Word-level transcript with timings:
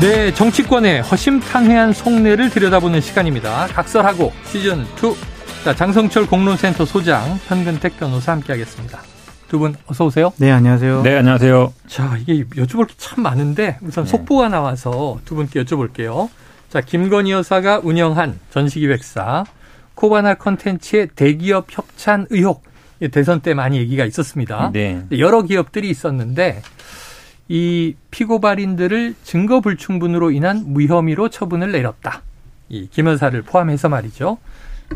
네, 0.00 0.34
정치권의 0.34 1.02
허심탄회한 1.02 1.92
속내를 1.92 2.50
들여다보는 2.50 3.00
시간입니다. 3.00 3.68
각설하고 3.68 4.32
시즌 4.44 4.82
2. 4.82 5.64
자, 5.64 5.74
장성철 5.74 6.26
공론센터 6.26 6.84
소장, 6.84 7.38
현근택 7.46 7.98
변호사 7.98 8.32
함께하겠습니다. 8.32 9.00
두 9.48 9.58
분 9.58 9.74
어서 9.86 10.04
오세요. 10.06 10.32
네, 10.38 10.50
안녕하세요. 10.50 11.02
네, 11.02 11.16
안녕하세요. 11.16 11.72
자, 11.86 12.16
이게 12.18 12.44
여쭤볼 12.44 12.88
게 12.88 12.94
참 12.98 13.22
많은데 13.22 13.78
우선 13.82 14.04
네. 14.04 14.10
속보가 14.10 14.48
나와서 14.48 15.20
두 15.24 15.36
분께 15.36 15.62
여쭤볼게요. 15.62 16.28
자, 16.70 16.80
김건희 16.80 17.30
여사가 17.30 17.80
운영한 17.84 18.40
전시기획사 18.50 19.44
코바나 19.94 20.34
컨텐츠의 20.34 21.08
대기업 21.14 21.66
협찬 21.70 22.26
의혹. 22.30 22.64
이 23.00 23.08
대선 23.08 23.40
때 23.40 23.54
많이 23.54 23.76
얘기가 23.78 24.04
있었습니다. 24.06 24.70
네. 24.72 25.02
여러 25.18 25.42
기업들이 25.42 25.88
있었는데 25.88 26.62
이 27.48 27.94
피고발인들을 28.10 29.14
증거 29.22 29.60
불충분으로 29.60 30.30
인한 30.30 30.64
무혐의로 30.66 31.28
처분을 31.28 31.72
내렸다. 31.72 32.22
이 32.70 32.88
김 32.90 33.06
여사를 33.06 33.40
포함해서 33.42 33.88
말이죠. 33.88 34.38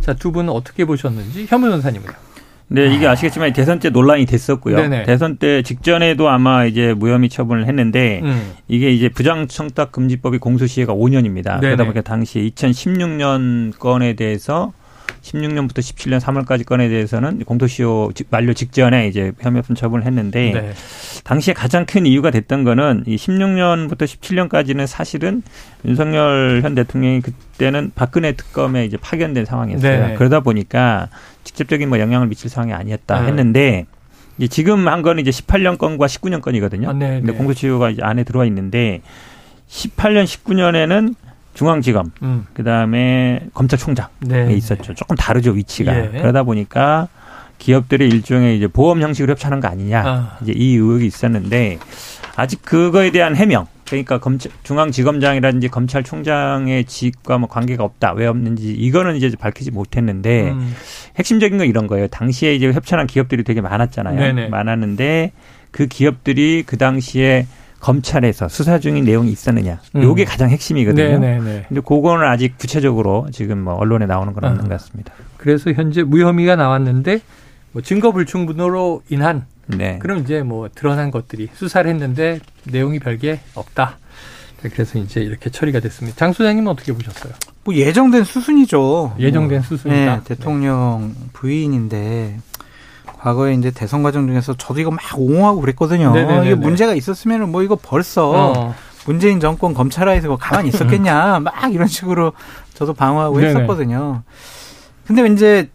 자, 0.01 0.15
두 0.15 0.33
분은 0.33 0.51
어떻게 0.53 0.85
보셨는지 0.85 1.47
현 1.49 1.61
변호사님은요. 1.61 2.13
네, 2.71 2.95
이게 2.95 3.07
아시겠지만 3.07 3.53
대선 3.55 3.79
때 3.79 3.89
논란이 3.91 4.27
됐었고요. 4.27 4.77
네네. 4.77 5.05
대선 5.05 5.37
때 5.39 5.63
직전에도 5.63 6.29
아마 6.29 6.67
이제 6.67 6.93
무혐의 6.93 7.31
처분을 7.31 7.67
했는데 7.67 8.21
음. 8.23 8.53
이게 8.69 8.91
이제 8.91 9.09
부장청탁 9.09 9.91
금지법이 9.93 10.37
공소시효가 10.39 10.93
5년입니다. 10.95 11.45
네네. 11.61 11.77
그러다 11.77 11.85
보니까 11.85 12.03
당시에 12.03 12.43
2016년 12.51 13.79
건에 13.79 14.15
대해서 14.15 14.73
16년부터 15.23 15.79
17년 15.79 16.21
3월까지 16.21 16.65
건에 16.65 16.89
대해서는 16.89 17.45
공소시효 17.45 18.13
직- 18.15 18.29
만료 18.31 18.53
직전에 18.55 19.09
이제 19.09 19.33
혐의없음 19.41 19.75
처분을 19.75 20.07
했는데 20.07 20.53
네. 20.53 20.73
당시에 21.25 21.55
가장 21.55 21.85
큰 21.87 22.07
이유가 22.07 22.31
됐던 22.31 22.65
거는 22.65 23.05
이 23.07 23.17
16년부터 23.17 24.03
17년까지는 24.03 24.87
사실은 24.87 25.43
윤석열 25.85 26.61
현 26.63 26.75
대통령이 26.75 27.21
그때는 27.21 27.93
박근혜 27.95 28.33
특검에 28.33 28.85
이제 28.85 28.97
파견된 28.97 29.45
상황이었어요. 29.45 30.07
네. 30.09 30.15
그러다 30.15 30.41
보니까 30.41 31.09
직접적인 31.45 31.89
뭐 31.89 31.99
영향을 31.99 32.27
미칠 32.29 32.49
상황이 32.49 32.73
아니었다 32.73 33.17
아. 33.17 33.23
했는데 33.25 33.87
이제 34.39 34.47
지금 34.49 34.87
한 34.89 35.03
거는 35.03 35.21
이제 35.27 35.31
18년 35.31 35.79
건과 35.79 36.07
19년 36.07 36.41
건이거든요. 36.41 36.89
아, 36.91 36.93
네, 36.93 37.19
근데 37.19 37.33
네. 37.33 37.39
공소시효가 37.39 37.91
이제 37.91 38.03
안에 38.03 38.25
들어와 38.25 38.45
있는데 38.47 39.03
18년, 39.69 40.25
19년에는 40.25 41.15
중앙지검, 41.55 42.13
음. 42.23 42.47
그 42.55 42.63
다음에 42.63 43.41
검찰총장에 43.55 44.09
네. 44.21 44.53
있었죠. 44.55 44.95
조금 44.95 45.17
다르죠 45.17 45.53
위치가. 45.53 45.97
예. 45.97 46.09
그러다 46.09 46.45
보니까 46.45 47.09
기업들의 47.59 48.09
일종의 48.09 48.57
이제 48.57 48.67
보험 48.69 49.03
형식으로 49.03 49.33
협찬한 49.33 49.61
거 49.61 49.69
아니냐. 49.69 50.03
아. 50.07 50.39
이제 50.43 50.53
이 50.55 50.75
의혹이 50.75 51.07
있었는데 51.07 51.79
아직 52.37 52.63
그거에 52.63 53.11
대한 53.11 53.35
해명. 53.37 53.67
그러니까 53.87 54.19
검찰, 54.19 54.53
중앙지검장이라든지 54.65 55.69
검찰총장의 55.69 56.85
직과 56.85 57.39
뭐 57.39 57.49
관계가 57.49 57.83
없다. 57.83 58.13
왜 58.13 58.27
없는지 58.27 58.71
이거는 58.73 59.17
이제 59.17 59.33
밝히지 59.37 59.71
못했는데 59.71 60.51
음. 60.51 60.75
핵심적인 61.17 61.59
건 61.59 61.67
이런 61.67 61.87
거예요. 61.87 62.07
당시에 62.07 62.55
이제 62.55 62.71
협찬한 62.71 63.07
기업들이 63.07 63.45
되게 63.45 63.61
많았잖아요. 63.61 64.17
네네. 64.17 64.49
많았는데 64.49 65.33
그 65.71 65.87
기업들이 65.87 66.65
그 66.67 66.77
당시에 66.77 67.47
검찰에서 67.81 68.49
수사 68.49 68.79
중인 68.79 69.05
내용이 69.05 69.31
있었느냐. 69.31 69.81
음. 69.97 70.03
요게 70.03 70.25
가장 70.25 70.51
핵심이거든요. 70.51 71.19
네네네. 71.19 71.67
근데 71.69 71.81
그거는 71.81 72.27
아직 72.27 72.59
구체적으로 72.59 73.29
지금 73.33 73.59
뭐 73.61 73.75
언론에 73.75 74.07
나오는 74.07 74.33
건 74.33 74.45
없는 74.45 74.61
아. 74.61 74.63
것 74.65 74.69
같습니다. 74.71 75.13
그래서 75.37 75.73
현재 75.73 76.03
무혐의가 76.03 76.57
나왔는데 76.57 77.21
뭐 77.73 77.83
증거 77.83 78.13
불충분으로 78.13 79.03
인한 79.09 79.47
네. 79.67 79.99
그럼 80.01 80.19
이제 80.19 80.43
뭐 80.43 80.69
드러난 80.75 81.11
것들이 81.11 81.49
수사를 81.53 81.89
했는데 81.91 82.41
내용이 82.65 82.99
별게 82.99 83.41
없다. 83.55 83.99
그래서 84.63 84.99
이제 84.99 85.21
이렇게 85.21 85.51
처리가 85.51 85.79
됐습니다. 85.81 86.17
장 86.17 86.33
소장님은 86.33 86.69
어떻게 86.69 86.93
보셨어요? 86.93 87.33
뭐 87.65 87.75
예정된 87.75 88.25
수순이죠. 88.25 89.15
예정된 89.19 89.59
뭐, 89.59 89.67
수순이다. 89.69 90.17
네, 90.17 90.21
대통령 90.25 91.15
부인인데 91.33 92.39
과거에 93.19 93.55
이제 93.55 93.71
대선 93.71 94.03
과정 94.03 94.27
중에서 94.27 94.55
저도 94.55 94.81
이거 94.81 94.91
막 94.91 95.01
옹호하고 95.17 95.61
그랬거든요. 95.61 96.13
네네네네. 96.13 96.47
이게 96.47 96.55
문제가 96.55 96.95
있었으면 96.95 97.51
뭐 97.51 97.63
이거 97.63 97.77
벌써 97.81 98.31
어. 98.31 98.75
문재인 99.07 99.41
정권 99.41 99.75
검찰하에서 99.75 100.29
뭐 100.29 100.37
가만히 100.37 100.69
있었겠냐 100.69 101.41
막 101.41 101.73
이런 101.73 101.89
식으로 101.89 102.33
저도 102.75 102.95
방어하고 102.95 103.41
네네. 103.41 103.49
했었거든요. 103.49 104.23
근데 105.07 105.27
이제 105.33 105.71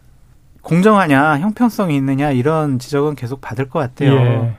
공정하냐 0.62 1.38
형평성이 1.40 1.96
있느냐 1.96 2.30
이런 2.30 2.78
지적은 2.78 3.16
계속 3.16 3.40
받을 3.40 3.68
것 3.68 3.78
같아요. 3.78 4.14
예. 4.14 4.56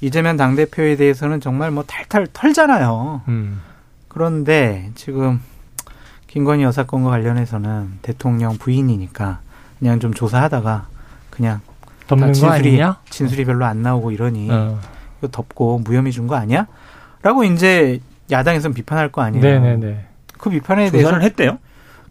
이재명 0.00 0.36
당대표에 0.36 0.96
대해서는 0.96 1.40
정말 1.40 1.70
뭐 1.70 1.84
탈탈 1.86 2.26
털잖아요. 2.32 3.22
음. 3.28 3.60
그런데 4.08 4.90
지금 4.94 5.40
김건희 6.26 6.64
여사 6.64 6.84
건과 6.84 7.10
관련해서는 7.10 7.98
대통령 8.02 8.58
부인이니까 8.58 9.40
그냥 9.78 10.00
좀 10.00 10.12
조사하다가 10.12 10.86
그냥 11.30 11.60
덮는 12.06 12.28
거 12.28 12.32
진술이 12.32 12.68
아니냐? 12.70 12.96
진술이 13.10 13.44
별로 13.44 13.64
안 13.64 13.82
나오고 13.82 14.10
이러니 14.12 14.48
어. 14.50 14.78
이거 15.18 15.28
덮고 15.28 15.80
무혐의 15.84 16.12
준 16.12 16.26
거 16.26 16.36
아니야? 16.36 16.66
라고 17.22 17.44
이제 17.44 18.00
야당에서는 18.30 18.74
비판할 18.74 19.10
거 19.10 19.22
아니에요. 19.22 19.42
네네네. 19.44 20.04
그 20.38 20.50
비판에 20.50 20.90
대해서 20.90 21.08
조사를 21.08 21.22
했대요? 21.24 21.58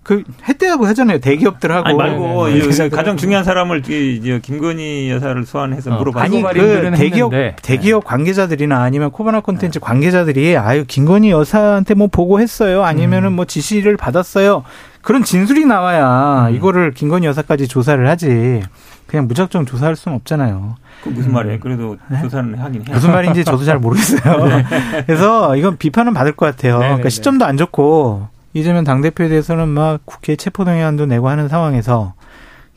그 0.03 0.23
했대라고 0.47 0.85
하잖아요. 0.87 1.19
대기업들하고 1.19 1.87
아니 1.87 1.97
말고 1.97 2.45
네네. 2.47 2.57
이 2.57 2.61
기자들하고. 2.61 2.95
가장 2.95 3.17
중요한 3.17 3.43
사람을 3.43 3.89
이- 3.89 4.21
이 4.23 4.39
김건희 4.39 5.09
여사를 5.09 5.43
소환해서 5.45 5.95
어, 5.95 5.97
물어봤 5.97 6.23
아니 6.23 6.43
그 6.43 6.91
대기업 6.95 7.33
했는데. 7.33 7.55
대기업 7.63 8.03
관계자들이나 8.05 8.81
아니면 8.83 9.09
코바나 9.11 9.39
콘텐츠 9.41 9.79
관계자들이 9.79 10.57
아유 10.57 10.85
김건희 10.87 11.31
여사한테 11.31 11.95
뭐 11.95 12.07
보고했어요 12.07 12.83
아니면은 12.83 13.33
뭐 13.33 13.45
지시를 13.45 13.97
받았어요 13.97 14.63
그런 15.05 15.23
진술이 15.23 15.65
나와야 15.65 16.47
음. 16.49 16.55
이거를 16.55 16.91
김건희 16.91 17.27
여사까지 17.27 17.67
조사를 17.67 18.09
하지 18.09 18.63
그냥 19.05 19.27
무작정 19.27 19.67
조사할 19.67 19.95
수는 19.95 20.15
없잖아요 20.17 20.77
그 21.03 21.09
무슨 21.09 21.31
말이에요? 21.31 21.59
그래도 21.59 21.95
조사는 22.23 22.55
하긴 22.57 22.81
해요. 22.81 22.85
네? 22.87 22.93
무슨 22.95 23.11
말인지 23.11 23.45
저도 23.45 23.63
잘 23.63 23.77
모르겠어요 23.77 24.63
그래서 25.05 25.55
이건 25.55 25.77
비판은 25.77 26.15
받을 26.15 26.31
것 26.31 26.47
같아요 26.47 26.73
네네네. 26.79 26.87
그러니까 26.87 27.09
시점도 27.09 27.45
안 27.45 27.55
좋고 27.55 28.27
이재명 28.55 28.83
당대표에 28.83 29.29
대해서는 29.29 29.67
막 29.69 29.99
국회 30.05 30.35
체포동의안도 30.35 31.05
내고 31.05 31.29
하는 31.29 31.49
상황에서 31.49 32.13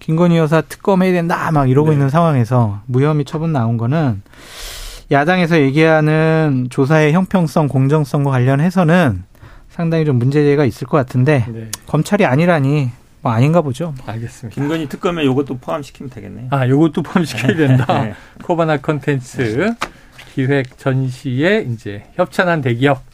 김건희 0.00 0.36
여사 0.36 0.60
특검해야 0.60 1.12
된다 1.12 1.50
막 1.50 1.70
이러고 1.70 1.88
네. 1.88 1.94
있는 1.94 2.10
상황에서 2.10 2.80
무혐의 2.84 3.24
처분 3.24 3.54
나온 3.54 3.78
거는 3.78 4.20
야당에서 5.10 5.58
얘기하는 5.60 6.66
조사의 6.68 7.14
형평성, 7.14 7.68
공정성과 7.68 8.30
관련해서는 8.30 9.24
상당히 9.78 10.04
좀 10.04 10.16
문제가 10.16 10.64
있을 10.64 10.88
것 10.88 10.96
같은데 10.96 11.44
네. 11.48 11.70
검찰이 11.86 12.24
아니라니 12.26 12.90
뭐 13.20 13.30
아닌가 13.30 13.60
보죠. 13.60 13.94
알겠습니다. 14.06 14.60
김건희 14.60 14.88
특검에 14.88 15.24
요것도 15.24 15.58
포함시키면 15.58 16.10
되겠네요. 16.10 16.48
아, 16.50 16.68
요것도 16.68 17.02
포함시켜야 17.02 17.54
된다. 17.56 18.02
네. 18.02 18.14
코바나 18.42 18.78
컨텐츠 18.78 19.72
기획 20.34 20.78
전시에 20.78 21.64
이제 21.70 22.02
협찬한 22.16 22.60
대기업 22.60 23.04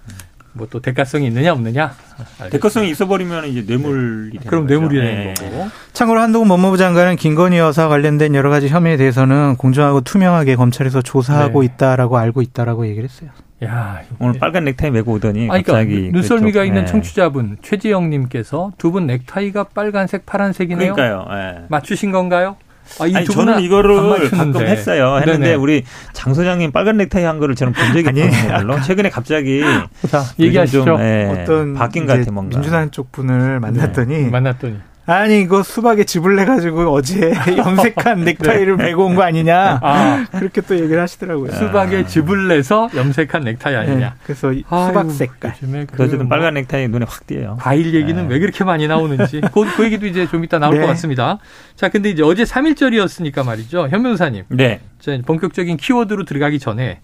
뭐 0.55 0.67
또 0.71 0.81
대가성이 0.81 1.27
있느냐 1.27 1.53
없느냐. 1.53 1.95
알겠습니다. 2.17 2.49
대가성이 2.51 2.91
있어버리면 2.91 3.47
이제 3.49 3.65
뇌물이 3.67 4.31
되는 4.39 4.47
그럼 4.47 4.63
거죠. 4.67 4.75
뇌물이 4.75 4.99
네. 5.01 5.35
되는 5.35 5.35
거고. 5.35 5.69
참고로 5.93 6.21
한동훈 6.21 6.49
법무부 6.49 6.77
장관은 6.79 7.17
김건희 7.17 7.59
여사 7.59 7.89
관련된 7.89 8.35
여러 8.35 8.51
가지 8.51 8.69
혐의에 8.69 8.97
대해서는 8.97 9.57
공정하고 9.57 10.01
투명하게 10.01 10.57
검찰에서 10.57 11.03
조사하고 11.03 11.61
네. 11.61 11.67
있다라고 11.67 12.17
알고 12.19 12.41
있다라고 12.43 12.87
얘기를 12.87 13.05
했어요. 13.09 13.31
야, 13.65 14.01
오늘 14.19 14.39
빨간 14.39 14.65
넥타이 14.65 14.91
메고 14.91 15.13
오더니 15.13 15.49
아니, 15.51 15.63
그러니까 15.63 15.73
갑자기 15.75 16.11
눈썰미가 16.13 16.61
그쪽, 16.61 16.67
있는 16.67 16.85
네. 16.85 16.87
청취자분 16.91 17.59
최지영님께서 17.63 18.73
두 18.79 18.91
분 18.91 19.07
넥타이가 19.07 19.65
빨간색, 19.75 20.27
파란색이네요. 20.27 20.95
그러니까요. 20.95 21.27
예. 21.37 21.65
맞추신 21.69 22.11
건가요? 22.13 22.57
아, 23.01 23.07
이 23.07 23.15
아니 23.17 23.25
두 23.25 23.33
저는 23.33 23.61
이거를. 23.61 24.31
가끔 24.31 24.67
했어요. 24.67 25.17
했는데 25.19 25.39
네네. 25.39 25.55
우리 25.55 25.85
장 26.13 26.35
소장님 26.35 26.71
빨간 26.73 26.97
넥타이 26.97 27.25
한 27.25 27.39
거를 27.39 27.55
저는 27.55 27.73
본 27.73 27.93
적이 27.93 28.09
아니, 28.09 28.23
없거든요. 28.23 28.59
물론 28.59 28.83
최근에 28.83 29.11
갑자기 29.11 29.63
자, 30.09 30.23
얘기하시죠. 30.39 30.85
좀, 30.85 31.01
예, 31.01 31.29
어떤 31.43 31.75
바뀐 31.75 32.07
것 32.07 32.19
같아 32.19 32.31
뭔가. 32.31 32.57
민주당 32.57 32.91
쪽 32.91 33.11
분을 33.13 33.61
만났더니 33.61 34.23
네, 34.25 34.31
만났더니 34.31 34.77
아니 35.07 35.43
이거 35.43 35.63
수박에 35.63 36.05
즙을 36.05 36.37
내 36.37 36.47
가지고 36.47 36.91
어제 36.93 37.33
염색한 37.57 38.25
넥타이를 38.25 38.77
네. 38.79 38.85
메고 38.85 39.05
온 39.05 39.15
거 39.15 39.23
아니냐. 39.23 39.79
아, 39.83 40.25
그렇게 40.33 40.61
또 40.63 40.75
얘기를 40.79 41.01
하시더라고요. 41.03 41.53
수박에 41.53 42.07
즙을 42.07 42.49
내서 42.49 42.89
염색한 42.95 43.45
넥타이 43.45 43.77
아니냐. 43.77 43.97
네, 43.99 44.13
그래서 44.25 44.53
이 44.53 44.65
아유, 44.71 44.87
수박 44.89 45.11
색깔. 45.11 45.55
요즘에 45.63 45.87
그 45.93 46.03
어쨌든 46.03 46.21
뭐 46.21 46.29
빨간 46.29 46.55
넥타이 46.55 46.89
눈에 46.89 47.05
확 47.07 47.27
띄어요. 47.27 47.59
과일 47.61 47.93
얘기는 47.95 48.27
네. 48.29 48.33
왜 48.35 48.39
그렇게 48.41 48.65
많이 48.65 48.89
나오는지 48.89 49.43
그, 49.53 49.77
그 49.77 49.85
얘기도 49.85 50.07
이제 50.07 50.27
좀 50.27 50.43
이따 50.43 50.59
나올 50.59 50.75
네. 50.77 50.81
것 50.81 50.87
같습니다. 50.89 51.39
자, 51.77 51.91
근데 51.91 52.09
이제 52.09 52.23
어제 52.23 52.45
3일절이었으니까 52.45 53.45
말이죠. 53.45 53.89
현 53.91 54.03
변호사님. 54.03 54.45
네. 54.49 54.81
자, 55.01 55.13
이제 55.13 55.23
본격적인 55.23 55.77
키워드로 55.77 56.25
들어가기 56.25 56.59
전에 56.59 57.01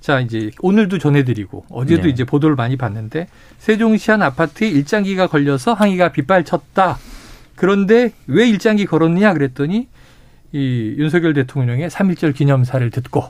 자, 0.00 0.20
이제 0.20 0.50
오늘도 0.60 0.98
전해드리고 0.98 1.64
어제도 1.68 2.04
네. 2.04 2.08
이제 2.10 2.24
보도를 2.24 2.54
많이 2.54 2.76
봤는데 2.76 3.26
세종시 3.58 4.12
한 4.12 4.22
아파트에 4.22 4.68
일장기가 4.68 5.26
걸려서 5.26 5.74
항의가 5.74 6.12
빗발쳤다. 6.12 6.96
그런데 7.60 8.12
왜 8.26 8.48
일장기 8.48 8.86
걸었느냐 8.86 9.34
그랬더니 9.34 9.86
이 10.52 10.94
윤석열 10.96 11.34
대통령의 11.34 11.90
3.1절 11.90 12.34
기념사를 12.34 12.88
듣고 12.90 13.24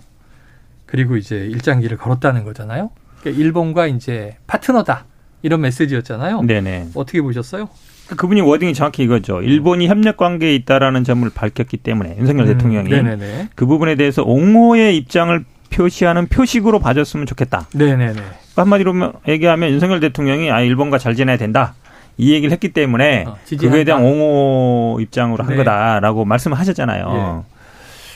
그리고 0.87 1.17
이제 1.17 1.35
일장기를 1.37 1.97
걸었다는 1.97 2.45
거잖아요. 2.45 2.91
그러니까 3.21 3.43
일본과 3.43 3.89
이제 3.89 4.37
파트너다. 4.47 5.07
이런 5.43 5.63
메시지였잖아요. 5.63 6.43
네네. 6.43 6.91
어떻게 6.95 7.21
보셨어요? 7.21 7.69
그분이 8.17 8.41
워딩이 8.43 8.73
정확히 8.73 9.03
이거죠. 9.03 9.43
일본이 9.43 9.89
협력 9.89 10.17
관계에 10.17 10.55
있다라는 10.55 11.03
점을 11.03 11.29
밝혔기 11.29 11.79
때문에 11.79 12.17
윤석열 12.21 12.47
음, 12.47 12.53
대통령이 12.53 12.89
네네네. 12.89 13.49
그 13.57 13.67
부분에 13.67 13.97
대해서 13.97 14.23
옹호의 14.23 14.97
입장을 14.97 15.45
표시하는 15.71 16.29
표식으로 16.29 16.79
봐줬으면 16.79 17.27
좋겠다. 17.27 17.67
네네네. 17.75 18.23
한마디로 18.55 18.95
얘기하면 19.27 19.71
윤석열 19.71 19.99
대통령이 19.99 20.53
아 20.53 20.61
일본과 20.61 20.99
잘 20.99 21.17
지내야 21.17 21.37
된다. 21.37 21.75
이 22.21 22.33
얘기를 22.33 22.53
했기 22.53 22.73
때문에 22.73 23.25
어. 23.27 23.37
그거에 23.49 23.85
대한 23.85 24.03
옹호 24.03 24.99
입장으로 25.01 25.43
한 25.45 25.51
네. 25.51 25.57
거다라고 25.57 26.25
말씀을 26.25 26.59
하셨잖아요. 26.59 27.45
예. 27.47 27.51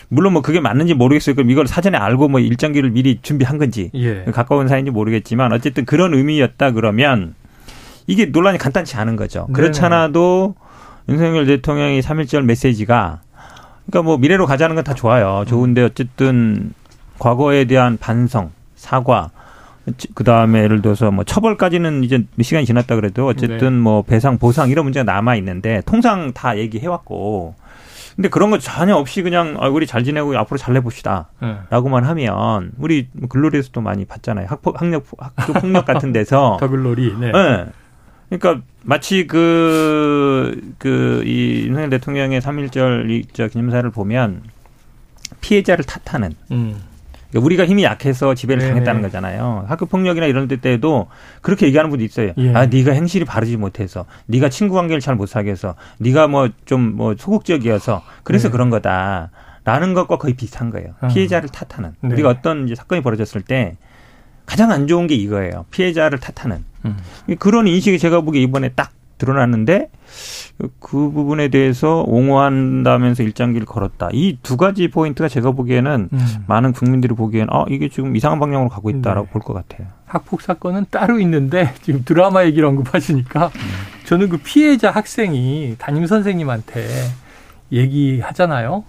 물론 0.08 0.34
뭐 0.34 0.42
그게 0.42 0.60
맞는지 0.60 0.94
모르겠어요. 0.94 1.34
그럼 1.34 1.50
이걸 1.50 1.66
사전에 1.66 1.96
알고 1.98 2.28
뭐 2.28 2.38
일정기를 2.40 2.90
미리 2.90 3.18
준비한 3.22 3.58
건지 3.58 3.90
예. 3.94 4.24
가까운 4.32 4.68
사이인지 4.68 4.90
모르겠지만 4.90 5.52
어쨌든 5.52 5.84
그런 5.84 6.14
의미였다 6.14 6.72
그러면 6.72 7.34
이게 8.06 8.26
논란이 8.26 8.58
간단치 8.58 8.96
않은 8.96 9.16
거죠. 9.16 9.46
네네. 9.48 9.52
그렇잖아도 9.54 10.54
윤석열 11.08 11.46
대통령이 11.46 12.00
3.1절 12.00 12.42
메시지가 12.44 13.20
그러니까 13.86 14.02
뭐 14.02 14.18
미래로 14.18 14.46
가자는 14.46 14.74
건 14.76 14.84
다 14.84 14.94
좋아요. 14.94 15.44
좋은데 15.46 15.82
어쨌든 15.82 16.72
과거에 17.18 17.64
대한 17.64 17.96
반성, 17.98 18.50
사과, 18.76 19.30
그 20.14 20.24
다음에 20.24 20.62
예를 20.62 20.80
들어서 20.82 21.10
뭐 21.10 21.24
처벌까지는 21.24 22.04
이제 22.04 22.24
몇 22.36 22.44
시간이 22.44 22.66
지났다 22.66 22.96
그래도 22.96 23.26
어쨌든 23.26 23.58
네. 23.58 23.80
뭐 23.80 24.02
배상, 24.02 24.38
보상 24.38 24.70
이런 24.70 24.84
문제가 24.84 25.04
남아 25.04 25.36
있는데 25.36 25.82
통상 25.84 26.32
다 26.32 26.56
얘기해 26.56 26.86
왔고 26.86 27.54
근데 28.16 28.28
그런 28.28 28.50
거 28.50 28.58
전혀 28.58 28.94
없이 28.94 29.22
그냥 29.22 29.56
아, 29.58 29.68
우리 29.68 29.86
잘 29.86 30.04
지내고 30.04 30.36
앞으로 30.38 30.56
잘 30.56 30.74
내봅시다. 30.74 31.28
예. 31.42 31.56
라고만 31.70 32.04
하면 32.04 32.70
우리 32.78 33.08
뭐 33.12 33.28
글로리에서도 33.28 33.80
많이 33.80 34.04
봤잖아요. 34.04 34.46
학폭, 34.48 34.80
학력, 34.80 35.04
학교 35.18 35.52
폭력 35.54 35.84
같은 35.84 36.12
데서. 36.12 36.56
더 36.60 36.68
글로리. 36.68 37.12
네. 37.18 37.32
예. 37.34 37.66
그러니까 38.28 38.64
마치 38.82 39.26
그, 39.26 40.60
그, 40.78 41.22
이 41.26 41.66
윤석열 41.66 41.90
대통령의 41.90 42.40
3.1절 42.40 43.10
이, 43.10 43.24
저 43.32 43.48
기념사를 43.48 43.88
보면 43.90 44.42
피해자를 45.40 45.84
탓하는. 45.84 46.34
음. 46.52 46.76
그러니까 47.34 47.46
우리가 47.46 47.66
힘이 47.66 47.82
약해서 47.82 48.34
지배를 48.34 48.60
네네. 48.60 48.70
당했다는 48.70 49.02
거잖아요. 49.02 49.64
학교 49.66 49.86
폭력이나 49.86 50.26
이런 50.26 50.46
데 50.46 50.56
때에도 50.56 51.08
그렇게 51.42 51.66
얘기하는 51.66 51.90
분도 51.90 52.04
있어요. 52.04 52.32
예. 52.38 52.54
아, 52.54 52.66
네가 52.66 52.92
행실이 52.92 53.24
바르지 53.24 53.56
못해서, 53.56 54.04
네가 54.26 54.48
친구 54.50 54.74
관계를 54.74 55.00
잘 55.00 55.16
못 55.16 55.26
사게 55.26 55.50
해서, 55.50 55.74
네가 55.98 56.28
뭐 56.28 56.48
좀뭐 56.64 57.14
소극적이어서 57.18 58.02
그래서 58.22 58.48
네. 58.48 58.52
그런 58.52 58.70
거다. 58.70 59.30
라는 59.64 59.94
것과 59.94 60.18
거의 60.18 60.34
비슷한 60.34 60.70
거예요. 60.70 60.88
아. 61.00 61.08
피해자를 61.08 61.48
탓하는. 61.48 61.94
네. 62.00 62.12
우리가 62.14 62.28
어떤 62.28 62.64
이제 62.66 62.74
사건이 62.74 63.00
벌어졌을 63.00 63.40
때 63.40 63.76
가장 64.44 64.70
안 64.70 64.86
좋은 64.86 65.06
게 65.06 65.14
이거예요. 65.14 65.64
피해자를 65.70 66.18
탓하는. 66.18 66.64
음. 66.84 66.96
그런 67.38 67.66
인식이 67.66 67.98
제가 67.98 68.20
보기에 68.20 68.42
이번에 68.42 68.70
딱 68.76 68.90
드러났는데 69.18 69.90
그 70.78 71.10
부분에 71.10 71.48
대해서 71.48 72.02
옹호한다면서 72.06 73.22
일장기를 73.22 73.66
걸었다. 73.66 74.08
이 74.12 74.38
두 74.42 74.56
가지 74.56 74.88
포인트가 74.88 75.28
제가 75.28 75.52
보기에는 75.52 76.08
음. 76.12 76.26
많은 76.46 76.72
국민들이 76.72 77.14
보기엔 77.14 77.46
아 77.50 77.64
이게 77.68 77.88
지금 77.88 78.14
이상한 78.16 78.38
방향으로 78.40 78.68
가고 78.68 78.90
있다라고 78.90 79.26
네. 79.26 79.32
볼것 79.32 79.54
같아요. 79.56 79.88
학폭 80.06 80.42
사건은 80.42 80.86
따로 80.90 81.18
있는데 81.20 81.72
지금 81.82 82.02
드라마 82.04 82.44
얘기를 82.44 82.66
언급하시니까 82.68 83.50
저는 84.06 84.28
그 84.28 84.36
피해자 84.38 84.90
학생이 84.90 85.76
담임 85.78 86.06
선생님한테 86.06 86.86
얘기하잖아요. 87.72 88.84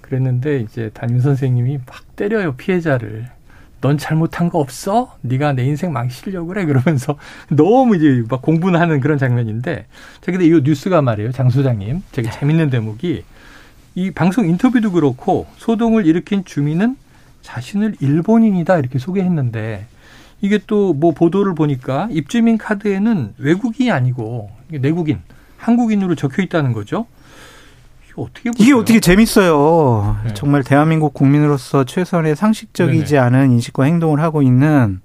그랬는데 0.00 0.60
이제 0.60 0.90
담임 0.92 1.20
선생님이 1.20 1.78
막 1.86 2.16
때려요 2.16 2.54
피해자를. 2.54 3.28
넌 3.82 3.98
잘못한 3.98 4.48
거 4.48 4.58
없어? 4.58 5.16
네가 5.20 5.52
내 5.52 5.64
인생 5.64 5.92
망치려고 5.92 6.46
그래 6.48 6.64
그러면서 6.64 7.18
너무 7.50 7.96
이제 7.96 8.24
막 8.30 8.40
공분하는 8.40 9.00
그런 9.00 9.18
장면인데 9.18 9.86
자 10.22 10.32
근데 10.32 10.46
이 10.46 10.50
뉴스가 10.50 11.02
말이에요 11.02 11.32
장 11.32 11.50
소장님 11.50 12.02
되게 12.12 12.30
재밌는 12.30 12.70
대목이 12.70 13.24
이 13.94 14.10
방송 14.12 14.48
인터뷰도 14.48 14.92
그렇고 14.92 15.46
소동을 15.58 16.06
일으킨 16.06 16.44
주민은 16.46 16.96
자신을 17.42 17.96
일본인이다 18.00 18.78
이렇게 18.78 18.98
소개했는데 18.98 19.86
이게 20.40 20.58
또 20.66 20.92
뭐 20.94 21.12
보도를 21.12 21.54
보니까 21.54 22.08
입주민 22.10 22.58
카드에는 22.58 23.34
외국인이 23.38 23.90
아니고 23.90 24.50
내국인, 24.68 25.20
한국인으로 25.56 26.14
적혀 26.14 26.42
있다는 26.42 26.72
거죠. 26.72 27.06
어떻게 28.16 28.50
보세요? 28.50 28.64
이게 28.64 28.72
어떻게 28.74 29.00
재밌어요. 29.00 30.18
네. 30.24 30.34
정말 30.34 30.62
대한민국 30.62 31.14
국민으로서 31.14 31.84
최선의 31.84 32.36
상식적이지 32.36 33.14
네네. 33.14 33.26
않은 33.26 33.52
인식과 33.52 33.84
행동을 33.84 34.20
하고 34.20 34.42
있는 34.42 35.00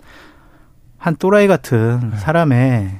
한 0.98 1.16
또라이 1.16 1.48
같은 1.48 2.10
네. 2.12 2.18
사람의 2.18 2.92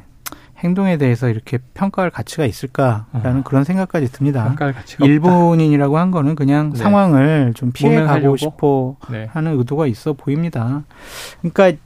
행동에 0.60 0.98
대해서 0.98 1.30
이렇게 1.30 1.60
평가할 1.76 2.10
가치가 2.10 2.46
있을까라는 2.46 3.40
어. 3.40 3.44
그런 3.44 3.64
생각까지 3.64 4.12
듭니다. 4.12 4.44
평가할 4.46 4.74
가치가 4.74 5.04
없다. 5.04 5.12
일본인이라고 5.14 5.98
한 6.00 6.10
거는 6.12 6.36
그냥 6.36 6.72
네. 6.72 6.80
상황을 6.80 7.54
좀 7.56 7.72
피해 7.72 7.92
모면하려고? 7.92 8.26
가고 8.26 8.38
싶어 8.38 8.96
네. 9.12 9.28
하는 9.32 9.58
의도가 9.60 9.86
있어 9.88 10.14
보입니다. 10.14 10.84
그러니까 11.42 11.80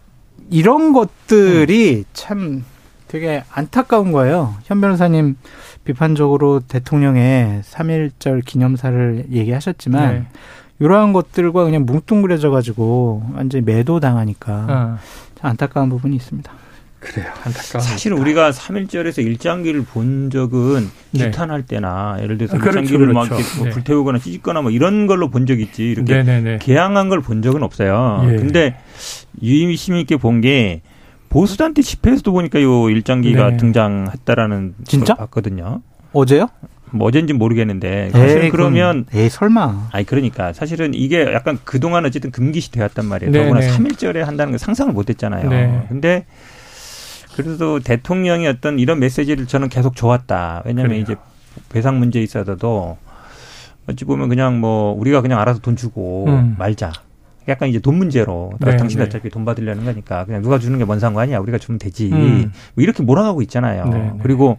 이런 0.50 0.94
것들이 0.94 2.00
음. 2.00 2.04
참 2.14 2.64
되게 3.12 3.44
안타까운 3.52 4.12
거예요. 4.14 4.56
현 4.64 4.80
변호사님 4.80 5.36
비판적으로 5.84 6.62
대통령의 6.62 7.62
3.1절 7.64 8.46
기념사를 8.46 9.26
얘기하셨지만 9.32 10.14
네. 10.14 10.26
이러한 10.80 11.12
것들과 11.12 11.66
그냥 11.66 11.86
뭉뚱그려져 11.86 12.50
가지고 12.52 13.24
완전히 13.36 13.64
매도당하니까 13.66 14.54
어, 14.70 14.98
참 15.40 15.52
안타까운 15.52 15.90
부분이 15.90 16.16
있습니다. 16.16 16.52
그래요. 17.00 17.26
안타까운. 17.44 17.82
사실 17.84 18.14
우리가 18.14 18.52
3.1절에서 18.52 19.26
일장기를 19.26 19.84
본 19.84 20.30
적은 20.30 20.88
네. 21.12 21.26
규탄할 21.26 21.64
때나 21.64 22.18
예를 22.22 22.38
들어서 22.38 22.56
아, 22.56 22.60
그렇죠, 22.60 22.80
일장기를 22.80 23.14
막 23.14 23.24
그렇죠. 23.28 23.42
이렇게 23.42 23.58
뭐 23.58 23.66
네. 23.66 23.72
불태우거나 23.72 24.20
찢거나 24.20 24.62
뭐 24.62 24.72
이런 24.72 25.08
걸로 25.08 25.30
본 25.30 25.46
적 25.48 25.60
있지 25.60 25.84
이렇게 25.90 26.14
네네네. 26.24 26.60
개항한 26.60 27.10
걸 27.10 27.22
본 27.22 27.42
적은 27.42 27.62
없어요. 27.64 28.22
예. 28.32 28.36
근데 28.38 28.78
유의심 29.42 29.96
있게 29.98 30.16
본 30.18 30.42
게 30.42 30.82
보수단체 31.32 31.82
집회에서도 31.82 32.32
보니까 32.32 32.62
요 32.62 32.90
일장기가 32.90 33.52
네. 33.52 33.58
등장했다라는 33.58 34.76
진짜? 34.84 35.14
걸 35.16 35.26
봤거든요. 35.26 35.82
어제요? 36.12 36.48
뭐 36.92 37.08
어젠지 37.08 37.32
모르겠는데 37.32 38.10
사실 38.12 38.44
에이, 38.44 38.50
그러면 38.50 39.06
에이 39.14 39.30
설마. 39.30 39.88
아니 39.94 40.06
그러니까 40.06 40.52
사실은 40.52 40.94
이게 40.94 41.32
약간 41.34 41.58
그동안 41.64 42.06
어쨌든 42.06 42.32
금기시 42.32 42.72
되었단 42.72 43.06
말이에요. 43.06 43.32
네네. 43.32 43.46
더구나 43.48 43.66
3일절에 43.66 44.18
한다는 44.18 44.52
걸 44.52 44.60
상상을 44.60 44.92
못 44.92 45.10
했잖아요. 45.10 45.50
네. 45.50 45.86
근데 45.88 46.26
그래도 47.34 47.80
대통령이 47.80 48.46
어떤 48.48 48.78
이런 48.78 49.00
메시지를 49.00 49.48
저는 49.48 49.70
계속 49.70 49.96
좋았다. 49.96 50.64
왜냐하면 50.66 50.90
그래요. 50.90 51.04
이제 51.04 51.16
배상 51.70 51.98
문제에 51.98 52.22
있어서도 52.24 52.98
어찌 53.90 54.04
보면 54.04 54.28
그냥 54.28 54.60
뭐 54.60 54.94
우리가 55.00 55.22
그냥 55.22 55.40
알아서 55.40 55.62
돈 55.62 55.78
주고 55.78 56.26
음. 56.28 56.56
말자. 56.60 56.92
약간 57.48 57.70
이제 57.70 57.80
돈 57.80 57.96
문제로 57.96 58.52
네, 58.60 58.78
당신 58.78 59.00
네. 59.00 59.06
어차피 59.06 59.30
돈 59.30 59.46
받으려는 59.46 59.84
거니까 59.86 60.26
그냥 60.26 60.42
누가 60.42 60.60
주는 60.60 60.78
게 60.78 60.86
뭔 60.86 61.00
상관이야 61.00 61.40
우리가 61.40 61.58
주면 61.58 61.80
되지 61.80 62.12
음. 62.12 62.52
뭐 62.76 62.84
이렇게 62.84 63.02
몰아가고 63.04 63.42
있잖아요 63.44 63.86
네, 63.86 63.98
네. 63.98 64.12
그리고 64.22 64.58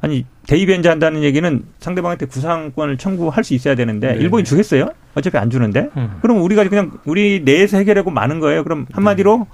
아니 0.00 0.26
대의변제 0.48 0.88
한다는 0.88 1.22
얘기는 1.22 1.62
상대방한테 1.78 2.26
구상권을 2.26 2.98
청구할 2.98 3.44
수 3.44 3.54
있어야 3.54 3.74
되는데 3.76 4.14
네, 4.14 4.18
일본이 4.20 4.42
네. 4.42 4.48
주겠어요 4.48 4.88
어차피 5.14 5.38
안 5.38 5.48
주는데 5.50 5.90
음. 5.96 6.18
그럼 6.22 6.42
우리가 6.42 6.68
그냥 6.68 6.90
우리 7.04 7.42
내에서 7.44 7.76
해결하고 7.76 8.10
마는 8.10 8.40
거예요. 8.40 8.64
그럼 8.64 8.86
한마디로 8.92 9.46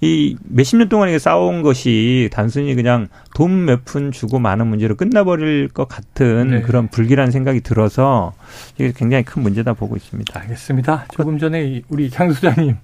이 0.00 0.36
몇십 0.42 0.78
년 0.78 0.88
동안 0.90 1.08
이게 1.08 1.18
싸운 1.18 1.62
것이 1.62 2.28
단순히 2.32 2.74
그냥 2.74 3.08
돈 3.34 3.64
몇 3.64 3.84
푼 3.86 4.12
주고 4.12 4.38
마는 4.38 4.66
문제로 4.66 4.94
끝나버릴 4.94 5.68
것 5.68 5.88
같은 5.88 6.50
네. 6.50 6.60
그런 6.60 6.88
불길한 6.88 7.30
생각이 7.30 7.60
들어서 7.60 8.34
이게 8.74 8.92
굉장히 8.94 9.24
큰 9.24 9.42
문제다 9.42 9.72
보고 9.72 9.96
있습니다. 9.96 10.38
알겠습니다. 10.40 11.06
조금 11.12 11.38
전에 11.38 11.64
이 11.64 11.82
우리 11.88 12.10
장 12.10 12.30
소장님 12.32 12.76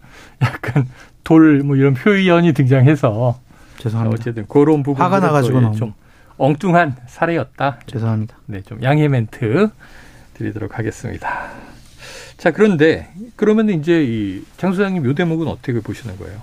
약간 0.43 0.89
돌 1.25 1.63
뭐 1.63 1.77
이런 1.77 1.95
표현이 1.95 2.53
등장해서 2.55 3.39
죄송합니다. 3.79 4.19
어쨌든 4.21 4.47
그런 4.49 4.83
부분 4.83 5.03
화가 5.03 5.21
나가지고 5.21 5.61
너무. 5.61 5.77
좀 5.77 5.93
엉뚱한 6.39 6.97
사례였다. 7.07 7.81
죄송합니다. 7.87 8.37
네, 8.47 8.63
좀 8.63 8.83
양해 8.83 9.07
멘트 9.09 9.69
드리도록 10.35 10.79
하겠습니다. 10.79 11.51
자, 12.39 12.51
그런데 12.51 13.09
그러면 13.37 13.69
이제 13.71 14.03
이장 14.03 14.73
소장님 14.73 15.05
요 15.05 15.15
대목은 15.15 15.47
어떻게 15.47 15.79
보시는 15.81 16.17
거예요? 16.19 16.41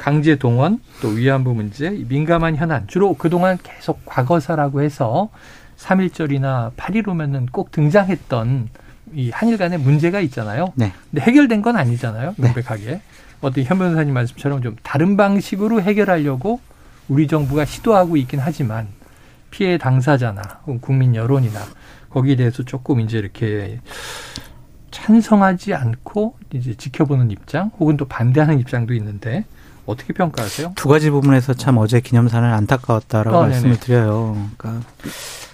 강제 0.00 0.36
동원 0.36 0.80
또 1.02 1.08
위안부 1.08 1.52
문제 1.52 1.90
민감한 1.90 2.56
현안 2.56 2.88
주로 2.88 3.12
그동안 3.12 3.58
계속 3.62 4.00
과거사라고 4.06 4.80
해서 4.80 5.28
3.1절이나 5.76 6.74
8.15면은 6.74 7.52
꼭 7.52 7.70
등장했던 7.70 8.70
이 9.12 9.30
한일 9.30 9.58
간의 9.58 9.78
문제가 9.78 10.20
있잖아요. 10.20 10.72
네. 10.74 10.94
근데 11.10 11.22
해결된 11.22 11.60
건 11.60 11.76
아니잖아요. 11.76 12.34
네. 12.38 12.42
명백하게. 12.46 13.02
어떤 13.42 13.64
현 13.64 13.78
변호사님 13.78 14.14
말씀처럼 14.14 14.62
좀 14.62 14.74
다른 14.82 15.18
방식으로 15.18 15.82
해결하려고 15.82 16.60
우리 17.08 17.26
정부가 17.26 17.66
시도하고 17.66 18.16
있긴 18.16 18.40
하지만 18.40 18.88
피해 19.50 19.76
당사자나 19.76 20.62
국민 20.80 21.14
여론이나 21.14 21.60
거기에 22.08 22.36
대해서 22.36 22.62
조금 22.62 23.00
이제 23.00 23.18
이렇게 23.18 23.80
찬성하지 24.92 25.74
않고 25.74 26.36
이제 26.54 26.72
지켜보는 26.74 27.30
입장 27.30 27.70
혹은 27.78 27.98
또 27.98 28.06
반대하는 28.06 28.60
입장도 28.60 28.94
있는데 28.94 29.44
어떻게 29.90 30.12
평가하세요? 30.12 30.72
두 30.76 30.88
가지 30.88 31.10
부분에서 31.10 31.54
참 31.54 31.76
어제 31.78 32.00
기념사는 32.00 32.48
안타까웠다라고 32.52 33.36
어, 33.36 33.42
말씀을 33.42 33.74
네네. 33.74 33.80
드려요. 33.80 34.36
그러니까 34.56 34.86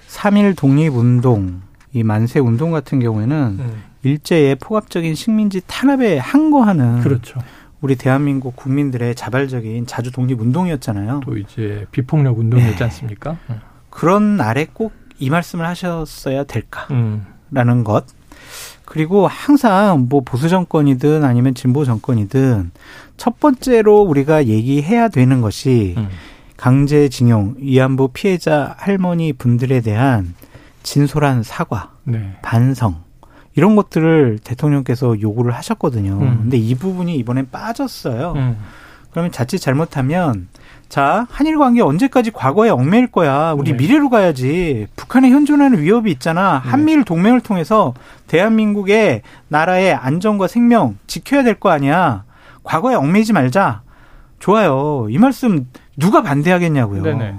3.1 0.08 0.56
독립운동, 0.56 1.62
이 1.92 2.02
만세 2.02 2.38
운동 2.40 2.70
같은 2.70 3.00
경우에는 3.00 3.36
음, 3.58 3.82
일제의 4.02 4.56
포괄적인 4.56 5.14
식민지 5.14 5.62
탄압에 5.66 6.18
항거하는 6.18 7.00
그렇죠. 7.00 7.40
우리 7.80 7.96
대한민국 7.96 8.56
국민들의 8.56 9.14
자발적인 9.14 9.86
자주 9.86 10.12
독립 10.12 10.40
운동이었잖아요. 10.40 11.20
또 11.24 11.36
이제 11.36 11.86
비폭력 11.90 12.38
운동이었지 12.38 12.82
않습니까? 12.84 13.36
음. 13.50 13.60
그런 13.90 14.36
날에 14.36 14.66
꼭 14.72 15.06
이 15.18 15.30
말씀을 15.30 15.66
하셨어야 15.66 16.44
될까라는 16.44 17.24
음. 17.52 17.84
것. 17.84 18.04
그리고 18.84 19.26
항상 19.26 20.06
뭐 20.08 20.20
보수 20.20 20.48
정권이든 20.48 21.24
아니면 21.24 21.54
진보 21.54 21.84
정권이든 21.84 22.70
첫 23.16 23.40
번째로 23.40 24.02
우리가 24.02 24.46
얘기해야 24.46 25.08
되는 25.08 25.40
것이 25.40 25.94
음. 25.96 26.08
강제징용, 26.56 27.56
위안부 27.58 28.08
피해자 28.12 28.74
할머니 28.78 29.32
분들에 29.32 29.80
대한 29.80 30.34
진솔한 30.82 31.42
사과, 31.42 31.92
네. 32.04 32.36
반성 32.42 33.02
이런 33.54 33.76
것들을 33.76 34.38
대통령께서 34.44 35.20
요구를 35.20 35.52
하셨거든요. 35.54 36.12
음. 36.20 36.38
근데 36.42 36.56
이 36.56 36.74
부분이 36.74 37.14
이번엔 37.16 37.50
빠졌어요. 37.50 38.32
음. 38.36 38.56
그러면 39.10 39.32
자칫 39.32 39.58
잘못하면 39.58 40.48
자 40.90 41.26
한일 41.30 41.58
관계 41.58 41.80
언제까지 41.82 42.30
과거에 42.32 42.68
얽매일 42.70 43.06
거야. 43.06 43.52
우리 43.52 43.72
네. 43.72 43.76
미래로 43.78 44.10
가야지. 44.10 44.86
북한에 44.94 45.30
현존하는 45.30 45.80
위협이 45.80 46.10
있잖아. 46.12 46.60
네. 46.64 46.70
한미일 46.70 47.04
동맹을 47.04 47.40
통해서 47.40 47.94
대한민국의 48.28 49.22
나라의 49.48 49.94
안전과 49.94 50.48
생명 50.48 50.98
지켜야 51.06 51.42
될 51.42 51.54
거 51.58 51.70
아니야. 51.70 52.24
과거에 52.66 52.96
얽매이지 52.96 53.32
말자. 53.32 53.82
좋아요. 54.40 55.06
이 55.08 55.18
말씀 55.18 55.68
누가 55.96 56.22
반대하겠냐고요. 56.22 57.02
네네. 57.02 57.36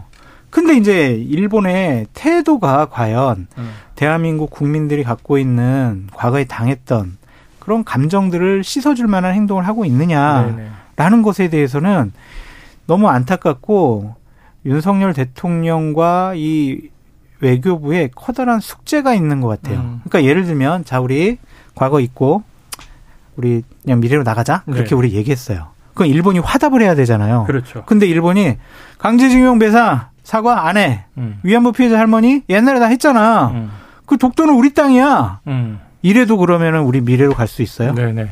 근데 0.49 0.77
이제 0.77 1.09
일본의 1.09 2.07
태도가 2.13 2.87
과연 2.87 3.47
음. 3.57 3.73
대한민국 3.95 4.49
국민들이 4.49 5.03
갖고 5.03 5.37
있는 5.37 6.07
과거에 6.13 6.45
당했던 6.45 7.17
그런 7.59 7.83
감정들을 7.83 8.63
씻어줄 8.63 9.07
만한 9.07 9.33
행동을 9.33 9.67
하고 9.67 9.83
있느냐라는 9.83 10.55
네네. 10.95 11.21
것에 11.21 11.49
대해서는 11.49 12.13
너무 12.87 13.09
안타깝고 13.09 14.15
윤석열 14.65 15.13
대통령과 15.13 16.33
이 16.35 16.89
외교부에 17.41 18.09
커다란 18.15 18.61
숙제가 18.61 19.13
있는 19.13 19.41
것 19.41 19.49
같아요. 19.49 19.79
음. 19.79 20.01
그러니까 20.05 20.27
예를 20.27 20.45
들면 20.45 20.85
자 20.85 21.01
우리 21.01 21.37
과거 21.75 21.99
있고 21.99 22.43
우리 23.37 23.63
그냥 23.83 23.99
미래로 23.99 24.23
나가자 24.23 24.63
그렇게 24.65 24.89
네. 24.89 24.95
우리 24.95 25.13
얘기했어요. 25.13 25.67
그럼 25.93 26.11
일본이 26.11 26.39
화답을 26.39 26.81
해야 26.81 26.93
되잖아요. 26.95 27.45
그렇죠. 27.45 27.83
근데 27.85 28.05
일본이 28.05 28.57
강제징용 28.97 29.57
배상 29.59 30.07
사과 30.23 30.67
안 30.67 30.77
해. 30.77 31.05
음. 31.17 31.39
위안부 31.43 31.71
피해자 31.71 31.97
할머니 31.97 32.41
옛날에 32.49 32.79
다 32.79 32.87
했잖아. 32.87 33.47
음. 33.47 33.71
그 34.05 34.17
독도는 34.17 34.53
우리 34.53 34.73
땅이야. 34.73 35.39
음. 35.47 35.79
이래도 36.01 36.37
그러면은 36.37 36.81
우리 36.81 37.01
미래로 37.01 37.33
갈 37.33 37.47
수 37.47 37.61
있어요? 37.61 37.93
네네. 37.93 38.27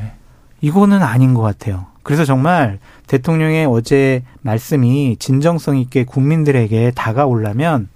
이거는 0.62 1.02
아닌 1.02 1.34
것 1.34 1.42
같아요. 1.42 1.88
그래서 2.04 2.24
정말 2.26 2.80
대통령의 3.08 3.66
어제 3.66 4.24
말씀이 4.42 5.18
진정성 5.20 5.78
있게 5.78 6.04
국민들에게 6.06 6.92
다가오려면 6.96 7.90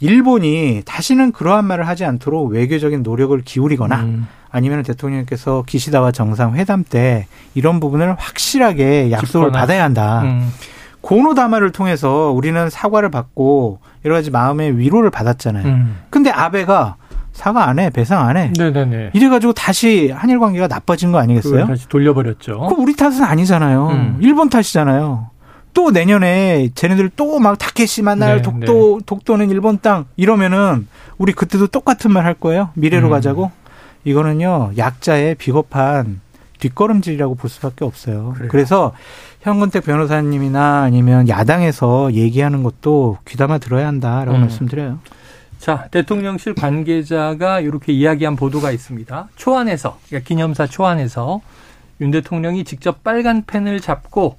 일본이 0.00 0.82
다시는 0.84 1.32
그러한 1.32 1.64
말을 1.64 1.86
하지 1.86 2.04
않도록 2.04 2.50
외교적인 2.50 3.02
노력을 3.02 3.40
기울이거나 3.42 4.00
음. 4.02 4.26
아니면 4.54 4.84
대통령께서 4.84 5.64
기시다와 5.66 6.12
정상회담 6.12 6.84
때 6.88 7.26
이런 7.54 7.80
부분을 7.80 8.14
확실하게 8.16 9.10
약속을 9.10 9.48
짚거나. 9.48 9.58
받아야 9.58 9.82
한다. 9.82 10.22
음. 10.22 10.48
고노 11.00 11.34
담화를 11.34 11.72
통해서 11.72 12.30
우리는 12.30 12.70
사과를 12.70 13.10
받고 13.10 13.80
여러 14.04 14.14
가지 14.14 14.30
마음의 14.30 14.78
위로를 14.78 15.10
받았잖아요. 15.10 15.66
음. 15.66 15.98
근데 16.08 16.30
아베가 16.30 16.94
사과 17.32 17.66
안 17.68 17.80
해, 17.80 17.90
배상 17.90 18.26
안 18.28 18.36
해. 18.36 18.52
네네네. 18.56 19.10
이래가지고 19.12 19.54
다시 19.54 20.12
한일 20.14 20.38
관계가 20.38 20.68
나빠진 20.68 21.10
거 21.10 21.18
아니겠어요? 21.18 21.66
다시 21.66 21.88
돌려버렸죠. 21.88 22.68
그 22.68 22.76
우리 22.80 22.94
탓은 22.94 23.24
아니잖아요. 23.24 23.88
음. 23.88 24.18
일본 24.20 24.48
탓이잖아요. 24.50 25.30
또 25.74 25.90
내년에 25.90 26.68
쟤네들 26.76 27.10
또막 27.16 27.58
타케시 27.58 28.02
만날 28.02 28.36
네, 28.36 28.42
독도 28.42 29.00
독도는 29.04 29.50
일본 29.50 29.80
땅 29.82 30.04
이러면은 30.16 30.86
우리 31.18 31.32
그때도 31.32 31.66
똑같은 31.66 32.12
말 32.12 32.24
할 32.24 32.34
거예요. 32.34 32.70
미래로 32.74 33.08
음. 33.08 33.10
가자고. 33.10 33.50
이거는요 34.04 34.72
약자의 34.76 35.34
비겁한 35.34 36.20
뒷걸음질이라고 36.58 37.34
볼 37.34 37.50
수밖에 37.50 37.84
없어요. 37.84 38.32
그래요. 38.34 38.48
그래서 38.50 38.92
현근택 39.42 39.84
변호사님이나 39.84 40.82
아니면 40.82 41.28
야당에서 41.28 42.12
얘기하는 42.12 42.62
것도 42.62 43.18
귀담아 43.26 43.58
들어야 43.58 43.86
한다라고 43.86 44.36
음. 44.36 44.40
말씀드려요. 44.42 44.98
자, 45.58 45.88
대통령실 45.90 46.54
관계자가 46.54 47.60
이렇게 47.60 47.92
이야기한 47.92 48.36
보도가 48.36 48.70
있습니다. 48.70 49.28
초안에서, 49.36 49.98
그러니까 50.06 50.28
기념사 50.28 50.66
초안에서 50.66 51.40
윤 52.00 52.10
대통령이 52.10 52.64
직접 52.64 53.02
빨간 53.02 53.44
펜을 53.46 53.80
잡고 53.80 54.36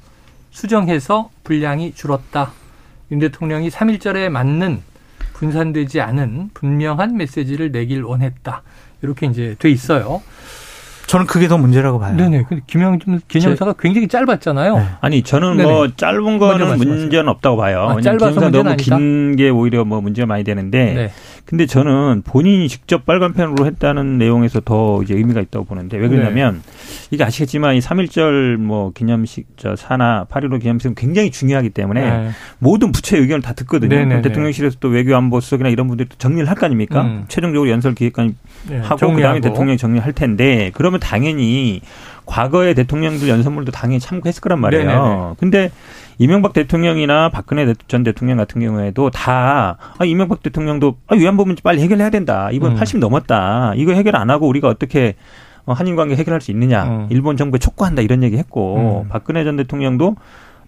수정해서 0.51 1.29
분량이 1.43 1.93
줄었다. 1.93 2.51
윤 3.11 3.19
대통령이 3.19 3.69
3.1절에 3.69 4.29
맞는 4.29 4.81
분산되지 5.33 6.01
않은 6.01 6.51
분명한 6.53 7.17
메시지를 7.17 7.71
내길 7.71 8.03
원했다. 8.03 8.61
이렇게 9.05 9.25
이제 9.27 9.55
돼 9.59 9.69
있어요. 9.69 10.21
저는 11.07 11.25
그게 11.27 11.47
더 11.47 11.57
문제라고 11.57 11.99
봐요. 11.99 12.15
네네. 12.15 12.45
근데 12.49 12.63
김영준 12.67 13.21
기념사가 13.27 13.73
굉장히 13.79 14.07
짧았잖아요. 14.07 14.77
네. 14.77 14.85
아니 15.01 15.21
저는 15.21 15.57
네네. 15.57 15.71
뭐 15.71 15.87
짧은 15.95 16.37
거는. 16.39 16.77
문제는 16.77 17.27
없다고 17.29 17.57
봐요. 17.57 17.87
아, 17.97 18.01
짧아서 18.01 18.49
너무? 18.49 18.75
긴 18.77 19.35
게 19.35 19.49
오히려 19.49 19.83
뭐 19.85 20.01
문제가 20.01 20.25
많이 20.25 20.43
되는데 20.43 20.93
네. 20.93 21.11
근데 21.45 21.65
저는 21.65 22.21
본인이 22.25 22.67
직접 22.69 23.05
빨간 23.05 23.33
펜으로 23.33 23.65
했다는 23.65 24.17
내용에서 24.17 24.61
더 24.61 25.01
이제 25.03 25.13
의미가 25.15 25.41
있다고 25.41 25.65
보는데 25.65 25.97
왜 25.97 26.07
그러냐면 26.07 26.61
네. 26.65 26.71
이게 27.11 27.23
아시겠지만 27.23 27.75
이 27.75 27.79
3.1절 27.79 28.55
뭐 28.57 28.91
기념식 28.93 29.45
저 29.57 29.75
사나 29.75 30.25
8.15 30.29 30.61
기념식은 30.61 30.95
굉장히 30.95 31.31
중요하기 31.31 31.69
때문에 31.71 32.01
네. 32.01 32.29
모든 32.59 32.91
부처의 32.91 33.21
의견을 33.23 33.41
다 33.41 33.53
듣거든요. 33.53 33.89
네네네. 33.89 34.09
그럼 34.09 34.21
대통령실에서 34.23 34.77
또 34.79 34.87
외교안보 34.89 35.39
수석이나 35.39 35.69
이런 35.69 35.87
분들이 35.87 36.07
또 36.09 36.15
정리를 36.17 36.47
할 36.49 36.55
거 36.55 36.65
아닙니까? 36.65 37.01
음. 37.01 37.25
최종적으로 37.27 37.69
연설 37.69 37.93
기획관이 37.93 38.33
네, 38.69 38.77
하고 38.79 38.95
정리하고. 38.97 39.15
그다음에 39.17 39.41
대통령이 39.41 39.77
정리할 39.77 40.13
텐데 40.13 40.71
그러면 40.73 40.94
당연히 40.99 41.81
과거의 42.25 42.73
대통령들 42.75 43.29
연설물도 43.29 43.71
당연히 43.71 43.99
참고했을 43.99 44.41
거란 44.41 44.59
말이에요. 44.59 44.85
네네네. 44.85 45.33
근데 45.37 45.71
이명박 46.17 46.53
대통령이나 46.53 47.29
박근혜 47.29 47.71
전 47.87 48.03
대통령 48.03 48.37
같은 48.37 48.61
경우에도 48.61 49.09
다 49.11 49.77
아, 49.97 50.05
이명박 50.05 50.41
대통령도 50.41 50.97
아, 51.07 51.15
위안부 51.15 51.45
문제 51.45 51.61
빨리 51.61 51.81
해결해야 51.81 52.09
된다. 52.09 52.49
이번 52.51 52.71
음. 52.71 52.75
80 52.77 52.99
넘었다. 52.99 53.73
이거 53.75 53.91
해결 53.93 54.15
안 54.15 54.29
하고 54.29 54.47
우리가 54.47 54.67
어떻게 54.67 55.15
어, 55.65 55.73
한일 55.73 55.95
관계 55.95 56.15
해결할 56.15 56.41
수 56.41 56.51
있느냐. 56.51 56.83
음. 56.85 57.07
일본 57.09 57.37
정부에 57.37 57.59
촉구한다 57.59 58.01
이런 58.01 58.23
얘기 58.23 58.37
했고 58.37 59.03
음. 59.05 59.09
박근혜 59.09 59.43
전 59.43 59.55
대통령도 59.57 60.15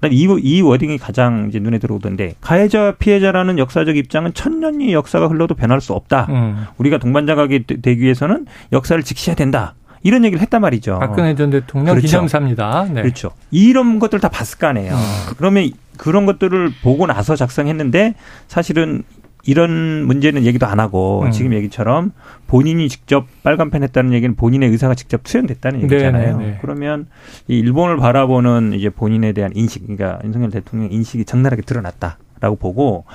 난이 0.01 0.15
이 0.15 0.61
워딩이 0.61 0.99
가장 0.99 1.47
이제 1.49 1.57
눈에 1.59 1.79
들어오던데 1.79 2.35
가해자 2.39 2.93
피해자라는 2.99 3.57
역사적 3.57 3.97
입장은 3.97 4.35
천년이 4.35 4.93
역사가 4.93 5.27
흘러도 5.27 5.55
변할 5.55 5.81
수 5.81 5.93
없다. 5.93 6.27
음. 6.29 6.65
우리가 6.77 6.99
동반자각이 6.99 7.63
되- 7.65 7.81
되기 7.81 8.01
위해서는 8.03 8.45
역사를 8.73 9.01
지키셔야 9.01 9.35
된다. 9.35 9.73
이런 10.07 10.23
얘기를 10.23 10.41
했단 10.41 10.61
말이죠. 10.61 10.99
박근혜 10.99 11.35
전 11.35 11.49
대통령 11.49 11.93
그렇죠. 11.93 12.07
기념사입니다. 12.07 12.87
네. 12.93 13.01
그렇죠. 13.01 13.31
이런 13.51 13.99
것들 13.99 14.21
다 14.21 14.29
봤을 14.29 14.57
거 14.57 14.67
아니에요. 14.67 14.95
그러면 15.35 15.69
그런 15.97 16.25
것들을 16.25 16.71
보고 16.81 17.05
나서 17.05 17.35
작성했는데 17.35 18.13
사실은 18.47 19.03
이런 19.43 20.05
문제는 20.05 20.45
얘기도 20.45 20.65
안 20.65 20.79
하고 20.79 21.23
음. 21.25 21.31
지금 21.31 21.53
얘기처럼 21.53 22.13
본인이 22.47 22.87
직접 22.87 23.27
빨간펜 23.43 23.83
했다는 23.83 24.13
얘기는 24.13 24.33
본인의 24.33 24.69
의사가 24.69 24.95
직접 24.95 25.23
투영됐다는 25.23 25.83
얘기잖아요. 25.83 26.37
네, 26.37 26.45
네, 26.45 26.51
네. 26.51 26.57
그러면 26.61 27.07
이 27.49 27.59
일본을 27.59 27.97
바라보는 27.97 28.73
이제 28.73 28.89
본인에 28.89 29.33
대한 29.33 29.51
인식, 29.55 29.85
그러니까 29.87 30.19
윤석열 30.23 30.51
대통령 30.51 30.89
인식이 30.89 31.25
적나라하게 31.25 31.63
드러났다 31.63 32.17
라고 32.39 32.55
보고 32.55 33.05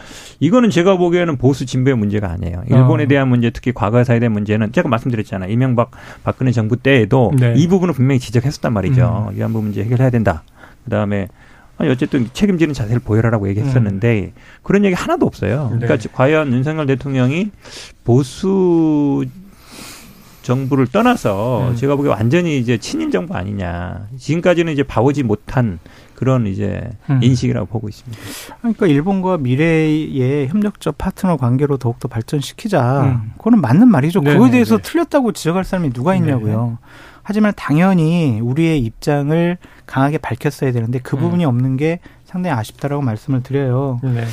이거는 0.40 0.70
제가 0.70 0.96
보기에는 0.96 1.36
보수 1.36 1.66
진보의 1.66 1.96
문제가 1.96 2.30
아니에요. 2.30 2.64
일본에 2.68 3.04
어. 3.04 3.06
대한 3.06 3.28
문제, 3.28 3.50
특히 3.50 3.72
과거사에 3.72 4.18
대한 4.18 4.32
문제는 4.32 4.72
제가 4.72 4.88
말씀드렸잖아요. 4.88 5.50
이명박 5.50 5.90
박근혜 6.24 6.50
정부 6.52 6.76
때에도 6.76 7.32
네. 7.38 7.54
이 7.56 7.68
부분은 7.68 7.94
분명히 7.94 8.18
지적했었단 8.18 8.72
말이죠. 8.72 9.30
위안부 9.34 9.62
문제 9.62 9.82
해결해야 9.84 10.10
된다. 10.10 10.42
그다음에 10.84 11.28
아니 11.78 11.90
어쨌든 11.90 12.28
책임지는 12.32 12.74
자세를 12.74 13.00
보여라라고 13.00 13.48
얘기했었는데 13.48 14.32
그런 14.62 14.84
얘기 14.84 14.94
하나도 14.94 15.26
없어요. 15.26 15.70
네. 15.72 15.86
그러니까 15.86 16.08
과연 16.12 16.52
윤석열 16.52 16.86
대통령이 16.86 17.50
보수 18.04 19.24
정부를 20.42 20.88
떠나서 20.88 21.70
음. 21.70 21.76
제가 21.76 21.96
보기에 21.96 22.10
완전히 22.10 22.58
이제 22.58 22.76
친일 22.76 23.10
정부 23.10 23.34
아니냐. 23.34 24.08
지금까지는 24.18 24.72
이제 24.72 24.82
봐오지 24.82 25.22
못한 25.22 25.78
그런 26.22 26.46
이제 26.46 26.88
음. 27.10 27.18
인식이라고 27.20 27.66
보고 27.66 27.88
있습니다. 27.88 28.22
그러니까 28.60 28.86
일본과 28.86 29.38
미래의 29.38 30.46
협력적 30.46 30.96
파트너 30.96 31.36
관계로 31.36 31.78
더욱더 31.78 32.06
발전시키자. 32.06 33.02
음. 33.02 33.32
그거는 33.38 33.60
맞는 33.60 33.88
말이죠. 33.88 34.20
네네네. 34.20 34.36
그거에 34.36 34.50
대해서 34.52 34.78
틀렸다고 34.78 35.32
지적할 35.32 35.64
사람이 35.64 35.92
누가 35.92 36.14
있냐고요. 36.14 36.78
하지만 37.24 37.52
당연히 37.56 38.38
우리의 38.40 38.78
입장을 38.82 39.58
강하게 39.84 40.18
밝혔어야 40.18 40.70
되는데 40.70 41.00
그 41.00 41.16
음. 41.16 41.22
부분이 41.22 41.44
없는 41.44 41.76
게 41.76 41.98
상당히 42.24 42.56
아쉽다라고 42.56 43.02
말씀을 43.02 43.42
드려요. 43.42 43.98
네. 44.04 44.24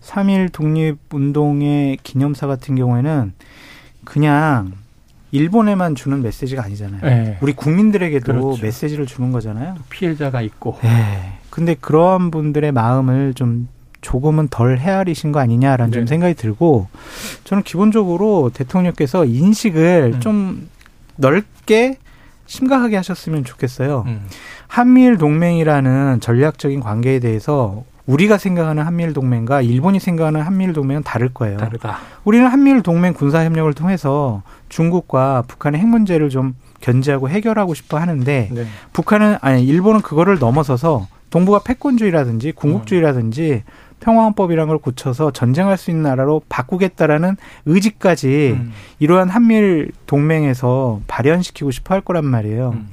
3.1 0.00 0.50
독립운동의 0.50 1.98
기념사 2.02 2.48
같은 2.48 2.74
경우에는 2.74 3.32
그냥 4.04 4.72
일본에만 5.30 5.94
주는 5.94 6.22
메시지가 6.22 6.64
아니잖아요. 6.64 7.00
네. 7.02 7.38
우리 7.40 7.52
국민들에게도 7.52 8.32
그렇죠. 8.32 8.62
메시지를 8.62 9.06
주는 9.06 9.32
거잖아요. 9.32 9.76
피해자가 9.90 10.40
있고. 10.42 10.78
네. 10.82 11.38
근데 11.50 11.74
그러한 11.74 12.30
분들의 12.30 12.72
마음을 12.72 13.34
좀 13.34 13.68
조금은 14.00 14.48
덜 14.48 14.78
헤아리신 14.78 15.32
거 15.32 15.40
아니냐라는 15.40 15.92
좀 15.92 16.04
네. 16.04 16.06
생각이 16.06 16.34
들고 16.34 16.88
저는 17.44 17.62
기본적으로 17.64 18.50
대통령께서 18.54 19.24
인식을 19.24 20.12
음. 20.14 20.20
좀 20.20 20.68
넓게 21.16 21.98
심각하게 22.46 22.96
하셨으면 22.96 23.44
좋겠어요. 23.44 24.04
음. 24.06 24.26
한미일 24.68 25.18
동맹이라는 25.18 26.20
전략적인 26.20 26.80
관계에 26.80 27.18
대해서 27.18 27.84
우리가 28.08 28.38
생각하는 28.38 28.84
한미일 28.84 29.12
동맹과 29.12 29.60
일본이 29.60 30.00
생각하는 30.00 30.40
한미일 30.40 30.72
동맹은 30.72 31.02
다를 31.02 31.28
거예요. 31.28 31.58
다르다. 31.58 31.98
우리는 32.24 32.46
한미일 32.46 32.82
동맹 32.82 33.12
군사 33.12 33.44
협력을 33.44 33.70
통해서 33.74 34.42
중국과 34.70 35.44
북한의 35.46 35.80
핵 35.80 35.86
문제를 35.86 36.30
좀 36.30 36.54
견제하고 36.80 37.28
해결하고 37.28 37.74
싶어 37.74 37.98
하는데 37.98 38.48
네. 38.50 38.66
북한은 38.94 39.36
아니 39.42 39.62
일본은 39.64 40.00
그거를 40.00 40.38
넘어서서 40.38 41.06
동북아 41.28 41.60
패권주의라든지 41.62 42.52
궁극주의라든지 42.52 43.62
평화헌법이라는 44.00 44.68
걸 44.68 44.78
고쳐서 44.78 45.32
전쟁할 45.32 45.76
수 45.76 45.90
있는 45.90 46.04
나라로 46.04 46.40
바꾸겠다라는 46.48 47.36
의지까지 47.66 48.56
음. 48.56 48.72
이러한 49.00 49.28
한미일 49.28 49.92
동맹에서 50.06 51.00
발현시키고 51.08 51.70
싶어 51.72 51.94
할 51.94 52.00
거란 52.00 52.24
말이에요. 52.24 52.70
음. 52.70 52.88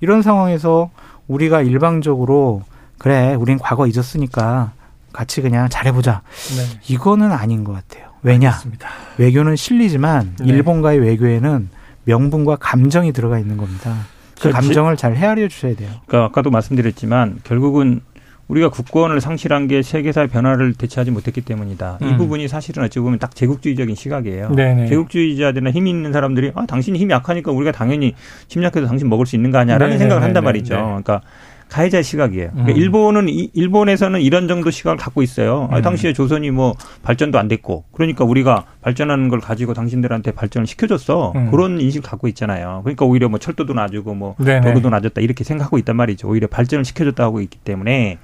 이런 0.00 0.22
상황에서 0.22 0.90
우리가 1.26 1.62
일방적으로 1.62 2.62
그래, 3.00 3.34
우린 3.34 3.58
과거 3.58 3.86
잊었으니까 3.86 4.72
같이 5.12 5.40
그냥 5.40 5.68
잘해보자. 5.70 6.20
네. 6.56 6.80
이거는 6.94 7.32
아닌 7.32 7.64
것 7.64 7.72
같아요. 7.72 8.10
왜냐? 8.22 8.50
맞습니다. 8.50 8.90
외교는 9.16 9.56
실리지만 9.56 10.36
네. 10.38 10.46
일본과의 10.52 10.98
외교에는 11.00 11.70
명분과 12.04 12.56
감정이 12.56 13.12
들어가 13.12 13.38
있는 13.38 13.56
겁니다. 13.56 13.94
그 14.36 14.42
저- 14.42 14.50
감정을 14.50 14.98
잘 14.98 15.16
헤아려 15.16 15.48
주셔야 15.48 15.74
돼요. 15.74 15.88
그러니까 16.06 16.26
아까도 16.28 16.50
말씀드렸지만 16.50 17.40
결국은 17.44 18.02
우리가 18.48 18.68
국권을 18.68 19.20
상실한 19.22 19.66
게 19.68 19.80
세계사의 19.80 20.28
변화를 20.28 20.74
대체하지 20.74 21.10
못했기 21.12 21.40
때문이다. 21.42 21.98
이 22.02 22.04
음. 22.04 22.16
부분이 22.18 22.48
사실은 22.48 22.84
어찌 22.84 22.98
보면 23.00 23.18
딱 23.18 23.34
제국주의적인 23.34 23.94
시각이에요. 23.94 24.50
네네. 24.54 24.88
제국주의자들이나 24.88 25.70
힘 25.70 25.86
있는 25.86 26.12
사람들이 26.12 26.52
아 26.54 26.66
당신이 26.66 26.98
힘이 26.98 27.14
약하니까 27.14 27.50
우리가 27.52 27.72
당연히 27.72 28.14
침략해서 28.48 28.86
당신 28.86 29.08
먹을 29.08 29.24
수 29.24 29.36
있는 29.36 29.50
거 29.52 29.58
아니야라는 29.58 29.86
네네네네. 29.86 29.98
생각을 30.04 30.22
한단 30.24 30.44
말이죠. 30.44 30.74
네. 30.74 30.80
그러니까 30.82 31.20
가해자 31.70 32.02
시각이에요. 32.02 32.50
그러니까 32.50 32.72
음. 32.72 32.76
일본은 32.76 33.28
이- 33.28 33.48
일본에서는 33.54 34.20
이런 34.20 34.48
정도 34.48 34.70
시각을 34.70 34.96
갖고 34.98 35.22
있어요. 35.22 35.68
아, 35.70 35.76
음. 35.78 35.82
당시에 35.82 36.12
조선이 36.12 36.50
뭐 36.50 36.74
발전도 37.02 37.38
안 37.38 37.46
됐고 37.48 37.84
그러니까 37.92 38.24
우리가 38.24 38.64
발전하는 38.82 39.28
걸 39.28 39.40
가지고 39.40 39.72
당신들한테 39.72 40.32
발전을 40.32 40.66
시켜줬어. 40.66 41.32
음. 41.36 41.50
그런 41.52 41.80
인식을 41.80 42.08
갖고 42.08 42.26
있잖아요. 42.28 42.80
그러니까 42.84 43.04
오히려 43.04 43.28
뭐 43.28 43.38
철도도 43.38 43.72
놔주고 43.72 44.14
뭐 44.14 44.34
네네. 44.38 44.62
도로도 44.62 44.90
놔줬다 44.90 45.20
이렇게 45.20 45.44
생각하고 45.44 45.78
있단 45.78 45.94
말이죠. 45.96 46.28
오히려 46.28 46.48
발전을 46.48 46.84
시켜줬다 46.84 47.22
하고 47.22 47.40
있기 47.40 47.58
때문에 47.58 48.18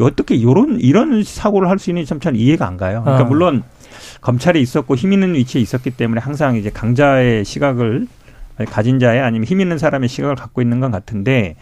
어떻게 0.00 0.34
이런 0.34 0.78
이런 0.80 1.22
사고를 1.22 1.68
할 1.68 1.78
수 1.78 1.90
있는지 1.90 2.08
참잘 2.08 2.36
이해가 2.36 2.66
안 2.66 2.76
가요. 2.76 3.02
그러니까 3.04 3.24
어. 3.24 3.28
물론 3.28 3.62
검찰이 4.20 4.60
있었고 4.60 4.96
힘 4.96 5.12
있는 5.14 5.34
위치에 5.34 5.62
있었기 5.62 5.92
때문에 5.92 6.20
항상 6.20 6.56
이제 6.56 6.68
강자의 6.70 7.44
시각을 7.44 8.06
가진 8.68 8.98
자의 8.98 9.20
아니면 9.20 9.46
힘 9.46 9.62
있는 9.62 9.78
사람의 9.78 10.10
시각을 10.10 10.36
갖고 10.36 10.60
있는 10.60 10.80
것 10.80 10.90
같은데 10.90 11.56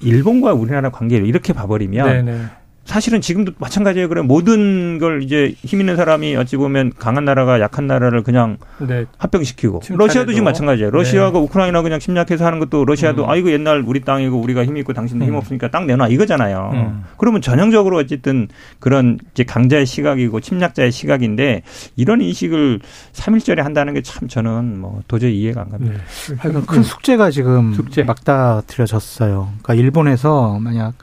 일본과 0.00 0.52
우리나라 0.52 0.90
관계를 0.90 1.26
이렇게 1.26 1.52
봐버리면 1.52 2.24
네네. 2.24 2.44
사실은 2.88 3.20
지금도 3.20 3.52
마찬가지예요. 3.58 4.08
그래 4.08 4.22
모든 4.22 4.98
걸 4.98 5.22
이제 5.22 5.54
힘 5.62 5.80
있는 5.80 5.94
사람이 5.94 6.34
어찌 6.36 6.56
보면 6.56 6.92
강한 6.98 7.26
나라가 7.26 7.60
약한 7.60 7.86
나라를 7.86 8.22
그냥 8.22 8.56
네. 8.78 9.04
합병시키고. 9.18 9.82
러시아도 9.90 10.32
지금 10.32 10.44
마찬가지예요. 10.44 10.90
러시아가 10.90 11.38
우크라이나 11.38 11.82
그냥 11.82 12.00
침략해서 12.00 12.46
하는 12.46 12.58
것도 12.60 12.86
러시아도 12.86 13.24
음. 13.24 13.30
아 13.30 13.36
이거 13.36 13.50
옛날 13.50 13.82
우리 13.86 14.00
땅이고 14.00 14.40
우리가 14.40 14.64
힘 14.64 14.78
있고 14.78 14.94
당신도 14.94 15.26
힘 15.26 15.34
음. 15.34 15.36
없으니까 15.36 15.68
땅 15.70 15.86
내놔 15.86 16.08
이거잖아요. 16.08 16.70
음. 16.72 17.04
그러면 17.18 17.42
전형적으로 17.42 17.98
어쨌든 17.98 18.48
그런 18.78 19.18
이제 19.32 19.44
강자의 19.44 19.84
시각이고 19.84 20.40
침략자의 20.40 20.90
시각인데 20.90 21.62
이런 21.96 22.22
인식을 22.22 22.80
삼일절에 23.12 23.60
한다는 23.62 23.92
게 23.94 24.00
참 24.00 24.26
저는 24.28 24.78
뭐 24.80 25.02
도저히 25.08 25.38
이해가 25.40 25.60
안 25.60 25.68
갑니다. 25.68 25.98
네. 26.42 26.60
큰 26.66 26.82
숙제가 26.82 27.30
지금 27.30 27.74
숙제. 27.74 28.02
막다트려졌어요. 28.04 29.50
그러니까 29.62 29.74
일본에서 29.74 30.58
만약 30.60 30.94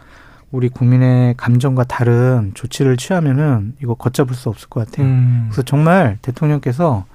우리 0.51 0.69
국민의 0.69 1.33
감정과 1.37 1.83
다른 1.85 2.51
조치를 2.53 2.97
취하면은 2.97 3.73
이거 3.81 3.93
걷잡을 3.95 4.35
수 4.35 4.47
없을 4.49 4.69
것 4.69 4.85
같아요. 4.85 5.05
음. 5.07 5.47
그래서 5.49 5.63
정말 5.63 6.17
대통령께서 6.21 7.05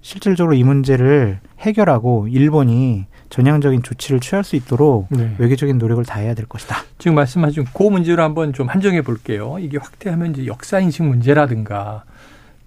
실질적으로 0.00 0.54
이 0.54 0.62
문제를 0.62 1.40
해결하고 1.60 2.28
일본이 2.28 3.06
전향적인 3.30 3.82
조치를 3.82 4.20
취할 4.20 4.44
수 4.44 4.54
있도록 4.54 5.08
네. 5.10 5.34
외교적인 5.38 5.78
노력을 5.78 6.04
다해야 6.04 6.34
될 6.34 6.46
것이다. 6.46 6.76
지금 6.98 7.16
말씀하신 7.16 7.64
그 7.74 7.82
문제로 7.84 8.22
한번 8.22 8.52
좀 8.52 8.68
한정해 8.68 9.02
볼게요. 9.02 9.56
이게 9.58 9.76
확대하면 9.78 10.32
이제 10.32 10.46
역사 10.46 10.78
인식 10.78 11.02
문제라든가 11.02 12.04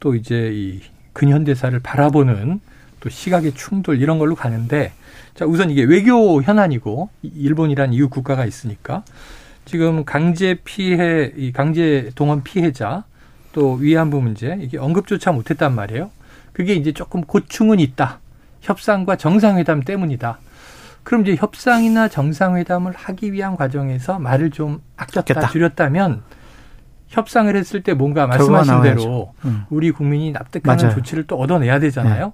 또 0.02 0.14
이제 0.16 0.52
이 0.54 0.82
근현대사를 1.14 1.80
바라보는 1.80 2.60
또 3.00 3.10
시각의 3.10 3.54
충돌 3.54 4.02
이런 4.02 4.18
걸로 4.20 4.36
가는데 4.36 4.92
자 5.36 5.46
우선 5.46 5.70
이게 5.70 5.84
외교 5.84 6.42
현안이고 6.42 7.10
이- 7.22 7.32
일본이란 7.38 7.94
이웃 7.94 8.10
국가가 8.10 8.44
있으니까 8.46 9.04
지금 9.68 10.06
강제 10.06 10.56
피해 10.64 11.34
이 11.36 11.52
강제 11.52 12.10
동원 12.16 12.42
피해자 12.42 13.04
또 13.52 13.74
위안부 13.74 14.22
문제 14.22 14.58
이게 14.62 14.78
언급조차 14.78 15.34
못했단 15.34 15.76
말이에요. 15.76 16.10
그게 16.54 16.74
이제 16.74 16.94
조금 16.94 17.22
고충은 17.22 17.82
있다. 17.82 18.20
협상과 18.62 19.18
정상회담 19.18 19.82
때문이다. 19.82 20.40
그럼 21.04 21.24
이제 21.24 21.36
협상이나 21.36 22.08
정상회담을 22.08 22.94
하기 22.96 23.34
위한 23.34 23.58
과정에서 23.58 24.20
말을 24.20 24.52
좀 24.52 24.82
아꼈다, 24.96 25.20
아꼈다. 25.20 25.48
줄였다면 25.50 26.24
협상을 27.10 27.54
했을 27.54 27.84
때 27.84 27.94
뭔가 27.94 28.26
말씀하신. 28.26 28.82
대로 28.84 29.34
음. 29.44 29.66
우리 29.70 29.92
국민이 29.92 30.32
납득하는 30.32 30.78
맞아요. 30.82 30.96
네. 30.96 30.96
조치를 30.96 31.28
또 31.28 31.38
얻어내야 31.38 31.80
되잖아요. 31.80 32.32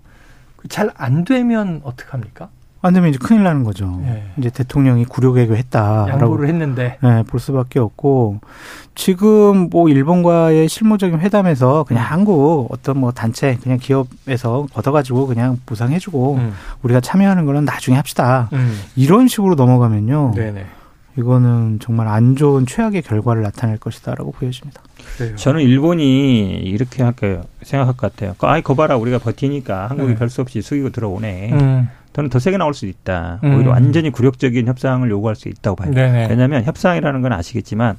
잘안 0.69 1.23
되면 1.25 1.81
어떡합니까? 1.83 2.49
안 2.85 2.93
되면 2.93 3.09
이제 3.09 3.17
큰일 3.17 3.43
나는 3.43 3.63
거죠. 3.63 4.01
예. 4.05 4.23
이제 4.37 4.49
대통령이 4.49 5.05
굴욕외교 5.05 5.55
했다라고 5.55 6.09
양보를 6.09 6.49
했는데 6.49 6.97
네, 7.01 7.23
볼 7.23 7.39
수밖에 7.39 7.79
없고 7.79 8.41
지금 8.93 9.69
뭐 9.69 9.87
일본과의 9.87 10.67
실무적인 10.67 11.19
회담에서 11.21 11.85
그냥 11.87 12.03
음. 12.03 12.11
한국 12.11 12.67
어떤 12.71 12.99
뭐 12.99 13.13
단체 13.13 13.57
그냥 13.63 13.77
기업에서 13.77 14.67
걷어가지고 14.73 15.27
그냥 15.27 15.57
보상해주고 15.65 16.35
음. 16.35 16.53
우리가 16.81 16.99
참여하는 16.99 17.45
거는 17.45 17.63
나중에 17.63 17.95
합시다 17.95 18.49
음. 18.51 18.77
이런 18.97 19.29
식으로 19.29 19.55
넘어가면요 19.55 20.33
네네. 20.35 20.65
이거는 21.17 21.79
정말 21.79 22.09
안 22.09 22.35
좋은 22.35 22.65
최악의 22.65 23.03
결과를 23.03 23.43
나타낼 23.43 23.77
것이다라고 23.77 24.31
보여집니다. 24.31 24.81
그래요. 25.17 25.35
저는 25.37 25.61
일본이 25.61 26.55
이렇게? 26.55 27.03
생각할 27.61 27.95
것 27.95 27.97
같아요. 27.97 28.35
아이 28.41 28.61
거봐라 28.61 28.97
우리가 28.97 29.19
버티니까 29.19 29.89
한국이 29.89 30.13
네. 30.13 30.15
별수 30.15 30.41
없이 30.41 30.61
숙이고 30.61 30.89
들어오네. 30.89 31.53
음. 31.53 31.89
저는 32.13 32.29
더 32.29 32.39
세게 32.39 32.57
나올 32.57 32.73
수 32.73 32.85
있다. 32.85 33.39
음. 33.43 33.55
오히려 33.55 33.71
완전히 33.71 34.11
굴욕적인 34.11 34.67
협상을 34.67 35.09
요구할 35.09 35.35
수 35.35 35.49
있다고 35.49 35.75
봐요. 35.75 35.91
네네. 35.91 36.27
왜냐하면 36.29 36.63
협상이라는 36.63 37.21
건 37.21 37.33
아시겠지만 37.33 37.97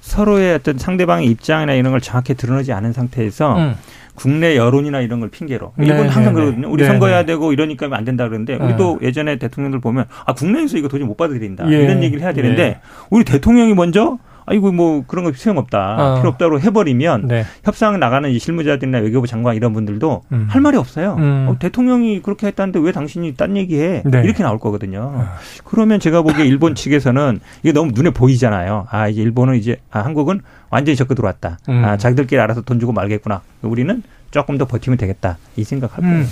서로의 0.00 0.54
어떤 0.54 0.78
상대방의 0.78 1.26
입장이나 1.26 1.74
이런 1.74 1.92
걸 1.92 2.00
정확히 2.00 2.34
드러내지 2.34 2.72
않은 2.72 2.92
상태에서 2.92 3.56
음. 3.56 3.74
국내 4.14 4.56
여론이나 4.56 5.00
이런 5.00 5.20
걸 5.20 5.30
핑계로 5.30 5.72
네, 5.76 5.86
일본 5.86 6.06
은 6.06 6.10
항상 6.10 6.34
네, 6.34 6.40
그러거든요. 6.40 6.70
우리 6.70 6.82
네, 6.82 6.88
선거해야 6.88 7.20
네. 7.20 7.26
되고 7.26 7.52
이러니까 7.52 7.88
안 7.92 8.04
된다 8.04 8.26
그러는데 8.28 8.58
네. 8.58 8.64
우리도 8.64 8.98
예전에 9.02 9.36
대통령들 9.36 9.80
보면 9.80 10.06
아 10.26 10.34
국내에서 10.34 10.78
이거 10.78 10.88
도저히 10.88 11.06
못 11.06 11.16
받아들인다 11.16 11.70
예. 11.72 11.84
이런 11.84 12.02
얘기를 12.02 12.22
해야 12.22 12.32
되는데 12.32 12.62
예. 12.62 12.80
우리 13.08 13.24
대통령이 13.24 13.74
먼저 13.74 14.18
아이고 14.50 14.72
뭐 14.72 15.04
그런 15.06 15.24
거 15.24 15.32
소용없다. 15.32 15.96
어. 15.98 16.14
필요 16.18 16.28
없다고 16.30 16.60
해버리면 16.60 17.28
네. 17.28 17.44
협상 17.64 18.00
나가는 18.00 18.28
이 18.28 18.38
실무자들이나 18.40 18.98
외교부 18.98 19.28
장관 19.28 19.54
이런 19.54 19.72
분들도 19.72 20.22
음. 20.32 20.46
할 20.50 20.60
말이 20.60 20.76
없어요. 20.76 21.14
음. 21.18 21.46
어, 21.48 21.56
대통령이 21.58 22.20
그렇게 22.20 22.48
했다는데 22.48 22.80
왜 22.80 22.90
당신이 22.90 23.36
딴 23.36 23.56
얘기해? 23.56 24.02
네. 24.04 24.22
이렇게 24.24 24.42
나올 24.42 24.58
거거든요. 24.58 25.24
그러면 25.64 26.00
제가 26.00 26.22
보기에 26.22 26.44
일본 26.44 26.74
측에서는 26.74 27.38
이게 27.62 27.72
너무 27.72 27.92
눈에 27.94 28.10
보이잖아요. 28.10 28.88
아 28.90 29.08
이제 29.08 29.22
일본은 29.22 29.54
이제 29.54 29.76
아, 29.92 30.00
한국은 30.00 30.40
완전히 30.68 30.96
적극 30.96 31.14
들어왔다. 31.14 31.58
음. 31.68 31.84
아 31.84 31.96
자기들끼리 31.96 32.40
알아서 32.40 32.62
돈 32.62 32.80
주고 32.80 32.92
말겠구나. 32.92 33.42
우리는 33.62 34.02
조금 34.30 34.58
더 34.58 34.64
버티면 34.64 34.96
되겠다. 34.96 35.38
이 35.56 35.64
생각할 35.64 36.02
거예요. 36.02 36.16
음. 36.18 36.28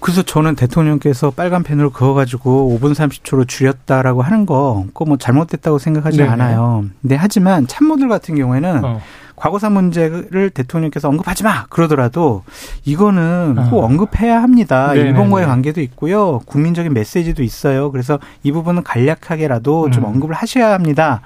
그래서 0.00 0.22
저는 0.22 0.56
대통령께서 0.56 1.30
빨간 1.30 1.62
펜으로 1.62 1.90
그어가지고 1.90 2.78
5분 2.78 2.92
30초로 2.92 3.46
줄였다라고 3.46 4.22
하는 4.22 4.46
거, 4.46 4.84
그거 4.88 5.04
뭐 5.04 5.16
잘못됐다고 5.16 5.78
생각하지 5.78 6.18
네네. 6.18 6.28
않아요. 6.28 6.86
근데 7.00 7.14
하지만 7.14 7.66
참모들 7.66 8.08
같은 8.08 8.34
경우에는 8.34 8.84
어. 8.84 9.00
과거사 9.36 9.70
문제를 9.70 10.50
대통령께서 10.50 11.08
언급하지 11.08 11.42
마 11.44 11.66
그러더라도 11.66 12.42
이거는 12.84 13.56
어. 13.58 13.70
꼭 13.70 13.84
언급해야 13.84 14.42
합니다. 14.42 14.88
네네네. 14.88 15.08
일본과의 15.08 15.46
관계도 15.46 15.80
있고요. 15.82 16.40
국민적인 16.46 16.92
메시지도 16.92 17.42
있어요. 17.42 17.90
그래서 17.92 18.18
이 18.42 18.52
부분은 18.52 18.82
간략하게라도 18.82 19.90
좀 19.90 20.04
음. 20.04 20.10
언급을 20.10 20.34
하셔야 20.34 20.72
합니다. 20.72 21.22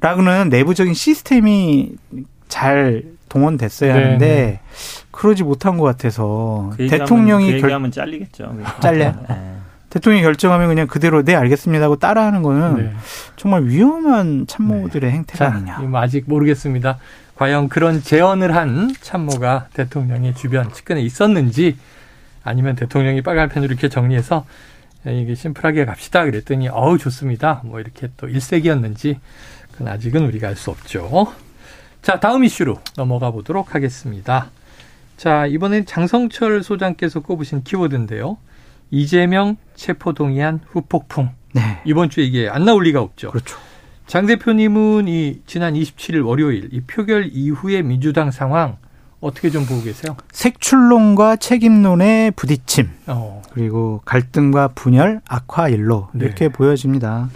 라고는 0.00 0.48
내부적인 0.50 0.94
시스템이 0.94 1.94
잘 2.48 3.04
동원됐어야 3.28 3.92
네네. 3.92 4.04
하는데 4.04 4.60
그러지 5.16 5.44
못한 5.44 5.78
것 5.78 5.84
같아서 5.84 6.72
그 6.76 6.88
대통령이 6.88 7.46
그 7.46 7.52
결, 7.52 7.62
얘기하면 7.64 7.90
잘리겠죠. 7.90 8.54
잘려요? 8.80 9.14
네. 9.28 9.52
대통령이 9.88 10.22
결정하면 10.22 10.68
그냥 10.68 10.86
그대로 10.86 11.22
네 11.24 11.34
알겠습니다 11.34 11.86
하고 11.86 11.96
따라하는 11.96 12.42
거는 12.42 12.76
네. 12.76 12.92
정말 13.36 13.64
위험한 13.64 14.46
참모들의 14.46 15.10
행태가 15.10 15.38
자, 15.38 15.56
아니냐. 15.56 15.80
아직 15.94 16.24
모르겠습니다. 16.26 16.98
과연 17.36 17.68
그런 17.70 18.02
제언을 18.02 18.54
한 18.54 18.94
참모가 19.00 19.68
대통령의 19.72 20.34
주변 20.34 20.70
측근에 20.70 21.00
있었는지 21.00 21.78
아니면 22.44 22.76
대통령이 22.76 23.22
빨간 23.22 23.48
펜으로 23.48 23.72
이렇게 23.72 23.88
정리해서 23.88 24.44
야, 25.06 25.10
이게 25.10 25.34
심플하게 25.34 25.86
갑시다 25.86 26.24
그랬더니 26.24 26.68
어우 26.68 26.98
좋습니다. 26.98 27.62
뭐 27.64 27.80
이렇게 27.80 28.08
또 28.18 28.28
일색이었는지 28.28 29.18
그건 29.72 29.88
아직은 29.88 30.26
우리가 30.26 30.48
알 30.48 30.56
수 30.56 30.70
없죠. 30.70 31.32
자 32.02 32.20
다음 32.20 32.44
이슈로 32.44 32.80
넘어가 32.96 33.30
보도록 33.30 33.74
하겠습니다. 33.74 34.50
자 35.16 35.46
이번엔 35.46 35.86
장성철 35.86 36.62
소장께서 36.62 37.20
꼽으신 37.20 37.62
키워드인데요. 37.64 38.36
이재명 38.90 39.56
체포동의안 39.74 40.60
후폭풍. 40.70 41.30
네. 41.54 41.80
이번 41.84 42.10
주에 42.10 42.24
이게 42.24 42.48
안 42.48 42.64
나올 42.64 42.84
리가 42.84 43.00
없죠. 43.00 43.30
그렇죠. 43.30 43.56
장 44.06 44.26
대표님은 44.26 45.08
이 45.08 45.40
지난 45.46 45.74
27일 45.74 46.24
월요일 46.24 46.68
이 46.72 46.80
표결 46.82 47.30
이후의 47.32 47.82
민주당 47.82 48.30
상황 48.30 48.76
어떻게 49.20 49.50
좀 49.50 49.64
보고 49.64 49.82
계세요? 49.82 50.16
색출론과 50.30 51.36
책임론의 51.36 52.32
부딪힘. 52.32 52.90
어, 53.06 53.42
그리고 53.52 54.00
갈등과 54.04 54.68
분열, 54.68 55.20
악화 55.26 55.68
일로 55.68 56.08
네. 56.12 56.26
이렇게 56.26 56.48
보여집니다. 56.48 57.30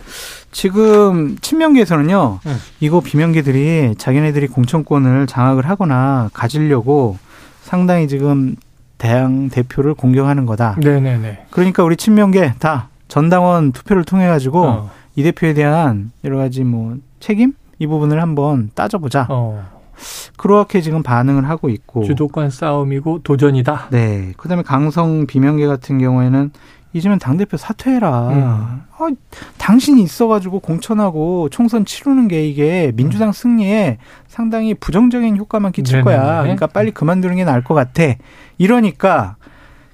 지금 0.52 1.38
친명계에서는요, 1.40 2.40
음. 2.44 2.56
이거 2.80 3.00
비명계들이 3.00 3.94
자기네들이 3.96 4.48
공천권을 4.48 5.26
장악을 5.26 5.68
하거나 5.68 6.30
가지려고 6.32 7.18
상당히 7.62 8.08
지금 8.08 8.56
대항 8.98 9.48
대표를 9.48 9.94
공격하는 9.94 10.46
거다. 10.46 10.76
네네네. 10.78 11.46
그러니까 11.50 11.84
우리 11.84 11.96
친명계 11.96 12.54
다 12.58 12.88
전당원 13.08 13.72
투표를 13.72 14.04
통해 14.04 14.26
가지고 14.26 14.64
어, 14.66 14.90
이 15.16 15.22
대표에 15.22 15.54
대한 15.54 16.12
여러 16.24 16.36
가지 16.36 16.64
뭐 16.64 16.96
책임 17.18 17.54
이 17.78 17.86
부분을 17.86 18.20
한번 18.20 18.70
따져보자. 18.74 19.26
어, 19.30 19.66
그렇게 20.36 20.80
지금 20.80 21.02
반응을 21.02 21.48
하고 21.48 21.68
있고. 21.68 22.04
주도권 22.04 22.50
싸움이고 22.50 23.20
도전이다. 23.22 23.88
네. 23.90 24.32
그다음에 24.36 24.62
강성 24.62 25.26
비명계 25.26 25.66
같은 25.66 25.98
경우에는 25.98 26.52
이제는 26.92 27.18
당 27.18 27.36
대표 27.36 27.56
사퇴해라. 27.56 28.28
음. 28.30 28.82
아, 28.98 29.08
당신이 29.58 30.02
있어가지고 30.02 30.60
공천하고 30.60 31.48
총선 31.50 31.84
치르는 31.84 32.26
게 32.28 32.46
이게 32.46 32.92
민주당 32.94 33.32
승리에 33.32 33.98
상당히 34.26 34.74
부정적인 34.74 35.36
효과만 35.36 35.72
끼칠. 35.72 36.02
거야. 36.02 36.42
그러니까 36.42 36.66
빨리 36.66 36.90
그만두는 36.90 37.36
게 37.36 37.44
나을 37.44 37.62
것 37.62 37.74
같아. 37.74 38.02
이러니까 38.58 39.36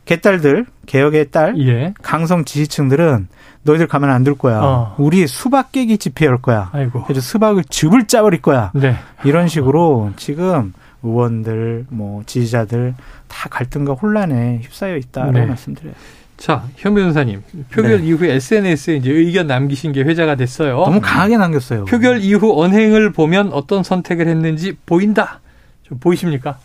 개딸들 0.06 0.66
개혁의 0.86 1.30
딸 1.30 1.58
예. 1.66 1.92
강성 2.02 2.44
지지층들은 2.44 3.28
너희들 3.62 3.88
가면 3.88 4.10
안 4.10 4.22
둘 4.24 4.34
거야. 4.38 4.60
어. 4.62 4.94
우리 4.98 5.26
수박 5.26 5.72
깨기 5.72 5.98
집회 5.98 6.26
열 6.26 6.40
거야. 6.40 6.70
아이고. 6.72 7.02
그래서 7.04 7.20
수박을 7.20 7.64
즙을 7.68 8.06
짜버릴 8.06 8.40
거야. 8.40 8.70
네. 8.74 8.94
이런 9.24 9.48
식으로 9.48 10.12
지금 10.16 10.72
의원들, 11.02 11.86
뭐 11.90 12.22
지지자들 12.26 12.94
다 13.28 13.48
갈등과 13.50 13.94
혼란에 13.94 14.60
휩싸여 14.62 14.96
있다라고 14.96 15.32
네. 15.32 15.46
말씀드려요. 15.46 15.94
자, 16.36 16.64
현 16.76 16.94
변호사님. 16.94 17.42
표결 17.70 18.00
네. 18.02 18.06
이후에 18.08 18.34
SNS에 18.34 18.96
이제 18.96 19.10
의견 19.10 19.46
남기신 19.46 19.92
게 19.92 20.02
회자가 20.02 20.34
됐어요. 20.34 20.76
너무 20.84 21.00
강하게 21.00 21.38
남겼어요. 21.38 21.86
표결 21.86 22.20
이후 22.20 22.60
언행을 22.62 23.12
보면 23.12 23.52
어떤 23.52 23.82
선택을 23.82 24.28
했는지 24.28 24.76
보인다. 24.84 25.40
좀 25.82 25.98
보이십니까? 25.98 26.58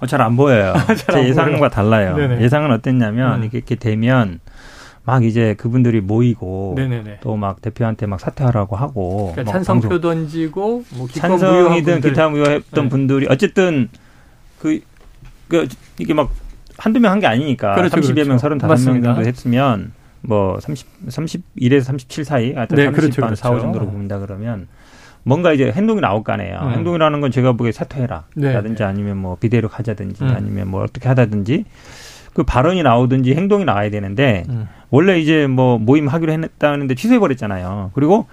어, 0.00 0.06
잘 0.06 0.20
안 0.22 0.36
보여요. 0.36 0.72
안제 0.88 1.28
예상과 1.28 1.56
보여요. 1.58 1.68
달라요. 1.70 2.16
네네. 2.16 2.42
예상은 2.42 2.72
어땠냐면 2.72 3.42
음. 3.42 3.50
이렇게, 3.52 3.74
되면 3.74 4.40
막 5.04 5.22
이제 5.22 5.54
그분들이 5.58 6.00
모이고. 6.00 6.74
또 7.20 7.36
막 7.36 7.60
대표한테 7.60 8.06
막 8.06 8.18
사퇴하라고 8.20 8.74
하고 8.74 9.32
그러니까 9.32 9.42
뭐 9.44 9.52
찬성표 9.52 9.88
방송- 9.90 10.00
던지고 10.00 10.84
뭐 10.94 11.08
찬성이든 11.08 11.92
분들. 11.94 12.10
기타 12.10 12.28
무효했던 12.30 12.84
네. 12.84 12.88
분들이 12.88 13.26
어쨌든 13.28 13.90
그, 14.58 14.80
그 15.48 15.68
이게 15.98 16.14
막 16.14 16.30
한두 16.78 17.00
명 17.00 17.12
한 17.12 17.20
게 17.20 17.26
아니니까 17.26 17.74
그렇죠, 17.74 17.96
30여 17.96 18.26
명, 18.26 18.36
그렇죠. 18.38 18.48
35명 18.48 18.66
맞습니다. 18.66 19.14
정도 19.14 19.28
했으면 19.28 19.92
뭐 20.22 20.58
30, 20.60 20.86
31에서 21.08 21.82
37 21.82 22.24
사이, 22.24 22.52
하여튼 22.54 22.76
네, 22.76 22.84
30, 22.86 23.00
그렇죠, 23.00 23.20
반, 23.22 23.34
4, 23.34 23.48
5 23.48 23.50
그렇죠. 23.52 23.64
정도로 23.66 23.86
본다 23.90 24.18
그러면 24.18 24.66
뭔가 25.22 25.52
이제 25.52 25.70
행동이 25.72 26.00
나올 26.00 26.22
거 26.24 26.32
아니에요. 26.32 26.58
음. 26.62 26.70
행동이라는 26.72 27.20
건 27.20 27.30
제가 27.30 27.52
보기에 27.52 27.72
사퇴해라. 27.72 28.24
네, 28.36 28.52
라든지 28.52 28.82
네. 28.82 28.88
아니면 28.88 29.16
뭐 29.18 29.36
비대로 29.38 29.68
가자든지 29.68 30.22
음. 30.24 30.28
아니면 30.36 30.68
뭐 30.68 30.82
어떻게 30.82 31.08
하다든지 31.08 31.64
그 32.34 32.42
발언이 32.42 32.82
나오든지 32.82 33.34
행동이 33.34 33.64
나와야 33.64 33.90
되는데 33.90 34.44
음. 34.48 34.68
원래 34.90 35.18
이제 35.20 35.46
뭐 35.46 35.78
모임 35.78 36.08
하기로 36.08 36.32
했다는데 36.32 36.94
취소해 36.94 37.18
버렸잖아요. 37.20 37.92
그리고 37.94 38.26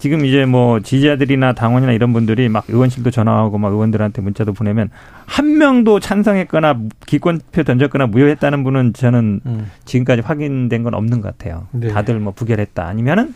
지금 0.00 0.24
이제 0.24 0.46
뭐 0.46 0.80
지지자들이나 0.80 1.52
당원이나 1.52 1.92
이런 1.92 2.14
분들이 2.14 2.48
막 2.48 2.64
의원실도 2.68 3.10
전화하고 3.10 3.58
막 3.58 3.70
의원들한테 3.72 4.22
문자도 4.22 4.54
보내면 4.54 4.88
한 5.26 5.58
명도 5.58 6.00
찬성했거나 6.00 6.80
기권표 7.06 7.62
던졌거나 7.64 8.06
무효했다는 8.06 8.64
분은 8.64 8.94
저는 8.94 9.40
음. 9.44 9.70
지금까지 9.84 10.22
확인된 10.22 10.82
건 10.84 10.94
없는 10.94 11.20
것 11.20 11.36
같아요. 11.36 11.66
네. 11.72 11.88
다들 11.88 12.18
뭐 12.18 12.32
부결했다 12.32 12.82
아니면은 12.86 13.34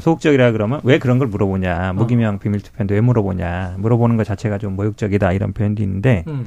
소극적이라 0.00 0.50
그러면 0.50 0.80
왜 0.82 0.98
그런 0.98 1.18
걸 1.18 1.28
어. 1.28 1.30
물어보냐 1.30 1.92
무기명 1.94 2.40
비밀 2.40 2.60
투표인데 2.60 2.94
왜 2.96 3.00
물어보냐 3.00 3.76
물어보는 3.78 4.16
것 4.16 4.24
자체가 4.24 4.58
좀 4.58 4.74
모욕적이다 4.74 5.32
이런 5.32 5.52
표현도 5.52 5.82
있는데 5.84 6.24
음. 6.26 6.46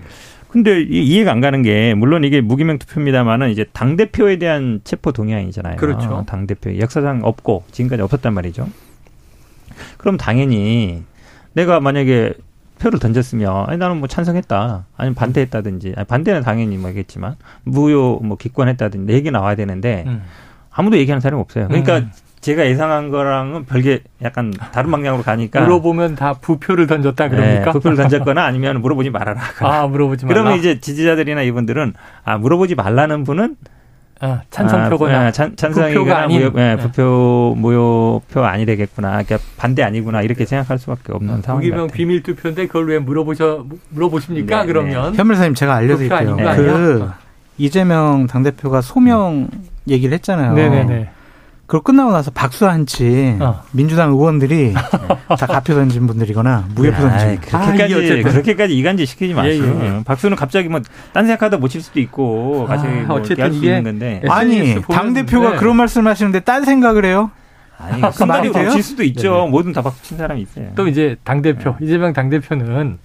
근데 0.49 0.81
이- 0.81 1.05
이해가 1.07 1.31
안 1.31 1.39
가는 1.39 1.61
게 1.61 1.93
물론 1.93 2.25
이게 2.25 2.41
무기명 2.41 2.77
투표입니다만은 2.79 3.49
이제 3.49 3.65
당 3.71 3.95
대표에 3.95 4.35
대한 4.35 4.81
체포 4.83 5.13
동의안이잖아요. 5.13 5.77
그렇죠. 5.77 6.25
당 6.27 6.45
대표 6.45 6.77
역사상 6.77 7.21
없고 7.23 7.63
지금까지 7.71 8.01
없었단 8.03 8.33
말이죠. 8.33 8.67
그럼 9.97 10.17
당연히 10.17 11.03
내가 11.53 11.79
만약에 11.79 12.33
표를 12.79 12.99
던졌으면 12.99 13.65
아니 13.67 13.77
나는 13.77 13.97
뭐 13.97 14.07
찬성했다 14.07 14.85
아니면 14.97 15.15
반대했다든지 15.15 15.93
아니, 15.95 16.07
반대는 16.07 16.41
당연히 16.41 16.77
뭐겠지만 16.77 17.35
무효 17.63 18.19
뭐 18.23 18.37
기권했다든지 18.37 19.13
얘기 19.13 19.29
나와야 19.29 19.55
되는데 19.55 20.03
음. 20.07 20.23
아무도 20.71 20.97
얘기하는 20.97 21.21
사람이 21.21 21.39
없어요. 21.39 21.67
그러니까 21.67 21.99
음. 21.99 22.11
제가 22.41 22.65
예상한 22.65 23.11
거랑은 23.11 23.65
별개 23.65 24.01
약간 24.23 24.51
다른 24.51 24.89
방향으로 24.89 25.21
가니까 25.21 25.61
물어보면 25.61 26.15
다 26.15 26.33
부표를 26.33 26.87
던졌다 26.87 27.29
그럽니까? 27.29 27.65
네, 27.65 27.71
부표를 27.71 27.95
던졌거나 27.97 28.43
아니면 28.43 28.81
물어보지 28.81 29.11
말아라. 29.11 29.39
아 29.61 29.85
물어보지 29.87 30.25
말라. 30.25 30.41
그러면 30.41 30.59
이제 30.59 30.79
지지자들이나 30.79 31.43
이분들은 31.43 31.93
아 32.23 32.37
물어보지 32.39 32.73
말라는 32.75 33.23
분은 33.23 33.57
아, 34.23 34.41
찬성표거나 34.51 35.19
아, 35.19 35.31
찬, 35.31 35.55
부표가 35.55 35.73
찬성이거나. 35.73 36.27
무효, 36.27 36.39
예, 36.39 36.49
네. 36.49 36.77
부표 36.77 37.55
무효표 37.57 38.45
아니 38.45 38.65
되겠구나. 38.65 39.23
그러니까 39.23 39.39
반대 39.57 39.81
아니구나 39.81 40.21
이렇게 40.21 40.45
생각할 40.45 40.77
수밖에 40.77 41.11
없는 41.11 41.41
상황이 41.41 41.65
무기명 41.65 41.87
같아요. 41.87 41.97
비밀 41.97 42.21
투표인데 42.21 42.67
그걸 42.67 42.87
왜 42.89 42.99
물어보셔 42.99 43.65
물어보십니까? 43.89 44.61
네, 44.61 44.67
그러면 44.67 45.15
현물사님 45.15 45.55
제가 45.55 45.75
알려드릴게요. 45.75 46.35
그 46.35 46.47
아니야? 46.47 47.17
이재명 47.57 48.27
당대표가 48.27 48.81
소명 48.81 49.47
얘기를 49.87 50.13
했잖아요. 50.13 50.53
네네네. 50.53 51.09
그걸 51.71 51.83
끝나고 51.83 52.11
나서 52.11 52.31
박수 52.31 52.67
한치 52.67 53.37
어. 53.39 53.63
민주당 53.71 54.09
의원들이 54.11 54.73
다 55.39 55.47
가표 55.47 55.73
던진 55.73 56.05
분들이거나 56.05 56.65
던진 56.75 56.93
아이, 56.93 56.99
분들. 56.99 57.55
아, 57.55 57.61
그렇게까지 57.61 57.85
이게 57.85 57.95
어쨌든. 57.95 58.23
그렇게까지 58.29 58.77
이간질 58.77 59.07
시키지 59.07 59.33
마시고 59.33 59.65
예, 59.81 59.85
예. 59.99 60.03
박수는 60.03 60.35
갑자기 60.35 60.67
뭐 60.67 60.81
딴 61.13 61.25
생각하다 61.27 61.57
못칠 61.59 61.81
수도 61.81 62.01
있고 62.01 62.65
아, 62.67 62.75
같이 62.75 62.87
뭐 62.87 63.19
이렇게 63.19 63.33
어쨌든 63.33 63.53
이게 63.53 63.67
있는 63.77 63.83
건데 63.83 64.21
아니 64.27 64.81
당 64.81 65.13
대표가 65.13 65.51
네. 65.51 65.55
그런 65.55 65.77
말씀하시는데 65.77 66.41
딴 66.41 66.65
생각을 66.65 67.05
해요? 67.05 67.31
아니, 67.77 68.01
순간이 68.11 68.51
박칠 68.51 68.83
수도 68.83 69.03
있죠. 69.03 69.31
네네. 69.31 69.49
뭐든 69.51 69.71
다 69.71 69.81
박친 69.81 70.17
사람이 70.17 70.41
있어요. 70.41 70.71
또 70.75 70.87
이제 70.87 71.15
당 71.23 71.41
대표, 71.41 71.75
네. 71.79 71.85
이재명 71.85 72.11
당 72.13 72.29
대표는 72.29 72.99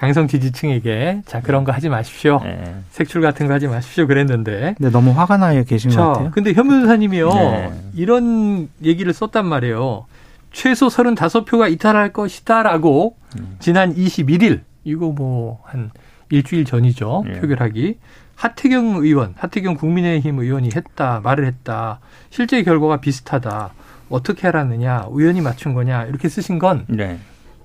강성 0.00 0.26
지지층에게 0.26 1.22
자 1.26 1.42
그런 1.42 1.62
거 1.64 1.72
하지 1.72 1.90
마십시오. 1.90 2.40
네. 2.42 2.74
색출 2.90 3.20
같은 3.20 3.46
거 3.46 3.52
하지 3.52 3.68
마십시오 3.68 4.06
그랬는데. 4.06 4.74
네, 4.78 4.90
너무 4.90 5.10
화가 5.10 5.36
나 5.36 5.52
계신 5.62 5.90
자, 5.90 6.00
것 6.00 6.12
같아요. 6.12 6.30
근데 6.30 6.54
현 6.54 6.68
변호사님이요. 6.68 7.28
네. 7.28 7.72
이런 7.94 8.70
얘기를 8.82 9.12
썼단 9.12 9.44
말이에요. 9.44 10.06
최소 10.52 10.88
35표가 10.88 11.70
이탈할 11.70 12.14
것이다라고 12.14 13.14
음. 13.38 13.56
지난 13.58 13.94
21일 13.94 14.62
이거 14.84 15.10
뭐 15.12 15.60
한 15.64 15.90
일주일 16.30 16.64
전이죠. 16.64 17.24
네. 17.26 17.38
표결하기. 17.40 17.98
하태경 18.36 18.96
의원, 19.02 19.34
하태경 19.36 19.74
국민의힘 19.74 20.38
의원이 20.38 20.70
했다, 20.74 21.20
말을 21.22 21.44
했다. 21.44 22.00
실제 22.30 22.62
결과가 22.62 23.02
비슷하다. 23.02 23.74
어떻게 24.08 24.46
하라느냐, 24.46 25.08
의원이 25.10 25.42
맞춘 25.42 25.74
거냐, 25.74 26.04
이렇게 26.04 26.30
쓰신 26.30 26.58
건 26.58 26.86
네. 26.88 27.18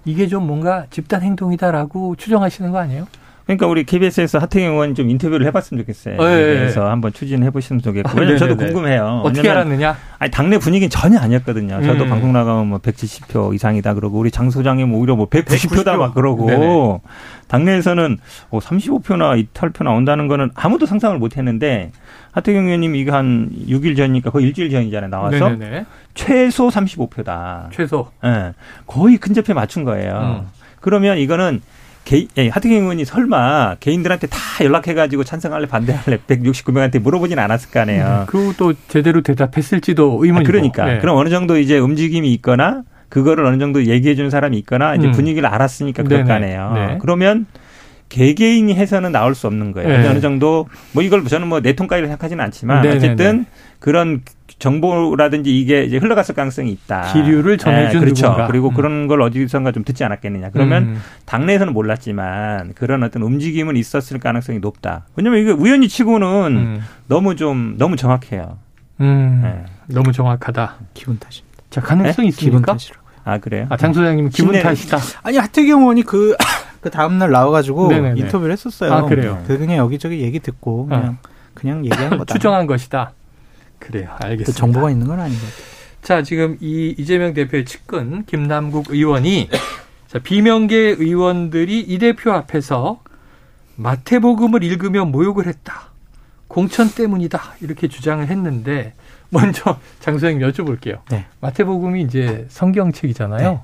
이게 0.05 0.27
좀 0.27 0.45
뭔가 0.47 0.85
집단 0.91 1.21
행동이다라고 1.21 2.15
추정하시는 2.15 2.71
거 2.71 2.77
아니에요? 2.77 3.07
그러니까 3.45 3.67
우리 3.67 3.83
KBS에서 3.83 4.39
하태경 4.39 4.73
의원 4.73 4.95
좀 4.95 5.09
인터뷰를 5.09 5.45
해봤으면 5.45 5.83
좋겠어요. 5.83 6.17
네. 6.17 6.19
그래서 6.19 6.89
한번 6.89 7.13
추진해 7.13 7.51
보시면 7.51 7.81
좋겠고. 7.81 8.09
왜냐면 8.15 8.35
아, 8.35 8.39
저도 8.39 8.57
궁금해요. 8.57 9.21
어떻게 9.23 9.49
알았느냐? 9.49 9.95
아니 10.17 10.31
당내 10.31 10.57
분위기는 10.57 10.89
전혀 10.89 11.19
아니었거든요. 11.19 11.79
저도 11.83 12.05
음. 12.05 12.09
방송 12.09 12.33
나가면 12.33 12.67
뭐 12.67 12.79
170표 12.79 13.53
이상이다 13.53 13.93
그러고 13.93 14.17
우리 14.17 14.31
장 14.31 14.49
소장이 14.49 14.85
뭐 14.85 14.99
오히려 14.99 15.15
뭐 15.15 15.29
190표다 15.29 15.85
190표. 15.93 15.97
막 15.97 16.13
그러고 16.15 16.47
네네. 16.47 16.99
당내에서는 17.47 18.17
뭐 18.49 18.59
35표나 18.59 19.37
이탈표 19.37 19.83
나온다는 19.83 20.27
거는 20.27 20.49
아무도 20.55 20.87
상상을 20.87 21.15
못 21.19 21.37
했는데 21.37 21.91
하태경 22.31 22.65
의원님 22.65 22.95
이거 22.95 23.15
한 23.15 23.51
6일 23.67 23.95
전이니까 23.95 24.31
거의 24.31 24.47
일주일 24.47 24.71
전이잖아요. 24.71 25.11
나와서 25.11 25.49
네네네. 25.49 25.85
최소 26.15 26.69
35표다. 26.69 27.69
최소. 27.71 28.07
예. 28.23 28.27
네. 28.29 28.53
거의 28.87 29.17
근접해 29.17 29.53
맞춘 29.53 29.83
거예요. 29.83 30.41
음. 30.43 30.47
그러면 30.81 31.17
이거는 31.19 31.61
개, 32.05 32.27
예, 32.37 32.49
하태경 32.49 32.83
의원이 32.83 33.03
설마 33.03 33.77
개인들한테 33.79 34.27
다 34.27 34.37
연락해가지고 34.63 35.23
찬성할래 35.23 35.67
반대할래 35.67 36.19
169명한테 36.27 36.99
물어보진 37.01 37.39
않았을 37.39 37.71
거 37.71 37.79
아니에요. 37.79 38.05
음, 38.21 38.25
그리고 38.27 38.53
또 38.57 38.73
제대로 38.87 39.21
대답했을지도 39.21 40.19
의문이고. 40.21 40.47
아, 40.47 40.51
그러니까 40.51 40.85
네. 40.85 40.99
그럼 40.99 41.17
어느 41.17 41.29
정도 41.29 41.57
이제 41.57 41.79
움직임이 41.79 42.31
있거나 42.35 42.83
그거를 43.09 43.45
어느 43.45 43.57
정도 43.57 43.85
얘기해 43.85 44.15
주는 44.15 44.29
사람이 44.29 44.57
있거나 44.59 44.95
이제 44.95 45.07
음. 45.07 45.11
분위기를 45.11 45.49
알았으니까 45.49 46.03
그럴 46.03 46.25
거 46.25 46.33
아니에요. 46.33 46.71
네. 46.75 46.97
그러면 47.01 47.47
개개인이 48.09 48.73
해서는 48.73 49.11
나올 49.11 49.33
수 49.33 49.47
없는 49.47 49.71
거예요. 49.71 49.89
네. 49.89 50.07
어느 50.07 50.21
정도 50.21 50.67
뭐 50.91 51.01
이걸 51.01 51.25
저는 51.25 51.47
뭐 51.47 51.59
내통까지를 51.59 52.07
생각하지는 52.07 52.43
않지만 52.45 52.83
네네네. 52.83 52.97
어쨌든 52.97 53.45
그런 53.85 54.23
정보라든지 54.57 55.55
이게 55.59 55.83
이제 55.83 55.97
흘러갔을 55.97 56.33
가능성이 56.33 56.71
있다. 56.71 57.13
기류를 57.13 57.59
전해준 57.59 57.99
네, 57.99 58.03
그렇죠. 58.03 58.23
누군가. 58.29 58.47
그리고 58.47 58.69
음. 58.69 58.73
그런 58.73 59.05
걸 59.07 59.21
어디선가 59.21 59.71
좀 59.73 59.83
듣지 59.83 60.03
않았겠느냐. 60.03 60.49
그러면 60.49 60.83
음. 60.83 61.01
당내에서는 61.25 61.71
몰랐지만 61.71 62.73
그런 62.73 63.03
어떤 63.03 63.21
움직임은 63.21 63.77
있었을 63.77 64.17
가능성이 64.17 64.57
높다. 64.57 65.05
왜냐면 65.15 65.39
이게 65.39 65.51
우연히 65.51 65.87
치고는 65.87 66.27
음. 66.57 66.81
너무 67.05 67.35
좀 67.35 67.75
너무 67.77 67.95
정확해요. 67.95 68.57
음. 69.01 69.41
네. 69.43 69.65
너무 69.93 70.11
정확하다. 70.11 70.77
기분 70.95 71.19
탓입니다. 71.19 71.63
자 71.69 71.79
가능성이 71.81 72.29
네? 72.29 72.29
있습니까? 72.29 72.75
기분 72.75 72.97
아 73.23 73.37
그래요? 73.37 73.67
아, 73.69 73.77
장 73.77 73.93
소장님 73.93 74.29
기분 74.29 74.59
탓이다. 74.59 74.97
아니 75.21 75.37
하태경 75.37 75.81
의원이 75.81 76.01
그, 76.01 76.35
그 76.81 76.89
다음 76.89 77.19
날 77.19 77.29
나와가지고 77.29 77.89
네네네. 77.89 78.19
인터뷰를 78.21 78.51
했었어요. 78.51 78.91
아 78.91 79.03
그래요? 79.03 79.43
그 79.45 79.59
그냥 79.59 79.77
여기저기 79.77 80.21
얘기 80.21 80.39
듣고 80.39 80.87
그냥 80.87 81.19
어. 81.23 81.29
그냥 81.53 81.85
얘기한 81.85 82.09
거다. 82.17 82.33
추정한 82.33 82.65
것이다. 82.65 83.11
그래요. 83.79 84.09
알겠습니다. 84.19 84.51
정보가 84.53 84.91
있는 84.91 85.07
건 85.07 85.19
아닌 85.19 85.35
것 85.37 85.41
같아요. 85.45 85.75
자, 86.01 86.21
지금 86.23 86.57
이 86.61 86.93
이재명 86.97 87.33
대표의 87.33 87.65
측근 87.65 88.25
김남국 88.25 88.91
의원이 88.91 89.49
자, 90.07 90.19
비명계 90.19 90.75
의원들이 90.99 91.81
이 91.81 91.97
대표 91.97 92.31
앞에서 92.31 93.01
마태복음을 93.75 94.63
읽으며 94.63 95.05
모욕을 95.05 95.47
했다. 95.47 95.91
공천 96.47 96.89
때문이다. 96.89 97.41
이렇게 97.61 97.87
주장을 97.87 98.25
했는데 98.25 98.93
먼저 99.29 99.79
장 99.99 100.17
소장님 100.17 100.47
여쭤볼게요. 100.47 100.99
네. 101.09 101.25
마태복음이 101.41 102.01
이제 102.03 102.45
성경책이잖아요. 102.49 103.51
네. 103.51 103.59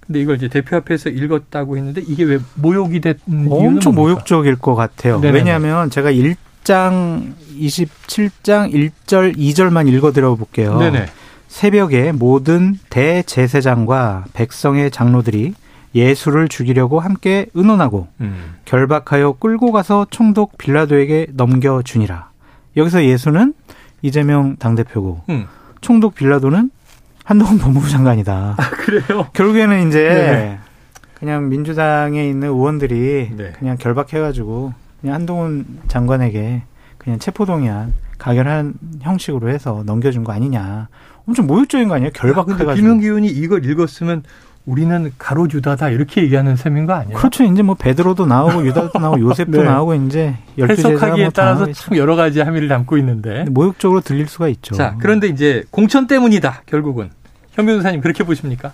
근데 0.00 0.20
이걸 0.20 0.36
이제 0.36 0.48
대표 0.48 0.76
앞에서 0.76 1.10
읽었다고 1.10 1.76
했는데 1.76 2.00
이게 2.00 2.24
왜 2.24 2.38
모욕이 2.54 3.00
됐 3.00 3.18
이유는 3.28 3.52
엄청 3.52 3.94
뭡니까? 3.94 4.16
모욕적일 4.16 4.56
것 4.56 4.74
같아요. 4.74 5.20
네네네. 5.20 5.38
왜냐하면 5.38 5.90
제가 5.90 6.10
1장 6.62 7.32
27장 7.58 8.72
1절 8.72 9.36
2절만 9.36 9.88
읽어 9.88 10.12
드려 10.12 10.34
볼게요. 10.34 10.78
네네. 10.78 11.06
새벽에 11.48 12.12
모든 12.12 12.78
대제사장과 12.88 14.26
백성의 14.32 14.90
장로들이 14.90 15.54
예수를 15.94 16.48
죽이려고 16.48 17.00
함께 17.00 17.46
의논하고 17.52 18.08
음. 18.20 18.54
결박하여 18.64 19.32
끌고 19.32 19.72
가서 19.72 20.06
총독 20.10 20.56
빌라도에게 20.56 21.26
넘겨 21.34 21.82
주니라. 21.82 22.30
여기서 22.76 23.04
예수는 23.04 23.52
이재명 24.00 24.56
당대표고 24.56 25.24
음. 25.28 25.46
총독 25.82 26.14
빌라도는 26.14 26.70
한동훈 27.24 27.58
법무부 27.58 27.90
장관이다. 27.90 28.54
아, 28.56 28.70
그래요? 28.70 29.28
결국에는 29.34 29.88
이제 29.88 30.08
네. 30.08 30.58
그냥 31.18 31.48
민주당에 31.50 32.26
있는 32.26 32.48
의원들이 32.48 33.32
네. 33.36 33.52
그냥 33.58 33.76
결박해가지고 33.76 34.72
그냥 35.02 35.16
한동훈 35.16 35.66
장관에게 35.88 36.62
그냥 36.96 37.18
체포동의안 37.18 37.92
가결한 38.18 38.74
형식으로 39.00 39.50
해서 39.50 39.82
넘겨준 39.84 40.24
거 40.24 40.32
아니냐. 40.32 40.88
엄청 41.26 41.46
모욕적인 41.46 41.88
거 41.88 41.94
아니에요? 41.96 42.10
결박해가지고. 42.14 42.70
아, 42.70 42.74
김용기 42.74 43.06
의원이 43.06 43.28
이걸 43.28 43.66
읽었으면 43.66 44.22
우리는 44.64 45.10
가로주다다 45.18 45.88
이렇게 45.88 46.22
얘기하는 46.22 46.54
셈인 46.54 46.86
거 46.86 46.92
아니에요? 46.92 47.18
그렇죠. 47.18 47.42
이제 47.42 47.62
뭐 47.62 47.74
베드로도 47.74 48.26
나오고 48.26 48.64
유다도 48.64 48.96
나오고 48.96 49.20
요셉도 49.20 49.58
네. 49.62 49.64
나오고 49.68 49.94
이제 49.94 50.36
해석하기에 50.56 51.24
뭐 51.24 51.32
따라서 51.34 51.72
참 51.72 51.96
여러 51.96 52.14
가지 52.14 52.40
함의를 52.40 52.68
담고 52.68 52.96
있는데 52.98 53.44
모욕적으로 53.50 54.00
들릴 54.00 54.28
수가 54.28 54.46
있죠. 54.48 54.76
자 54.76 54.96
그런데 55.00 55.26
이제 55.26 55.64
공천 55.72 56.06
때문이다 56.06 56.62
결국은 56.66 57.10
현 57.52 57.66
변호사님 57.66 58.00
그렇게 58.00 58.22
보십니까? 58.22 58.70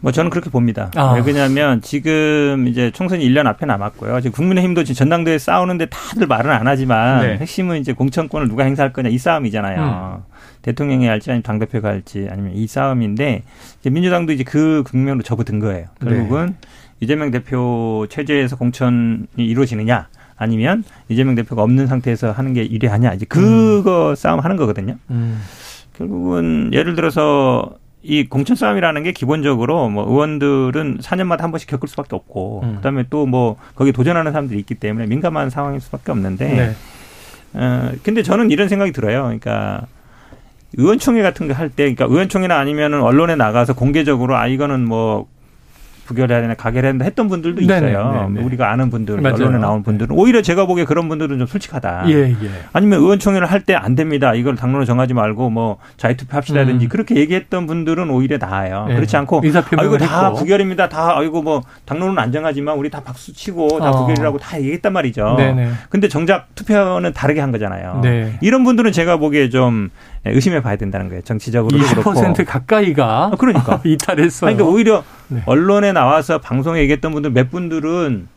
뭐 0.00 0.12
저는 0.12 0.30
그렇게 0.30 0.50
봅니다. 0.50 0.90
아. 0.96 1.12
왜 1.12 1.22
그러냐면 1.22 1.80
지금 1.82 2.66
이제 2.68 2.90
총선이 2.90 3.26
1년 3.28 3.46
앞에 3.46 3.66
남았고요. 3.66 4.20
지금 4.20 4.32
국민의힘도 4.32 4.84
지금 4.84 4.94
전당대회 4.94 5.38
싸우는데 5.38 5.86
다들 5.86 6.26
말은 6.26 6.50
안 6.50 6.66
하지만 6.66 7.26
네. 7.26 7.36
핵심은 7.38 7.80
이제 7.80 7.92
공천권을 7.92 8.48
누가 8.48 8.64
행사할 8.64 8.92
거냐 8.92 9.10
이 9.10 9.18
싸움이잖아요. 9.18 10.22
음. 10.22 10.30
대통령이 10.62 11.06
할지 11.06 11.30
아니면 11.30 11.42
당대표가 11.42 11.88
할지 11.88 12.28
아니면 12.30 12.52
이 12.54 12.66
싸움인데 12.66 13.42
이제 13.80 13.90
민주당도 13.90 14.32
이제 14.32 14.44
그 14.44 14.82
국면으로 14.86 15.22
접어든 15.22 15.58
거예요. 15.58 15.86
결국은 16.00 16.46
네. 16.46 16.68
이재명 17.00 17.30
대표 17.30 18.06
체제에서 18.10 18.56
공천이 18.56 19.26
이루어지느냐 19.36 20.08
아니면 20.36 20.84
이재명 21.08 21.34
대표가 21.34 21.62
없는 21.62 21.86
상태에서 21.86 22.32
하는 22.32 22.54
게 22.54 22.70
유리하냐 22.70 23.12
이제 23.14 23.26
그거 23.26 24.10
음. 24.10 24.14
싸움 24.14 24.40
하는 24.40 24.56
거거든요. 24.56 24.96
음. 25.10 25.40
결국은 25.96 26.70
예를 26.72 26.94
들어서 26.94 27.74
이 28.02 28.26
공천 28.28 28.56
싸움이라는 28.56 29.02
게 29.02 29.12
기본적으로 29.12 29.88
뭐 29.90 30.08
의원들은 30.08 30.98
4년마다 30.98 31.40
한 31.40 31.50
번씩 31.50 31.68
겪을 31.68 31.86
수밖에 31.88 32.16
없고 32.16 32.60
음. 32.64 32.74
그다음에 32.76 33.04
또 33.10 33.26
뭐 33.26 33.56
거기 33.74 33.92
도전하는 33.92 34.32
사람들이 34.32 34.58
있기 34.60 34.74
때문에 34.76 35.06
민감한 35.06 35.50
상황일 35.50 35.80
수밖에 35.80 36.10
없는데 36.12 36.48
네. 36.48 36.74
어 37.60 37.92
근데 38.02 38.22
저는 38.22 38.50
이런 38.50 38.68
생각이 38.68 38.92
들어요. 38.92 39.24
그러니까 39.24 39.86
의원총회 40.76 41.20
같은 41.22 41.48
거 41.48 41.54
할 41.54 41.68
때 41.68 41.82
그러니까 41.92 42.06
의원총회나 42.06 42.58
아니면은 42.58 43.02
언론에 43.02 43.34
나가서 43.36 43.74
공개적으로 43.74 44.36
아 44.36 44.46
이거는 44.46 44.84
뭐 44.86 45.26
부결해야 46.10 46.40
되나 46.40 46.54
가결해야 46.54 46.90
된다 46.92 47.04
했던 47.04 47.28
분들도 47.28 47.60
있어요. 47.62 47.80
네네, 47.80 48.34
네네. 48.34 48.42
우리가 48.44 48.72
아는 48.72 48.90
분들, 48.90 49.20
맞아요. 49.20 49.36
언론에 49.36 49.58
나온 49.58 49.84
분들은 49.84 50.16
오히려 50.16 50.42
제가 50.42 50.66
보기에 50.66 50.84
그런 50.84 51.08
분들은 51.08 51.38
좀 51.38 51.46
솔직하다. 51.46 52.04
예, 52.08 52.30
예. 52.30 52.36
아니면 52.72 52.98
의원총회를 53.00 53.46
할 53.46 53.60
때 53.60 53.74
안 53.76 53.94
됩니다. 53.94 54.34
이걸 54.34 54.56
당론을 54.56 54.86
정하지 54.86 55.14
말고 55.14 55.50
뭐 55.50 55.76
자유투표합시다든지 55.98 56.86
음. 56.86 56.88
그렇게 56.88 57.14
얘기했던 57.16 57.66
분들은 57.66 58.10
오히려 58.10 58.38
나아요. 58.38 58.86
예. 58.90 58.94
그렇지 58.94 59.16
않고 59.18 59.42
아 59.76 59.82
이거 59.84 59.98
다. 59.98 60.32
부결입니다. 60.32 60.88
다 60.88 61.16
아이고 61.18 61.42
뭐 61.42 61.62
당론은 61.84 62.18
안 62.18 62.32
정하지만 62.32 62.76
우리 62.76 62.90
다 62.90 63.00
박수 63.04 63.32
치고 63.32 63.78
다 63.78 63.90
어. 63.90 64.00
부결이라고 64.00 64.38
다 64.38 64.58
얘기했단 64.58 64.92
말이죠. 64.92 65.34
네네. 65.38 65.70
근데 65.90 66.08
정작 66.08 66.48
투표는 66.56 67.12
다르게 67.12 67.40
한 67.40 67.52
거잖아요. 67.52 68.00
네. 68.02 68.32
이런 68.40 68.64
분들은 68.64 68.90
제가 68.92 69.18
보기에 69.18 69.50
좀 69.50 69.90
의심해 70.24 70.60
봐야 70.62 70.76
된다는 70.76 71.08
거예요. 71.08 71.22
정치적으로 71.22 71.76
20% 71.78 72.02
그렇고. 72.02 72.44
가까이가 72.44 73.30
아, 73.32 73.36
그러니까 73.38 73.80
이탈했어요. 73.84 74.54
그러니까 74.54 74.64
오히려 74.64 75.02
네. 75.28 75.42
언론에 75.46 75.92
나와서 75.92 76.38
방송에 76.38 76.80
얘기했던 76.80 77.12
분들 77.12 77.30
몇 77.30 77.50
분들은 77.50 78.28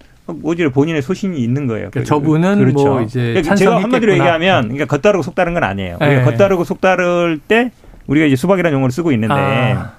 오히려 0.43 0.69
본인의 0.69 1.01
소신이 1.01 1.37
있는 1.43 1.67
거예요. 1.67 1.89
그러니까 1.91 2.07
저분은 2.07 2.57
그렇죠. 2.59 2.85
뭐 2.85 3.01
이제 3.01 3.19
그러니까 3.33 3.55
제가 3.55 3.83
한마디로 3.83 4.13
얘기하면 4.13 4.63
그러니까 4.69 4.85
겉다르고 4.85 5.21
속다른 5.23 5.53
건 5.53 5.63
아니에요. 5.65 5.97
네. 5.99 6.21
겉다르고 6.23 6.63
속다를 6.63 7.39
때 7.45 7.71
우리가 8.07 8.25
이제 8.27 8.35
수박이라는 8.37 8.73
용어를 8.75 8.91
쓰고 8.91 9.11
있는데 9.11 9.33
아. 9.35 9.91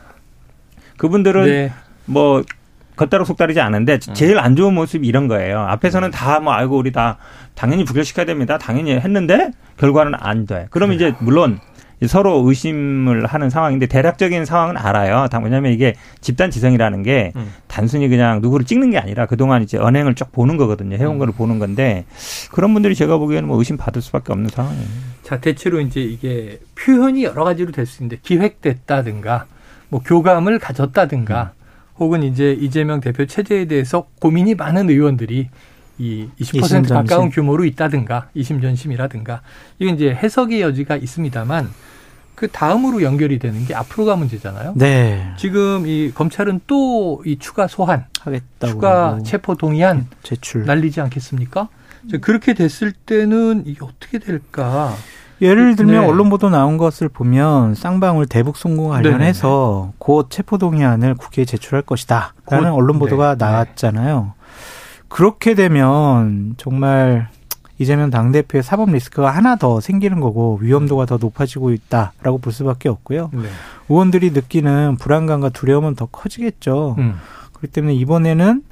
그분들은 0.97 1.45
네. 1.45 1.73
뭐 2.07 2.43
겉다르고 2.97 3.27
속다르지 3.27 3.61
않은데 3.61 3.99
음. 4.09 4.15
제일 4.15 4.39
안 4.39 4.57
좋은 4.57 4.73
모습이 4.75 5.07
이런 5.07 5.29
거예요. 5.29 5.61
앞에서는 5.61 6.11
다 6.11 6.41
뭐 6.41 6.53
알고 6.55 6.77
우리 6.79 6.93
다 6.93 7.19
당연히 7.55 7.85
부결시켜야 7.85 8.25
됩니다. 8.25 8.57
당연히 8.57 8.93
했는데 8.93 9.51
결과는 9.79 10.15
안 10.19 10.47
돼. 10.47 10.69
그럼 10.71 10.91
네. 10.91 10.97
이제 10.97 11.15
물론 11.19 11.59
서로 12.07 12.43
의심을 12.47 13.27
하는 13.27 13.51
상황인데 13.51 13.87
대략적인 13.87 14.45
상황은 14.45 14.77
알아요. 14.77 15.27
왜냐하면 15.43 15.73
이게 15.73 15.95
집단 16.21 16.51
지성이라는 16.51 17.03
게 17.03 17.33
음. 17.37 17.53
단순히 17.67 18.09
그냥 18.09 18.41
누구를 18.41 18.67
찍는 18.67 18.91
게 18.91 18.99
아니라 18.99 19.27
그동안 19.27 19.63
이제 19.63 19.79
언행을 19.79 20.15
쭉 20.15 20.31
보는 20.33 20.57
거거든요. 20.57 20.97
해온 20.97 21.15
음. 21.15 21.19
거를 21.19 21.33
보는 21.33 21.59
건데 21.59 22.05
그런 22.53 22.73
분들이 22.75 22.95
제가 22.95 23.17
보기에는 23.19 23.49
뭐 23.49 23.59
의심 23.59 23.77
받을 23.77 24.03
수밖에 24.03 24.33
없는 24.33 24.51
상황이에요. 24.51 24.87
자, 25.23 25.41
대체로 25.41 25.81
이제 25.81 26.01
이게 26.03 26.61
표현이 26.75 27.25
여러 27.25 27.45
가지로 27.45 27.73
될 27.73 27.87
수 27.87 28.03
있는데 28.03 28.19
기획됐다든가 28.23 29.47
뭐 29.89 30.01
교감을 30.05 30.59
가졌다든가 30.59 31.53
혹은 31.99 32.23
이제 32.23 32.53
이재명 32.61 33.01
대표 33.01 33.25
체제에 33.27 33.67
대해서 33.67 34.09
고민이 34.21 34.55
많은 34.57 34.91
의원들이 34.91 35.49
이 35.99 36.29
20% 36.41 36.41
이심전심. 36.41 36.95
가까운 36.95 37.31
규모로 37.31 37.65
있다든가 37.65 38.29
이심전심이라든가 38.35 39.41
이건 39.79 39.95
이제 39.95 40.11
해석의 40.15 40.61
여지가 40.61 40.97
있습니다만 40.97 41.71
그 42.35 42.49
다음으로 42.49 43.03
연결이 43.03 43.39
되는 43.39 43.65
게 43.65 43.75
앞으로가 43.77 44.17
문제잖아요. 44.17 44.73
네. 44.77 45.33
지금 45.39 45.87
이 45.87 46.11
검찰은 46.13 46.61
또 46.67 47.23
이 47.25 47.39
추가 47.39 47.67
소환, 47.69 48.07
하겠다고. 48.21 48.67
추가 48.73 49.19
체포 49.25 49.55
동의안 49.55 50.09
제출. 50.23 50.65
날리지 50.65 51.01
않겠습니까? 51.01 51.69
자, 52.11 52.19
그렇게 52.19 52.55
됐을 52.55 52.93
때는 52.93 53.63
이게 53.67 53.79
어떻게 53.85 54.19
될까? 54.19 54.93
예를 55.41 55.77
들면 55.77 56.01
네. 56.03 56.07
언론 56.07 56.29
보도 56.29 56.49
나온 56.51 56.77
것을 56.77 57.09
보면 57.09 57.75
쌍방울 57.75 58.27
대북 58.27 58.57
송금 58.57 58.89
관련해서 58.89 59.93
곧 59.99 60.29
체포 60.31 60.59
동의안을 60.59 61.15
국회에 61.15 61.45
제출할 61.45 61.83
것이다. 61.83 62.35
라는 62.51 62.71
곧, 62.71 62.77
언론 62.77 62.99
보도가 62.99 63.37
네, 63.37 63.45
나왔잖아요. 63.45 64.33
그렇게 65.15 65.55
되면 65.55 66.57
정말 66.57 67.29
이재명 67.79 68.11
당대표의 68.11 68.65
사법 68.65 68.91
리스크가 68.91 69.31
하나 69.31 69.55
더 69.55 69.79
생기는 69.79 70.19
거고 70.19 70.59
위험도가 70.61 71.07
더 71.07 71.19
높아지고 71.19 71.71
있다라고 71.71 72.39
볼 72.39 72.53
수밖에 72.53 72.89
없고요. 72.89 73.31
네. 73.33 73.45
의원들이 73.89 74.33
느끼는 74.33 74.97
불안감과 74.97 75.51
두려움은 75.51 75.95
더 75.95 76.07
커지겠죠. 76.07 76.97
음. 76.99 77.15
그렇기 77.53 77.69
때문에 77.69 77.95
이번에는 77.95 78.65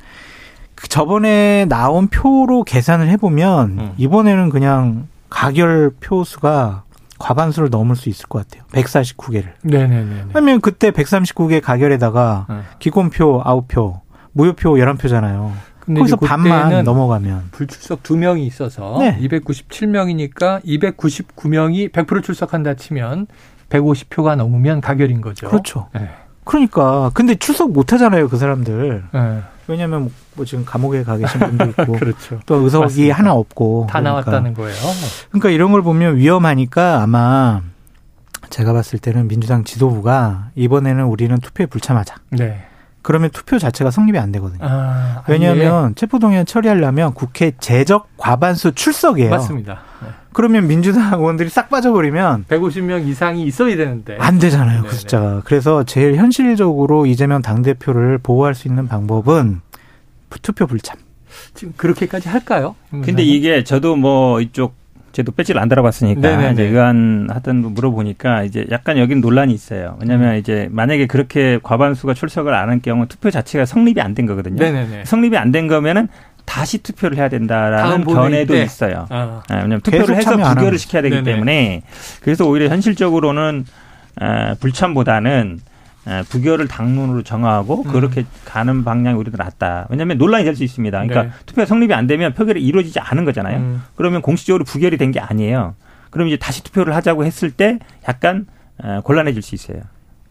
그 0.75 0.89
저번에 0.89 1.67
나온 1.69 2.09
표로 2.09 2.65
계산을 2.65 3.09
해보면 3.11 3.79
음. 3.79 3.93
이번에는 3.97 4.51
그냥 4.51 5.07
가결 5.31 5.93
표 6.01 6.25
수가 6.25 6.83
과반수를 7.21 7.71
넘을 7.71 7.95
수 7.95 8.09
있을 8.09 8.27
것 8.27 8.49
같아요. 8.49 8.67
149개를. 8.73 9.53
네네네. 9.63 10.25
왜냐면 10.35 10.61
그때 10.61 10.91
139개 10.91 11.61
가결에다가 11.63 12.47
네. 12.49 12.57
기권표 12.81 13.45
9표, 13.45 14.01
무효표 14.33 14.73
11표잖아요. 14.73 15.53
근데 15.85 15.99
거기서 15.99 16.17
반만 16.17 16.85
넘어가면. 16.85 17.49
불출석 17.51 18.05
두 18.05 18.17
명이 18.17 18.47
있어서 18.47 18.99
네. 19.01 19.19
297명이니까 19.21 20.65
299명이 20.65 21.91
100% 21.91 22.23
출석한다 22.23 22.75
치면 22.75 23.27
150표가 23.69 24.37
넘으면 24.37 24.81
가결인 24.81 25.21
거죠. 25.21 25.49
그렇죠. 25.49 25.89
네. 25.93 26.09
그러니까. 26.45 27.11
근데 27.15 27.35
출석 27.35 27.73
못 27.73 27.93
하잖아요, 27.93 28.29
그 28.29 28.37
사람들. 28.37 29.05
네. 29.13 29.41
왜냐면 29.67 30.13
뭐 30.35 30.45
지금 30.45 30.65
감옥에 30.65 31.03
가 31.03 31.17
계신 31.17 31.41
분도 31.41 31.65
있고. 31.67 31.93
그렇죠. 31.99 32.39
또 32.47 32.57
의석이 32.57 32.85
맞습니다. 32.85 33.17
하나 33.17 33.33
없고. 33.33 33.87
다 33.89 33.99
그러니까. 34.01 34.31
나왔다는 34.31 34.55
거예요. 34.55 34.77
그러니까 35.31 35.51
이런 35.51 35.73
걸 35.73 35.83
보면 35.83 36.17
위험하니까 36.17 37.03
아마 37.03 37.61
제가 38.51 38.73
봤을 38.73 38.99
때는 39.01 39.27
민주당 39.29 39.65
지도부가 39.65 40.51
이번에는 40.55 41.05
우리는 41.05 41.37
투표에 41.39 41.67
불참하자. 41.67 42.17
네. 42.31 42.67
그러면 43.03 43.31
투표 43.31 43.59
자체가 43.59 43.91
성립이 43.91 44.19
안 44.19 44.33
되거든요. 44.33 44.61
아, 44.63 45.23
왜냐하면 45.29 45.95
체포동의안 45.95 46.47
처리하려면 46.47 47.15
국회 47.15 47.53
제적 47.59 48.09
과반수 48.17 48.69
예. 48.69 48.73
출석이에요. 48.73 49.31
맞습니다. 49.31 49.81
네. 50.03 50.09
그러면 50.33 50.67
민주당 50.67 51.21
의원들이 51.21 51.51
싹 51.51 51.69
빠져버리면 51.69 52.47
150명 52.49 53.07
이상이 53.07 53.43
있어야 53.45 53.77
되는데. 53.77 54.17
안 54.19 54.39
되잖아요, 54.39 54.79
네네. 54.79 54.89
그 54.89 54.95
숫자가. 54.95 55.43
그래서 55.45 55.85
제일 55.85 56.17
현실적으로 56.17 57.05
이재명 57.07 57.43
당대표를 57.43 58.19
보호할 58.19 58.55
수 58.55 58.69
있는 58.69 58.89
방법은 58.89 59.61
투표 60.41 60.67
불참. 60.67 60.97
지금 61.55 61.75
그렇게까지 61.77 62.29
할까요? 62.29 62.77
근데 62.91 63.23
이게 63.23 63.65
저도 63.65 63.97
뭐 63.97 64.41
이쪽 64.41 64.75
저도 65.13 65.33
배지를 65.33 65.61
안 65.61 65.69
달아봤으니까 65.69 66.21
네네네. 66.21 66.53
이제 66.53 66.63
의안 66.65 67.29
하던 67.31 67.63
분 67.63 67.75
물어보니까 67.75 68.45
이제 68.45 68.67
약간 68.71 68.99
여긴 68.99 69.21
논란이 69.21 69.53
있어요. 69.53 69.97
왜냐하면 70.01 70.37
이제 70.37 70.69
만약에 70.71 71.07
그렇게 71.07 71.59
과반수가 71.63 72.15
출석을 72.15 72.55
안 72.55 72.71
한 72.71 72.81
경우 72.83 73.07
투표 73.07 73.31
자체가 73.31 73.67
성립이 73.67 74.01
안 74.01 74.15
된 74.15 74.27
거거든요. 74.27 74.57
네네네. 74.57 75.05
성립이 75.05 75.37
안 75.37 75.53
된 75.53 75.69
거면은 75.69 76.09
다시 76.45 76.79
투표를 76.83 77.17
해야 77.19 77.29
된다라는 77.29 78.05
견해도 78.05 78.55
때. 78.55 78.63
있어요. 78.63 79.07
아, 79.11 79.43
예, 79.51 79.55
왜냐하면 79.55 79.81
투표를 79.83 80.17
해서 80.17 80.37
부결을. 80.37 80.79
시켜야 80.79 81.03
되기 81.03 81.17
네네. 81.17 81.31
때문에 81.33 81.83
그래서 82.23 82.47
오히려 82.47 82.69
현실적으로는 82.69 83.65
에, 84.21 84.55
불참보다는 84.61 85.61
에, 85.61 85.72
부결을 86.29 86.67
당론으로 86.69 87.23
정하고 87.23 87.83
음. 87.87 87.93
그렇게 87.93 88.25
가는 88.45 88.85
방향이 88.85 89.17
더 89.31 89.37
낫다. 89.43 89.87
왜냐하면 89.91 90.19
논란이 90.19 90.45
될 90.45 90.57
수 90.57 90.65
있습니다. 90.65 90.97
그러니까 90.99 91.23
네. 91.23 91.31
투표 91.47 91.65
성립이 91.65 91.95
안 91.95 92.07
되면 92.07 92.35
표결이 92.35 92.63
이루어지지 92.65 92.99
않은 93.01 93.25
거잖아요. 93.25 93.59
음. 93.59 93.83
그러면 93.95 94.21
공식적으로 94.23 94.65
부결이 94.65 94.97
된 94.97 95.13
게 95.13 95.21
아니에요. 95.21 95.75
그럼 96.11 96.29
이제 96.29 96.37
다시 96.37 96.63
투표를 96.65 96.95
하자고 96.97 97.25
했을 97.25 97.51
때 97.51 97.79
약간 98.09 98.47
에, 98.85 99.01
곤란해질 99.05 99.43
수 99.43 99.55
있어요. 99.55 99.81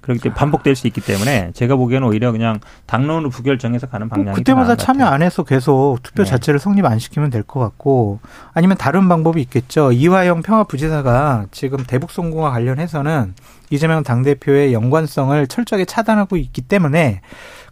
그렇기 0.01 0.19
때문에 0.21 0.35
반복될 0.35 0.75
수 0.75 0.87
있기 0.87 0.99
때문에 1.01 1.51
제가 1.53 1.75
보기에는 1.75 2.07
오히려 2.07 2.31
그냥 2.31 2.59
당론으로 2.87 3.29
부결 3.29 3.59
정해서 3.59 3.87
가는 3.87 4.09
방향이 4.09 4.35
그때마다 4.35 4.75
참여. 4.75 5.05
안 5.05 5.21
해서 5.21 5.43
계속 5.43 5.99
투표 6.01 6.23
네. 6.23 6.29
자체를 6.31 6.59
성립 6.59 6.85
안 6.85 6.97
시키면 6.99 7.29
될 7.29 7.43
것 7.43 7.59
같고 7.59 8.19
아니면 8.53 8.77
다른 8.77 9.07
방법이 9.07 9.39
있겠죠. 9.41 9.91
이화영 9.91 10.41
평화부지사가 10.41 11.45
지금 11.51 11.83
대북 11.85 12.11
송금과 12.11 12.49
관련해서는 12.51 13.33
이재명 13.69 14.03
당대표의 14.03 14.73
연관성을 14.73 15.47
철저하게 15.47 15.85
차단하고 15.85 16.35
있기 16.37 16.61
때문에 16.61 17.21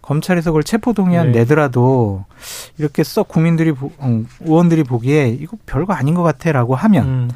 검찰에서 0.01 0.51
그걸 0.51 0.63
체포동의안 0.63 1.31
네. 1.31 1.39
내더라도 1.39 2.25
이렇게 2.77 3.03
썩 3.03 3.27
국민들이 3.27 3.71
보- 3.71 3.91
어, 3.97 4.23
의원들이 4.41 4.83
보기에 4.83 5.27
이거 5.29 5.57
별거 5.65 5.93
아닌 5.93 6.13
것 6.15 6.23
같아라고 6.23 6.75
하면 6.75 7.05
음. 7.05 7.29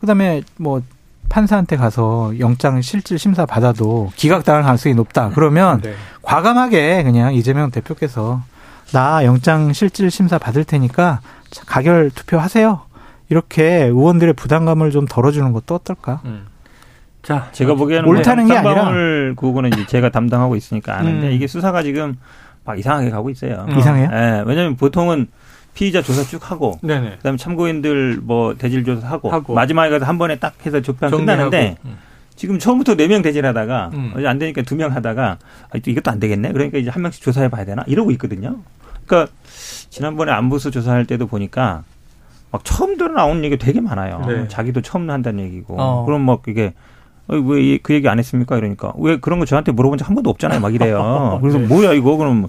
그다음에 0.00 0.42
뭐 0.56 0.82
판사한테 1.28 1.76
가서 1.76 2.32
영장 2.38 2.80
실질 2.80 3.18
심사 3.18 3.44
받아도 3.46 4.10
기각당할 4.16 4.62
가능성이 4.62 4.94
높다. 4.94 5.30
그러면 5.34 5.80
네. 5.82 5.94
과감하게 6.22 7.02
그냥 7.04 7.34
이재명 7.34 7.70
대표께서 7.70 8.40
나 8.92 9.24
영장 9.24 9.72
실질 9.72 10.10
심사 10.10 10.38
받을 10.38 10.64
테니까 10.64 11.20
가결 11.66 12.10
투표하세요. 12.10 12.80
이렇게 13.28 13.84
의원들의 13.84 14.34
부담감을 14.34 14.90
좀 14.90 15.06
덜어주는 15.06 15.52
것도 15.52 15.74
어떨까? 15.74 16.22
음. 16.24 16.46
자, 17.22 17.48
제가 17.52 17.74
보기에는 17.74 18.08
옳다는 18.08 18.46
뭐게 18.46 18.58
아니라- 18.58 19.34
구호는 19.36 19.72
이제 19.74 19.86
제가 19.86 20.08
담당하고 20.08 20.56
있으니까 20.56 20.96
아는데 20.98 21.26
음. 21.28 21.32
이게 21.32 21.46
수사가 21.46 21.82
지금 21.82 22.16
막 22.64 22.78
이상하게 22.78 23.10
가고 23.10 23.28
있어요. 23.28 23.66
음. 23.68 23.78
이상해요? 23.78 24.08
예, 24.12 24.42
왜냐하면 24.46 24.76
보통은 24.76 25.26
피의자 25.78 26.02
조사 26.02 26.24
쭉 26.24 26.50
하고 26.50 26.76
네네. 26.82 27.18
그다음에 27.18 27.38
참고인들 27.38 28.18
뭐 28.22 28.54
대질 28.56 28.82
조사하고 28.84 29.30
하고. 29.30 29.54
마지막에 29.54 29.90
가서 29.90 30.04
한 30.06 30.18
번에 30.18 30.36
딱 30.36 30.54
해서 30.66 30.80
조편. 30.82 31.08
끝나는데 31.12 31.76
음. 31.84 31.96
지금 32.34 32.58
처음부터 32.58 32.96
네 32.96 33.06
명 33.06 33.22
대질하다가 33.22 33.90
음. 33.94 34.12
안 34.26 34.38
되니까 34.40 34.62
두 34.62 34.74
명 34.74 34.92
하다가 34.92 35.38
아, 35.70 35.78
또 35.78 35.90
이것도 35.90 36.10
안 36.10 36.18
되겠네. 36.18 36.50
그러니까 36.52 36.78
이제 36.78 36.90
한 36.90 37.02
명씩 37.02 37.22
조사해 37.22 37.48
봐야 37.48 37.64
되나 37.64 37.84
이러고 37.86 38.10
있거든요. 38.12 38.56
그러니까 39.06 39.32
지난번에 39.90 40.32
안보수 40.32 40.72
조사할 40.72 41.04
때도 41.06 41.28
보니까 41.28 41.84
막 42.50 42.64
처음 42.64 42.96
들어 42.96 43.12
나온 43.12 43.44
얘기 43.44 43.56
되게 43.56 43.80
많아요. 43.80 44.24
네. 44.26 44.48
자기도 44.48 44.80
처음 44.80 45.08
한다는 45.08 45.44
얘기고. 45.44 45.80
어. 45.80 46.04
그럼 46.06 46.22
막 46.22 46.42
이게 46.48 46.74
어, 47.28 47.36
왜그 47.36 47.94
얘기 47.94 48.08
안 48.08 48.18
했습니까? 48.18 48.56
이러니까 48.58 48.92
왜 48.98 49.18
그런 49.18 49.38
거 49.38 49.44
저한테 49.44 49.70
물어본 49.70 49.98
적 49.98 50.08
한 50.08 50.16
번도 50.16 50.28
없잖아요. 50.30 50.58
막 50.58 50.74
이래요. 50.74 51.38
그래서 51.40 51.58
네. 51.58 51.66
뭐야 51.68 51.92
이거 51.92 52.16
그럼 52.16 52.44
이 52.44 52.48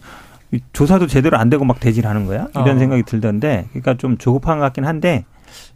조사도 0.74 1.08
제대로 1.08 1.38
안 1.38 1.50
되고 1.50 1.64
막 1.66 1.80
대질하는 1.80 2.26
거야? 2.26 2.48
이런 2.56 2.76
어. 2.76 2.80
생각이 2.80 3.04
들던데, 3.04 3.68
그러니까 3.70 3.96
좀 3.98 4.18
조급한 4.18 4.58
것 4.60 4.66
같긴 4.66 4.86
한데 4.86 5.26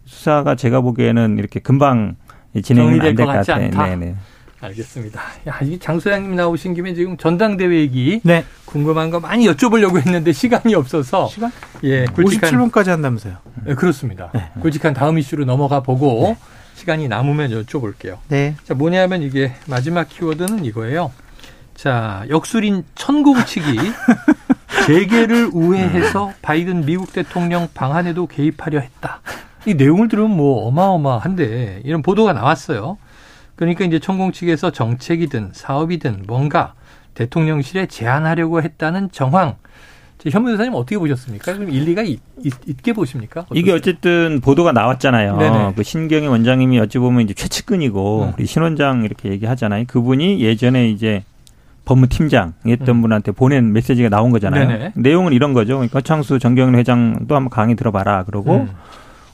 수사가 0.05 0.55
제가 0.55 0.81
보기에는 0.81 1.37
이렇게 1.37 1.59
금방 1.59 2.15
진행이 2.61 2.87
정리될 2.99 3.09
안될 3.09 3.25
것것 3.25 3.35
같지 3.35 3.51
같아요. 3.51 3.65
않다. 3.67 3.95
네네. 3.95 4.15
알겠습니다. 4.61 5.21
야, 5.47 5.59
이 5.61 5.77
장소장님 5.77 6.35
나오신 6.35 6.73
김에 6.73 6.93
지금 6.93 7.17
전당대회 7.17 7.75
얘기 7.79 8.21
네. 8.23 8.45
궁금한 8.65 9.09
거 9.09 9.19
많이 9.19 9.45
여쭤보려고 9.47 9.97
했는데 9.97 10.31
시간이 10.33 10.73
없어서 10.73 11.27
시간? 11.27 11.51
예, 11.83 12.05
굵직한 12.05 12.49
57분까지 12.49 12.87
한다면서요. 12.87 13.35
네, 13.65 13.75
그렇습니다. 13.75 14.31
굵직한 14.61 14.93
다음 14.93 15.17
이슈로 15.19 15.43
넘어가 15.43 15.81
보고 15.81 16.37
시간이 16.75 17.09
남으면 17.09 17.51
여쭤볼게요. 17.51 18.17
네. 18.29 18.55
자, 18.63 18.73
뭐냐면 18.73 19.21
이게 19.21 19.53
마지막 19.67 20.07
키워드는 20.07 20.63
이거예요. 20.63 21.11
자, 21.75 22.23
역술인 22.29 22.85
천공치기 22.95 23.77
재계를 24.85 25.49
우회해서 25.53 26.33
바이든 26.41 26.85
미국 26.85 27.13
대통령 27.13 27.67
방한에도 27.73 28.27
개입하려 28.27 28.79
했다. 28.79 29.21
이 29.65 29.75
내용을 29.75 30.07
들으면 30.07 30.35
뭐 30.35 30.67
어마어마한데 30.67 31.81
이런 31.85 32.01
보도가 32.01 32.33
나왔어요. 32.33 32.97
그러니까 33.55 33.85
이제 33.85 33.99
천공치기에서 33.99 34.71
정책이든 34.71 35.51
사업이든 35.53 36.23
뭔가 36.27 36.73
대통령실에 37.13 37.85
제안하려고 37.85 38.61
했다는 38.61 39.11
정황. 39.11 39.55
현 40.31 40.45
변호사님 40.45 40.73
어떻게 40.73 40.97
보셨습니까? 40.97 41.53
좀 41.53 41.69
일리가 41.69 42.01
있, 42.01 42.21
게 42.81 42.93
보십니까? 42.93 43.41
어떻습니까? 43.41 43.59
이게 43.59 43.73
어쨌든 43.73 44.39
보도가 44.41 44.71
나왔잖아요. 44.71 45.35
네네. 45.35 45.73
그 45.75 45.83
신경희 45.83 46.27
원장님이 46.27 46.79
어찌 46.79 46.97
보면 46.97 47.23
이제 47.23 47.33
최측근이고 47.33 48.23
음. 48.23 48.33
우리 48.37 48.45
신 48.45 48.61
원장 48.61 49.03
이렇게 49.03 49.29
얘기하잖아요. 49.29 49.83
그분이 49.87 50.39
예전에 50.39 50.87
이제 50.87 51.23
법무팀장이었던 51.85 52.89
음. 52.89 53.01
분한테 53.01 53.31
보낸 53.31 53.73
메시지가 53.73 54.09
나온 54.09 54.31
거잖아요. 54.31 54.67
네네. 54.67 54.91
내용은 54.95 55.33
이런 55.33 55.53
거죠. 55.53 55.75
그러니까 55.75 56.01
창수 56.01 56.39
정경련 56.39 56.75
회장도 56.75 57.35
한번 57.35 57.49
강의 57.49 57.75
들어봐라. 57.75 58.23
그러고 58.23 58.55
음. 58.55 58.69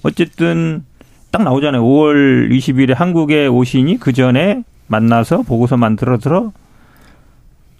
어쨌든 0.03 0.83
딱 1.31 1.43
나오잖아요. 1.43 1.83
5월 1.83 2.49
20일에 2.51 2.95
한국에 2.95 3.47
오시니 3.47 3.99
그 3.99 4.13
전에 4.13 4.63
만나서 4.87 5.43
보고서 5.43 5.77
만들어들어 5.77 6.51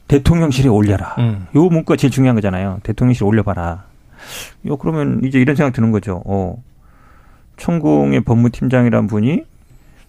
대통령실에 0.07 0.69
올려라. 0.69 1.15
음. 1.19 1.47
요 1.55 1.63
문구가 1.63 1.95
제일 1.95 2.11
중요한 2.11 2.35
거잖아요. 2.35 2.79
대통령실에 2.83 3.25
올려봐라. 3.25 3.83
요 4.67 4.77
그러면 4.77 5.21
이제 5.23 5.39
이런 5.39 5.55
생각 5.55 5.73
드는 5.73 5.91
거죠. 5.91 6.21
어, 6.25 6.61
천공의 7.57 8.21
법무팀장이란 8.21 9.07
분이 9.07 9.43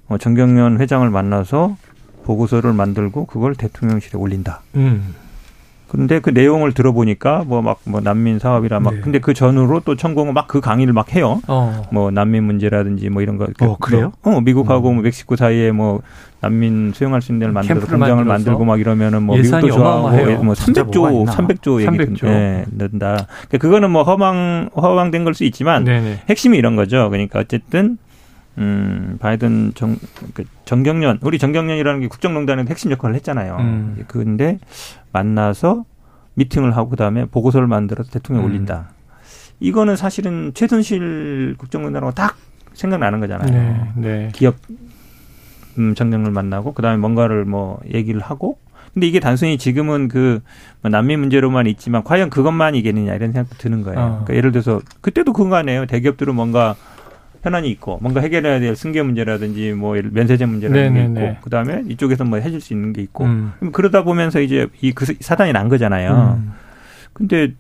어, 0.09 0.19
정경련 0.19 0.81
회장을 0.81 1.09
만나서 1.09 1.77
보고서를 2.25 2.73
만들고 2.73 3.27
그걸 3.27 3.55
대통령실에 3.55 4.19
올린다. 4.19 4.63
음. 4.77 5.15
근데 5.89 6.21
그 6.21 6.31
내용을 6.31 6.73
들어보니까 6.73 7.43
뭐 7.49 7.63
막뭐 7.63 7.77
뭐 7.87 8.01
난민 8.01 8.39
사업이라 8.39 8.79
막 8.79 8.95
네. 8.95 9.01
근데 9.01 9.19
그 9.19 9.35
전후로 9.35 9.81
또 9.81 9.97
천공은 9.97 10.35
막 10.35 10.47
그 10.47 10.61
강의를 10.61 10.93
막 10.93 11.13
해요. 11.17 11.41
어. 11.49 11.83
뭐 11.91 12.13
난민 12.13 12.45
문제라든지 12.45 13.09
뭐 13.09 13.23
이런 13.23 13.39
거. 13.39 13.49
어, 13.61 13.77
그래요? 13.81 14.13
어, 14.23 14.41
미국하고 14.41 14.91
음. 14.91 14.95
뭐 14.95 15.03
멕시코 15.03 15.35
사이에 15.35 15.73
뭐 15.73 16.01
난민 16.43 16.93
수용할 16.95 17.21
수 17.23 17.33
있는 17.33 17.41
데를 17.41 17.53
만들어 17.53 17.81
공장을 17.81 18.25
만들고 18.25 18.65
막 18.65 18.79
이러면은 18.79 19.25
뭐 19.25 19.37
미국도 19.37 19.69
좋아하고 19.69 20.45
뭐 20.45 20.55
300조 20.55 21.27
300조 21.27 21.81
얘기 21.81 21.91
300조. 22.15 22.27
예, 22.29 22.65
넣는다. 22.71 23.27
그러니까 23.49 23.59
그거는 23.59 23.91
뭐 23.91 24.05
허망 24.05 24.71
허황된 24.77 25.25
걸 25.25 25.35
수 25.35 25.43
있지만 25.43 25.83
네네. 25.83 26.21
핵심이 26.29 26.57
이런 26.57 26.77
거죠. 26.77 27.11
그러니까 27.11 27.41
어쨌든 27.41 27.99
음, 28.59 29.17
바이든 29.21 29.73
정, 29.75 29.97
그 30.35 30.45
정경련, 30.65 31.21
우리 31.23 31.39
정경련이라는 31.39 32.01
게 32.01 32.09
국정농단의 32.09 32.67
핵심 32.69 32.91
역할을 32.91 33.15
했잖아요. 33.17 33.57
음. 33.61 34.05
근데 34.07 34.59
만나서 35.13 35.85
미팅을 36.35 36.77
하고 36.77 36.91
그다음에 36.91 37.27
보고서를 37.27 37.67
만들어서 37.67 38.11
대통령에 38.11 38.47
음. 38.47 38.51
올린다. 38.51 38.91
이거는 39.61 39.97
사실은 39.97 40.53
최순실 40.55 41.57
국정농단하고 41.59 42.13
딱 42.13 42.37
생각나는 42.73 43.21
거잖아요. 43.21 43.51
네, 43.51 43.93
네. 43.97 44.29
기업 44.33 44.57
음, 45.79 45.95
정경을 45.95 46.31
만나고 46.31 46.73
그다음에 46.73 46.97
뭔가를 46.97 47.45
뭐 47.45 47.81
얘기를 47.93 48.21
하고 48.21 48.59
근데 48.93 49.07
이게 49.07 49.21
단순히 49.21 49.57
지금은 49.57 50.09
그뭐 50.09 50.41
난민 50.91 51.21
문제로만 51.21 51.67
있지만 51.69 52.03
과연 52.03 52.29
그것만 52.31 52.75
이겠느냐 52.75 53.15
이런 53.15 53.33
생각도 53.33 53.57
드는 53.59 53.83
거예요. 53.83 54.01
어. 54.01 54.09
그러니까 54.11 54.35
예를 54.35 54.53
들어서 54.53 54.81
그때도 55.01 55.33
그거 55.33 55.55
아니에요. 55.57 55.87
대기업들은 55.87 56.35
뭔가 56.35 56.75
현안이 57.43 57.71
있고 57.71 57.99
뭔가 58.03 58.21
해결해야 58.21 58.61
될 58.61 58.77
승계 58.77 59.03
문제라든지 59.03 59.73
뭐 59.73 59.97
면세점 60.11 60.51
문제라든지 60.51 60.91
네, 60.93 61.01
네, 61.01 61.05
있고 61.07 61.21
네. 61.21 61.39
그다음에 61.43 61.83
이쪽에서 61.89 62.25
뭐 62.25 62.39
해줄 62.39 62.61
수 62.61 62.73
있는 62.75 62.93
게 62.93 63.01
있고 63.03 63.25
음. 63.25 63.53
그러다 63.73 64.05
보면서 64.05 64.41
이제 64.41 64.67
이 64.83 64.93
그 64.93 65.07
사단이 65.21 65.53
난 65.53 65.69
거잖아요. 65.69 66.39
음. 66.39 66.53
근데 67.13 67.53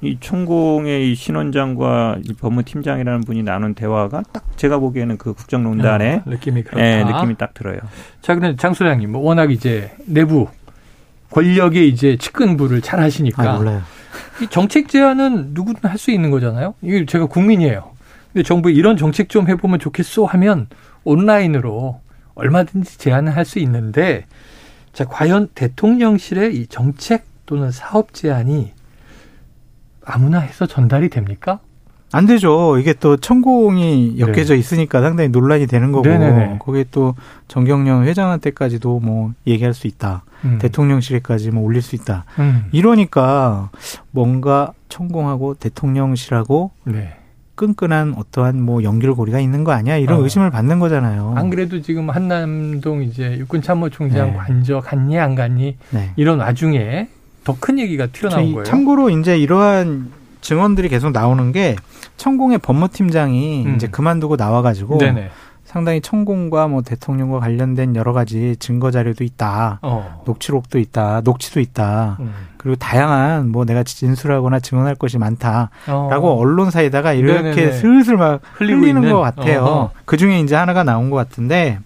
이 0.00 0.18
천공의 0.18 1.12
이 1.12 1.14
신원장과 1.14 2.18
이 2.24 2.32
법무팀장이라는 2.32 3.20
분이 3.20 3.42
나눈 3.44 3.74
대화가 3.74 4.22
딱 4.32 4.44
제가 4.56 4.78
보기에는 4.78 5.16
그 5.18 5.32
국정농단의 5.34 6.16
어, 6.16 6.22
느낌이 6.26 6.62
그렇다. 6.64 6.84
예, 6.84 7.04
느낌이 7.04 7.36
딱 7.36 7.54
들어요. 7.54 7.78
자, 8.20 8.34
그런데 8.34 8.56
장 8.56 8.74
소장님, 8.74 9.12
뭐 9.12 9.20
워낙 9.22 9.52
이제 9.52 9.92
내부 10.06 10.48
권력의 11.30 11.88
이제 11.88 12.16
측근부를 12.16 12.80
잘 12.82 12.98
하시니까 13.00 13.42
아, 13.52 13.56
몰라요. 13.58 13.82
이 14.42 14.46
정책 14.48 14.88
제안은 14.88 15.50
누구든 15.52 15.88
할 15.88 15.98
수 15.98 16.10
있는 16.10 16.30
거잖아요. 16.30 16.74
이게 16.82 17.06
제가 17.06 17.26
국민이에요. 17.26 17.91
근데 18.32 18.42
정부 18.42 18.70
이런 18.70 18.96
정책 18.96 19.28
좀 19.28 19.48
해보면 19.48 19.78
좋겠소 19.78 20.24
하면 20.26 20.68
온라인으로 21.04 22.00
얼마든지 22.34 22.98
제안을 22.98 23.36
할 23.36 23.44
수 23.44 23.58
있는데 23.58 24.24
자 24.92 25.04
과연 25.04 25.48
대통령실의 25.54 26.56
이 26.56 26.66
정책 26.66 27.24
또는 27.46 27.70
사업 27.70 28.14
제안이 28.14 28.72
아무나 30.04 30.38
해서 30.38 30.66
전달이 30.66 31.08
됩니까? 31.10 31.60
안 32.14 32.26
되죠. 32.26 32.76
이게 32.78 32.92
또 32.92 33.16
천공이 33.16 34.16
엮여져 34.18 34.52
네. 34.54 34.60
있으니까 34.60 35.00
상당히 35.00 35.30
논란이 35.30 35.66
되는 35.66 35.92
거고 35.92 36.06
네네네. 36.06 36.58
거기에 36.58 36.84
또 36.90 37.14
정경련 37.48 38.04
회장한테까지도 38.04 39.00
뭐 39.00 39.32
얘기할 39.46 39.72
수 39.72 39.86
있다. 39.86 40.24
음. 40.44 40.58
대통령실에까지 40.58 41.52
뭐 41.52 41.62
올릴 41.64 41.80
수 41.80 41.96
있다. 41.96 42.26
음. 42.38 42.66
이러니까 42.72 43.70
뭔가 44.10 44.72
천공하고 44.90 45.54
대통령실하고 45.54 46.70
네. 46.84 47.16
끈끈한 47.54 48.14
어떠한 48.16 48.62
뭐 48.62 48.82
연결고리가 48.82 49.38
있는 49.40 49.62
거 49.64 49.72
아니야 49.72 49.96
이런 49.96 50.20
어. 50.20 50.22
의심을 50.22 50.50
받는 50.50 50.78
거잖아요. 50.78 51.34
안 51.36 51.50
그래도 51.50 51.80
지금 51.82 52.10
한남동 52.10 53.02
이제 53.02 53.36
육군 53.38 53.62
참모총장 53.62 54.32
네. 54.32 54.36
관저 54.36 54.80
갔니 54.80 55.18
안 55.18 55.34
갔니 55.34 55.76
네. 55.90 56.10
이런 56.16 56.38
와중에 56.40 57.08
더 57.44 57.56
큰 57.60 57.78
얘기가 57.78 58.06
튀어나온 58.06 58.52
거예요. 58.52 58.64
참고로 58.64 59.10
이제 59.10 59.36
이러한 59.36 60.10
증언들이 60.40 60.88
계속 60.88 61.10
나오는 61.10 61.52
게 61.52 61.76
천공의 62.16 62.58
법무팀장이 62.58 63.66
음. 63.66 63.74
이제 63.76 63.86
그만두고 63.88 64.36
나와가지고 64.36 64.98
네네. 64.98 65.30
상당히 65.72 66.02
천공과 66.02 66.68
뭐 66.68 66.82
대통령과 66.82 67.40
관련된 67.40 67.96
여러 67.96 68.12
가지 68.12 68.56
증거 68.58 68.90
자료도 68.90 69.24
있다. 69.24 69.78
어. 69.80 70.22
녹취록도 70.26 70.78
있다. 70.78 71.22
녹취도 71.24 71.60
있다. 71.60 72.18
음. 72.20 72.34
그리고 72.58 72.76
다양한 72.76 73.50
뭐 73.50 73.64
내가 73.64 73.82
진술하거나 73.82 74.60
증언할 74.60 74.96
것이 74.96 75.16
많다라고 75.16 75.70
어. 75.88 76.34
언론사에다가 76.34 77.14
이렇게 77.14 77.42
네네네. 77.42 77.72
슬슬 77.72 78.18
막 78.18 78.42
흘리는 78.52 78.86
있는. 78.86 79.10
것 79.10 79.20
같아요. 79.20 79.90
그 80.04 80.18
중에 80.18 80.40
이제 80.40 80.54
하나가 80.54 80.84
나온 80.84 81.08
것 81.08 81.16
같은데 81.16 81.78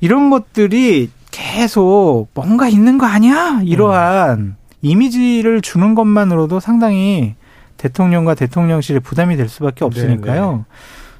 이런 0.00 0.28
것들이 0.28 1.10
계속 1.30 2.26
뭔가 2.34 2.68
있는 2.68 2.98
거 2.98 3.06
아니야? 3.06 3.60
이러한 3.62 4.38
음. 4.40 4.56
이미지를 4.82 5.60
주는 5.60 5.94
것만으로도 5.94 6.58
상당히 6.58 7.36
대통령과 7.76 8.34
대통령실에 8.34 8.98
부담이 8.98 9.36
될 9.36 9.48
수밖에 9.48 9.84
없으니까요. 9.84 10.50
네네. 10.50 10.64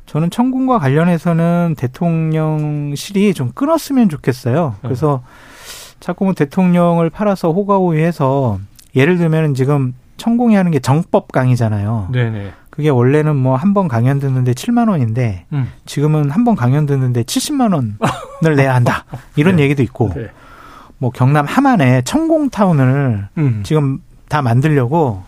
저는 0.09 0.31
천공과 0.31 0.79
관련해서는 0.79 1.75
대통령실이 1.79 3.35
좀 3.35 3.51
끊었으면 3.55 4.09
좋겠어요. 4.09 4.77
그래서 4.83 5.23
자꾸 6.01 6.25
뭐 6.25 6.35
대통령을 6.35 7.11
팔아서 7.11 7.53
호가호위해서 7.53 8.59
예를 8.95 9.19
들면 9.19 9.55
지금 9.55 9.95
천공이 10.17 10.55
하는 10.55 10.71
게 10.71 10.79
정법 10.79 11.31
강의잖아요. 11.31 12.09
네네. 12.13 12.53
그게 12.71 12.89
원래는 12.89 13.37
뭐 13.37 13.57
한 13.57 13.75
번 13.75 13.89
강연 13.89 14.19
듣는데 14.21 14.53
7만 14.53 14.89
원인데 14.89 15.45
음. 15.53 15.69
지금은 15.85 16.31
한 16.31 16.45
번 16.45 16.55
강연 16.57 16.87
듣는데 16.87 17.23
70만 17.25 17.75
원을 17.75 17.97
내야 18.57 18.75
한다. 18.75 19.05
이런 19.37 19.57
네. 19.57 19.65
얘기도 19.65 19.83
있고 19.83 20.13
네. 20.15 20.29
뭐 20.99 21.11
경남 21.11 21.45
함안에 21.47 22.03
천공타운을 22.03 23.29
음. 23.39 23.61
지금 23.65 23.99
다 24.29 24.43
만들려고 24.43 25.23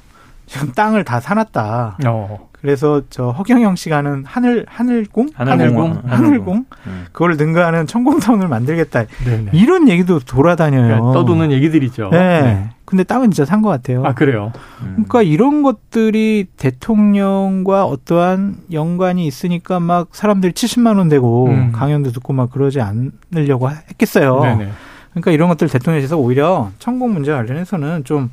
지금 0.47 0.73
땅을 0.73 1.05
다 1.05 1.21
사놨다. 1.21 1.99
어. 2.07 2.50
그래서 2.61 3.03
저 3.11 3.31
허경영 3.31 3.75
씨가 3.77 3.99
하는 3.99 4.23
하늘 4.27 4.67
하늘공 4.69 5.31
하늘공 5.35 6.03
하늘공, 6.05 6.65
음. 6.87 7.07
그걸 7.13 7.37
능가하는 7.37 7.87
천공타운을 7.87 8.49
만들겠다 8.49 9.05
네네. 9.25 9.51
이런 9.55 9.89
얘기도 9.89 10.19
돌아다녀요. 10.19 10.83
그러니까 10.83 11.13
떠도는 11.13 11.53
얘기들이죠. 11.53 12.11
네. 12.11 12.43
네. 12.43 12.69
근데 12.85 13.05
땅은 13.05 13.31
진짜 13.31 13.45
산 13.47 13.63
것 13.63 13.69
같아요. 13.69 14.05
아 14.05 14.15
그래요. 14.15 14.53
음. 14.83 14.93
그러니까 15.07 15.23
이런 15.23 15.63
것들이 15.63 16.47
대통령과 16.57 17.85
어떠한 17.85 18.57
연관이 18.73 19.27
있으니까 19.27 19.81
막 19.81 20.09
사람들이 20.13 20.53
70만 20.53 20.99
원 20.99 21.09
되고 21.09 21.47
음. 21.47 21.73
강연도 21.73 22.11
듣고 22.13 22.33
막 22.33 22.51
그러지 22.51 22.81
않으려고 22.81 23.71
했겠어요. 23.71 24.41
네네. 24.43 24.69
그러니까 25.11 25.31
이런 25.31 25.49
것들 25.49 25.69
대통령실에서 25.69 26.17
오히려 26.19 26.71
천공 26.79 27.13
문제 27.15 27.33
관련해서는 27.33 28.05
좀 28.05 28.31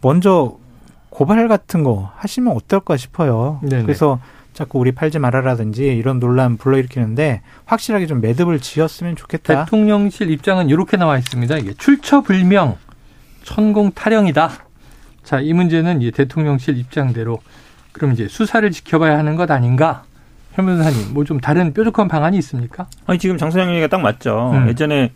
먼저 0.00 0.56
고발 1.18 1.48
같은 1.48 1.82
거 1.82 2.12
하시면 2.14 2.54
어떨까 2.54 2.96
싶어요. 2.96 3.58
네네. 3.68 3.82
그래서 3.82 4.20
자꾸 4.52 4.78
우리 4.78 4.92
팔지 4.92 5.18
말아라든지 5.18 5.84
이런 5.88 6.20
논란 6.20 6.56
불러일으키는데 6.56 7.42
확실하게 7.64 8.06
좀 8.06 8.20
매듭을 8.20 8.60
지었으면 8.60 9.16
좋겠다. 9.16 9.64
대통령실 9.64 10.30
입장은 10.30 10.68
이렇게 10.68 10.96
나와 10.96 11.18
있습니다. 11.18 11.56
이게 11.58 11.74
출처 11.74 12.20
불명, 12.20 12.76
천공 13.42 13.90
타령이다. 13.90 14.48
자, 15.24 15.40
이 15.40 15.52
문제는 15.54 16.02
이제 16.02 16.12
대통령실 16.12 16.78
입장대로 16.78 17.40
그럼 17.90 18.12
이제 18.12 18.28
수사를 18.28 18.70
지켜봐야 18.70 19.18
하는 19.18 19.34
것 19.34 19.50
아닌가? 19.50 20.04
현 20.52 20.66
변호사님, 20.66 21.14
뭐 21.14 21.24
좀 21.24 21.40
다른 21.40 21.72
뾰족한 21.74 22.06
방안이 22.06 22.38
있습니까? 22.38 22.86
아니, 23.06 23.18
지금 23.18 23.38
장소장 23.38 23.70
얘기가 23.70 23.88
딱 23.88 24.00
맞죠. 24.02 24.52
음. 24.54 24.68
예전에 24.68 25.10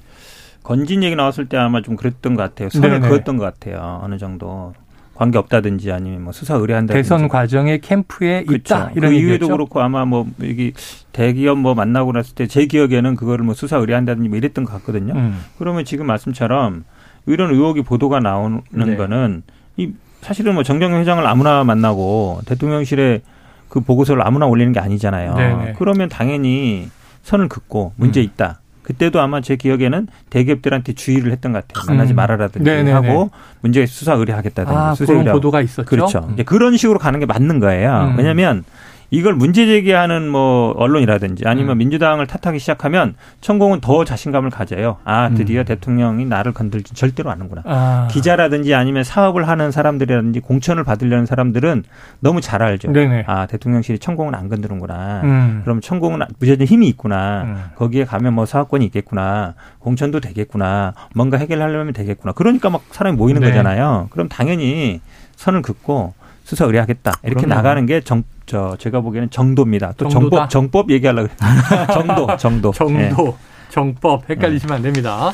건진 0.65 1.05
얘기 1.05 1.15
나왔을 1.15 1.49
때 1.49 1.59
아마 1.59 1.81
좀 1.81 1.95
그랬던 1.95 2.35
것 2.35 2.43
같아요. 2.43 2.71
선을 2.71 3.03
그었던 3.03 3.37
것 3.37 3.45
같아요. 3.45 4.01
어느 4.03 4.19
정도. 4.19 4.75
관계 5.23 5.39
없다든지 5.39 5.93
아니면 5.93 6.25
뭐 6.25 6.33
수사 6.33 6.55
의뢰한다든지 6.57 7.01
대선 7.01 7.29
과정에 7.29 7.79
캠프에 7.79 8.43
그렇죠. 8.43 8.75
있다 8.75 8.91
이런 8.97 9.13
그 9.13 9.17
이유에도 9.17 9.47
그렇고 9.49 9.81
아마 9.81 10.05
뭐 10.05 10.27
여기 10.43 10.73
대기업 11.13 11.59
뭐 11.59 11.75
만나고 11.75 12.11
났을 12.13 12.35
때 12.35 12.49
제 12.49 12.67
기억에는 12.67 13.15
그거를 13.15 13.45
뭐 13.45 13.55
수사 13.55 13.77
의뢰한다든지 13.77 14.29
뭐 14.29 14.37
이랬던 14.37 14.65
것 14.65 14.73
같거든요. 14.73 15.15
음. 15.15 15.41
그러면 15.59 15.85
지금 15.85 16.07
말씀처럼 16.07 16.85
이런 17.27 17.53
의혹이 17.55 17.83
보도가 17.83 18.19
나오는 18.19 18.63
네. 18.73 18.97
거는 18.97 19.45
이 19.77 19.93
사실은 20.23 20.55
뭐 20.55 20.65
정경영 20.65 20.99
회장을 21.01 21.25
아무나 21.25 21.63
만나고 21.63 22.41
대통령실에 22.47 23.23
그 23.69 23.81
보고서를 23.81 24.27
아무나 24.27 24.47
올리는 24.47 24.73
게 24.73 24.81
아니잖아요. 24.81 25.35
네네. 25.35 25.75
그러면 25.79 26.09
당연히 26.09 26.89
선을 27.23 27.49
긋고 27.49 27.93
문제 27.97 28.21
음. 28.21 28.25
있다. 28.25 28.61
그때도 28.83 29.21
아마 29.21 29.41
제 29.41 29.57
기억에는 29.57 30.09
대기업들한테 30.31 30.95
주의를 30.95 31.33
했던 31.33 31.53
것 31.53 31.67
같아요. 31.67 31.87
만나지 31.87 32.15
음. 32.15 32.17
말아라든지 32.17 32.69
네네네. 32.69 32.93
하고 32.93 33.31
문제 33.61 33.87
수사 33.87 34.15
의뢰하겠다든지 34.15 34.77
아, 34.77 34.95
수사 34.95 35.13
의뢰하고. 35.13 35.39
보도가 35.39 35.61
있었죠. 35.61 35.85
그렇죠. 35.89 36.27
음. 36.29 36.35
이제 36.35 36.43
그런 36.43 36.77
식으로 36.77 36.99
가는 36.99 37.19
게 37.21 37.27
맞는 37.27 37.61
거예요. 37.61 38.11
음. 38.13 38.19
왜냐하면 38.19 38.65
이걸 39.13 39.35
문제 39.35 39.67
제기하는 39.67 40.27
뭐 40.27 40.73
언론이라든지 40.79 41.45
아니면 41.47 41.77
음. 41.77 41.79
민주당을 41.79 42.27
탓하기 42.27 42.59
시작하면 42.59 43.15
천공은 43.43 43.83
더 43.83 44.07
자신감을 44.07 44.49
가져요. 44.49 44.97
아 45.05 45.29
드디어 45.29 45.61
음. 45.61 45.65
대통령이 45.67 46.25
나를 46.25 46.53
건들지 46.53 46.95
절대로 46.95 47.31
않는구나. 47.31 47.63
아. 47.67 48.09
기자라든지 48.11 48.75
아니면 48.75 49.05
사업을 49.05 49.47
하는 49.47 49.71
사람들이라든지 49.71 50.41
공천을 50.41 50.83
받으려는 50.83 51.27
사람들은 51.27 51.85
너무 52.21 52.41
잘 52.41 52.63
알죠. 52.63 52.91
네네. 52.91 53.25
아 53.27 53.45
대통령실이 53.47 53.99
천공은 53.99 54.35
안 54.35 54.49
건드는구나. 54.49 55.21
음. 55.25 55.61
그럼 55.63 55.83
천공은 55.83 56.21
무제한 56.39 56.63
힘이 56.63 56.89
있구나. 56.89 57.43
음. 57.43 57.65
거기에 57.77 58.07
가면 58.07 58.33
뭐 58.33 58.47
사업권이 58.47 58.83
있겠구나. 58.87 59.53
공천도 59.79 60.21
되겠구나. 60.21 60.95
뭔가 61.15 61.37
해결하려면 61.37 61.93
되겠구나. 61.93 62.33
그러니까 62.33 62.71
막 62.71 62.83
사람이 62.91 63.19
모이는 63.19 63.43
네. 63.43 63.49
거잖아요. 63.49 64.09
그럼 64.11 64.31
당연히 64.31 65.03
선을 65.37 65.61
긋고 65.61 66.15
수사 66.45 66.65
의뢰하겠다. 66.65 67.13
이렇게 67.25 67.43
그럼요. 67.43 67.55
나가는 67.55 67.87
게 67.87 68.01
정, 68.01 68.25
저, 68.47 68.77
제가 68.79 69.01
보기에는 69.01 69.31
정도입니다. 69.31 69.93
또 69.97 70.09
정도다? 70.09 70.49
정법, 70.49 70.51
정법 70.51 70.91
얘기하려고. 70.91 71.29
정도, 71.93 72.37
정도. 72.37 72.69
예. 72.71 73.09
정도, 73.11 73.37
정법 73.69 74.29
헷갈리시면 74.29 74.77
안 74.77 74.83
됩니다. 74.83 75.33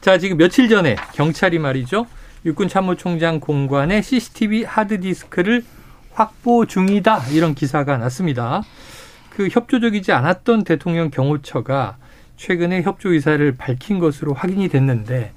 자, 0.00 0.18
지금 0.18 0.36
며칠 0.36 0.68
전에 0.68 0.96
경찰이 1.14 1.58
말이죠. 1.58 2.06
육군 2.44 2.68
참모총장 2.68 3.38
공관에 3.40 4.00
CCTV 4.02 4.64
하드디스크를 4.64 5.62
확보 6.12 6.66
중이다. 6.66 7.28
이런 7.32 7.54
기사가 7.54 7.96
났습니다. 7.98 8.62
그 9.30 9.48
협조적이지 9.50 10.12
않았던 10.12 10.64
대통령 10.64 11.10
경호처가 11.10 11.96
최근에 12.36 12.82
협조 12.82 13.12
의사를 13.12 13.54
밝힌 13.56 13.98
것으로 13.98 14.32
확인이 14.34 14.68
됐는데 14.68 15.32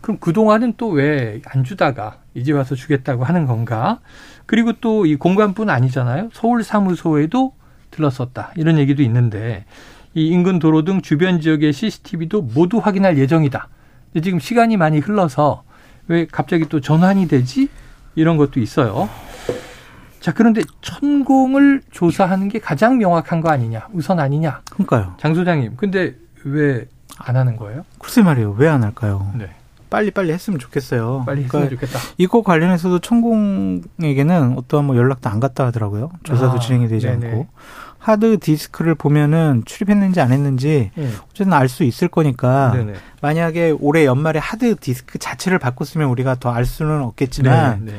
그럼 0.00 0.18
그동안은 0.18 0.74
또 0.76 0.90
왜 0.90 1.40
안 1.46 1.64
주다가 1.64 2.18
이제 2.34 2.52
와서 2.52 2.74
주겠다고 2.74 3.24
하는 3.24 3.46
건가? 3.46 4.00
그리고 4.48 4.72
또 4.80 5.04
이 5.06 5.14
공관뿐 5.14 5.68
아니잖아요. 5.68 6.30
서울 6.32 6.64
사무소에도 6.64 7.52
들렀었다. 7.90 8.52
이런 8.56 8.78
얘기도 8.78 9.02
있는데 9.02 9.66
이 10.14 10.26
인근 10.28 10.58
도로 10.58 10.84
등 10.84 11.02
주변 11.02 11.40
지역의 11.40 11.72
CCTV도 11.72 12.42
모두 12.42 12.78
확인할 12.78 13.18
예정이다. 13.18 13.68
근데 14.12 14.24
지금 14.24 14.38
시간이 14.40 14.78
많이 14.78 14.98
흘러서 15.00 15.64
왜 16.08 16.26
갑자기 16.26 16.64
또 16.68 16.80
전환이 16.80 17.28
되지? 17.28 17.68
이런 18.14 18.38
것도 18.38 18.58
있어요. 18.60 19.08
자, 20.20 20.32
그런데 20.32 20.62
천공을 20.80 21.82
조사하는 21.92 22.48
게 22.48 22.58
가장 22.58 22.96
명확한 22.96 23.42
거 23.42 23.50
아니냐? 23.50 23.88
우선 23.92 24.18
아니냐? 24.18 24.62
그러니까요. 24.70 25.14
장 25.20 25.34
소장님. 25.34 25.76
근데 25.76 26.16
왜 26.44 26.86
안 27.20 27.36
하는 27.36 27.56
거예요? 27.56 27.84
글쎄 27.98 28.22
말이에요. 28.22 28.52
왜 28.58 28.68
안 28.68 28.82
할까요? 28.82 29.30
네. 29.36 29.50
빨리 29.90 30.10
빨리 30.10 30.32
했으면 30.32 30.58
좋겠어요. 30.58 31.24
빨리 31.26 31.46
그러니까 31.46 31.58
했으면 31.58 31.80
좋겠다. 31.80 31.98
이거 32.18 32.42
관련해서도 32.42 32.98
천공에게는 33.00 34.56
어떠한 34.58 34.86
뭐 34.86 34.96
연락도 34.96 35.28
안 35.28 35.40
갔다 35.40 35.66
하더라고요. 35.66 36.10
조사도 36.22 36.56
아, 36.56 36.58
진행이 36.58 36.88
되지 36.88 37.06
네네. 37.06 37.26
않고 37.26 37.46
하드 37.98 38.38
디스크를 38.38 38.94
보면은 38.94 39.62
출입했는지 39.64 40.20
안 40.20 40.30
했는지 40.30 40.90
네. 40.94 41.08
어쨌든 41.30 41.52
알 41.52 41.68
수 41.68 41.82
있을 41.82 42.06
거니까 42.08 42.72
네네. 42.72 42.94
만약에 43.20 43.74
올해 43.80 44.04
연말에 44.04 44.38
하드 44.38 44.76
디스크 44.76 45.18
자체를 45.18 45.58
바꿨으면 45.58 46.08
우리가 46.08 46.36
더 46.36 46.50
알 46.50 46.64
수는 46.64 47.02
없겠지만 47.02 47.84
네, 47.84 47.92
네. 47.92 47.98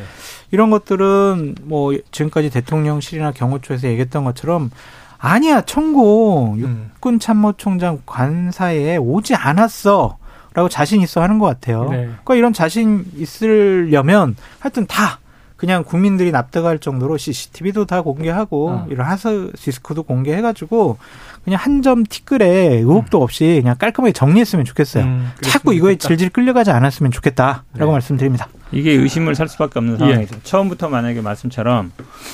이런 0.51 0.69
것들은 0.69 1.55
뭐 1.63 1.93
지금까지 2.11 2.49
대통령실이나 2.49 3.31
경호처에서 3.31 3.87
얘기했던 3.89 4.23
것처럼 4.23 4.71
아니야 5.17 5.61
천공 5.61 6.53
음. 6.55 6.89
육군 6.93 7.19
참모총장 7.19 7.99
관사에 8.05 8.95
오지 8.97 9.35
않았어. 9.35 10.17
라고 10.53 10.67
자신 10.69 11.01
있어 11.01 11.21
하는 11.21 11.39
것 11.39 11.45
같아요. 11.45 11.89
네. 11.89 11.97
그러니까 12.05 12.35
이런 12.35 12.53
자신 12.53 13.05
있으려면 13.15 14.35
하여튼 14.59 14.85
다 14.87 15.19
그냥 15.57 15.83
국민들이 15.83 16.31
납득할 16.31 16.79
정도로 16.79 17.17
CCTV도 17.17 17.85
다 17.85 18.01
공개하고 18.01 18.69
어. 18.69 18.87
이런 18.89 19.05
하드 19.07 19.51
디스크도 19.57 20.03
공개해가지고 20.03 20.97
그냥 21.43 21.59
한 21.61 21.81
점 21.81 22.03
티끌에 22.03 22.45
의혹도 22.77 23.21
없이 23.21 23.59
그냥 23.61 23.75
깔끔하게 23.77 24.11
정리했으면 24.13 24.65
좋겠어요. 24.65 25.03
음, 25.03 25.31
자꾸 25.41 25.73
이거에. 25.73 25.95
질질 25.97 26.29
끌려가지 26.29 26.71
않았으면 26.71 27.11
좋겠다라고 27.11 27.63
네. 27.77 27.85
말씀드립니다. 27.85 28.47
이게 28.71 28.91
의심을 28.91 29.33
살 29.35 29.47
수밖에 29.47 29.79
없는 29.79 29.97
상황이죠. 29.97 30.35
처음부터 30.43 30.89
만약에 30.89 31.21
말씀처럼 31.21 31.91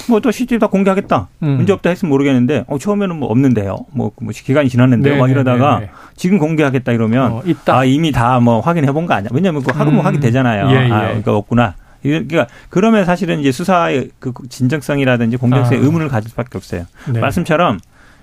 뭐또 0.10 0.32
CCTV 0.32 0.60
다 0.60 0.68
공개하겠다. 0.68 1.28
음. 1.44 1.48
문제 1.58 1.72
없다 1.74 1.90
했으면 1.90 2.10
모르겠는데 2.10 2.66
어, 2.68 2.78
처음에는 2.78 3.16
뭐 3.18 3.30
없는데요. 3.30 3.78
뭐, 3.92 4.12
뭐 4.22 4.32
기간이 4.34 4.68
지났는데요. 4.70 5.18
막 5.18 5.28
네, 5.28 5.28
네, 5.28 5.32
이러다가 5.34 5.80
네, 5.80 5.86
네. 5.86 5.92
지금 6.18 6.38
공개하겠다 6.38 6.92
이러면 6.92 7.32
어. 7.32 7.44
아 7.68 7.86
이미 7.86 8.12
다 8.12 8.40
뭐 8.40 8.60
확인해 8.60 8.92
본 8.92 9.06
거 9.06 9.14
아니야? 9.14 9.30
왜냐면 9.32 9.64
그 9.64 9.72
하루 9.72 9.92
뭐 9.92 10.02
음. 10.02 10.06
확인 10.06 10.20
되잖아요. 10.20 10.70
예, 10.72 10.88
예. 10.88 10.92
아 10.92 11.02
그러니까 11.08 11.36
없구나. 11.38 11.76
그러니까 12.04 12.48
그러면 12.70 13.06
사실은 13.06 13.40
이제 13.40 13.52
수사의 13.52 14.10
그 14.20 14.32
진정성이라든지 14.50 15.38
공정성에 15.38 15.78
아. 15.78 15.82
의문을 15.82 16.10
가질 16.10 16.30
수밖에 16.30 16.58
없어요. 16.58 16.86
네. 17.12 17.20
말씀처럼 17.20 17.80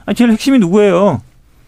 아 0.06 0.12
제일 0.12 0.30
핵심이 0.30 0.58
누구예요? 0.58 1.20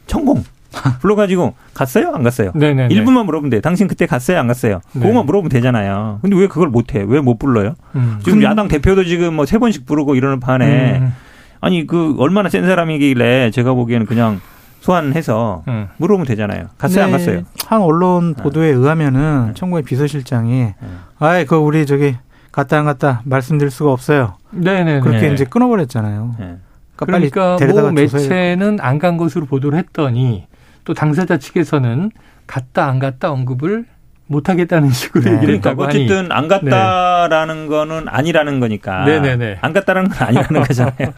천공. 0.07 0.45
불러가지고 1.01 1.55
갔어요? 1.75 2.13
안 2.15 2.23
갔어요? 2.23 2.53
네네. 2.55 2.89
일부만 2.91 3.27
물어보면 3.27 3.51
돼. 3.51 3.61
당신 3.61 3.87
그때 3.89 4.07
갔어요? 4.07 4.39
안 4.39 4.47
갔어요? 4.47 4.81
네. 4.93 5.01
그거만 5.01 5.27
물어보면 5.27 5.49
되잖아요. 5.51 6.19
근데 6.23 6.37
왜 6.37 6.47
그걸 6.49 6.69
못 6.69 6.95
해? 6.95 7.05
왜 7.07 7.21
못 7.21 7.39
불러요? 7.39 7.75
음. 7.95 8.19
지금 8.25 8.43
야당 8.43 8.69
대표도 8.69 9.05
지금 9.05 9.35
뭐 9.35 9.45
세 9.47 9.59
번씩 9.59 9.87
부르고 9.87 10.15
이러는 10.15 10.41
판에 10.41 10.99
음. 10.99 11.15
아니 11.61 11.87
그 11.87 12.15
얼마나 12.19 12.49
센 12.49 12.67
사람이길래 12.67 13.51
제가 13.53 13.73
보기에는 13.75 14.07
그냥 14.07 14.41
소환해서 14.81 15.63
음. 15.69 15.89
물어보면 15.97 16.27
되잖아요. 16.27 16.67
갔어요? 16.77 17.05
안 17.05 17.11
네, 17.13 17.17
갔어요? 17.19 17.43
한 17.67 17.81
언론 17.81 18.35
보도에 18.35 18.69
의하면은 18.69 19.47
네. 19.49 19.55
청구의 19.55 19.83
비서실장이 19.85 20.51
네. 20.53 20.75
아이 21.19 21.47
그 21.47 21.57
우리 21.57 21.87
저기 21.87 22.17
갔다 22.53 22.79
안 22.79 22.85
갔다 22.85 23.23
말씀드릴 23.25 23.71
수가 23.71 23.93
없어요. 23.93 24.35
네네. 24.51 25.01
그렇게 25.01 25.29
네. 25.29 25.33
이제 25.35 25.45
끊어버렸잖아요. 25.45 26.37
예. 26.41 26.57
그러니까, 26.97 27.07
그러니까 27.07 27.57
데려다가 27.57 27.91
뭐. 27.91 27.93
매체는 27.93 28.79
안 28.81 28.99
간 28.99 29.17
것으로 29.17 29.47
보도를 29.47 29.79
했더니 29.79 30.47
또 30.85 30.95
당사자 30.95 31.39
측에서는 31.39 32.11
갔다 32.47 32.87
안 32.87 32.99
갔다 32.99 33.31
언급을 33.31 33.87
못 34.27 34.49
하겠다는 34.49 34.91
식으로 34.91 35.25
네. 35.25 35.33
얘기를 35.37 35.61
그러니까 35.61 35.71
했다고 35.71 35.85
하니 35.85 36.05
어쨌든 36.05 36.33
안 36.33 36.49
갔다라는 36.49 37.67
거는 37.67 38.09
아니라는 38.09 38.61
거니까. 38.61 39.05
네네네. 39.05 39.59
안 39.61 39.73
갔다라는 39.73 40.09
건 40.11 40.29
아니라는 40.29 40.63
거잖아요. 40.65 41.13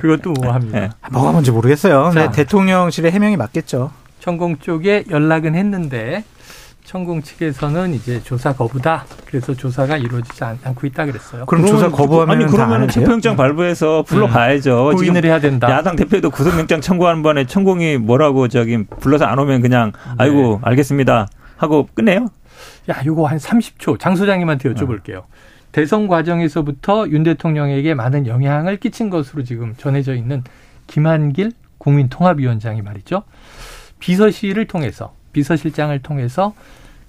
그것도 0.00 0.32
모호합니다. 0.40 0.80
네. 0.80 0.90
뭐가 1.10 1.32
뭔지 1.32 1.50
모르겠어요. 1.50 2.10
자. 2.12 2.20
근데 2.20 2.36
대통령실의 2.36 3.10
해명이 3.10 3.36
맞겠죠. 3.36 3.90
천공 4.20 4.58
쪽에 4.58 5.04
연락은 5.10 5.56
했는데 5.56 6.22
천공 6.84 7.22
측에서는 7.22 7.94
이제 7.94 8.20
조사 8.22 8.52
거부다. 8.52 9.04
그래서 9.26 9.54
조사가 9.54 9.96
이루어지지 9.96 10.42
않- 10.44 10.58
않고 10.64 10.86
있다 10.88 11.06
그랬어요. 11.06 11.46
그럼 11.46 11.64
조사 11.64 11.88
거부하면 11.88 12.36
아니 12.36 12.44
다 12.46 12.66
그러면? 12.66 12.88
체포영장 12.88 13.36
발부해서 13.36 14.02
불러가야죠. 14.02 14.90
지금 14.96 14.96
고인을 15.14 15.24
해야 15.24 15.40
된다. 15.40 15.70
야당 15.70 15.96
대표도 15.96 16.30
구속영장 16.30 16.80
청구하는 16.80 17.22
번에 17.22 17.46
천공이 17.46 17.98
뭐라고 17.98 18.48
저기 18.48 18.84
불러서 19.00 19.24
안 19.24 19.38
오면 19.38 19.62
그냥 19.62 19.92
아이고 20.18 20.60
알겠습니다 20.62 21.28
하고 21.56 21.88
끝내요. 21.94 22.28
야, 22.90 23.00
요거 23.06 23.26
한 23.26 23.38
30초 23.38 23.98
장 23.98 24.16
소장님한테 24.16 24.72
여쭤볼게요. 24.74 25.22
대선 25.70 26.08
과정에서부터 26.08 27.08
윤 27.08 27.22
대통령에게 27.22 27.94
많은 27.94 28.26
영향을 28.26 28.76
끼친 28.78 29.08
것으로 29.08 29.44
지금 29.44 29.74
전해져 29.78 30.14
있는 30.14 30.42
김한길 30.88 31.52
국민통합위원장이 31.78 32.82
말이죠. 32.82 33.22
비서실을 34.00 34.66
통해서 34.66 35.14
비서실장을 35.32 35.96
통해서 36.00 36.54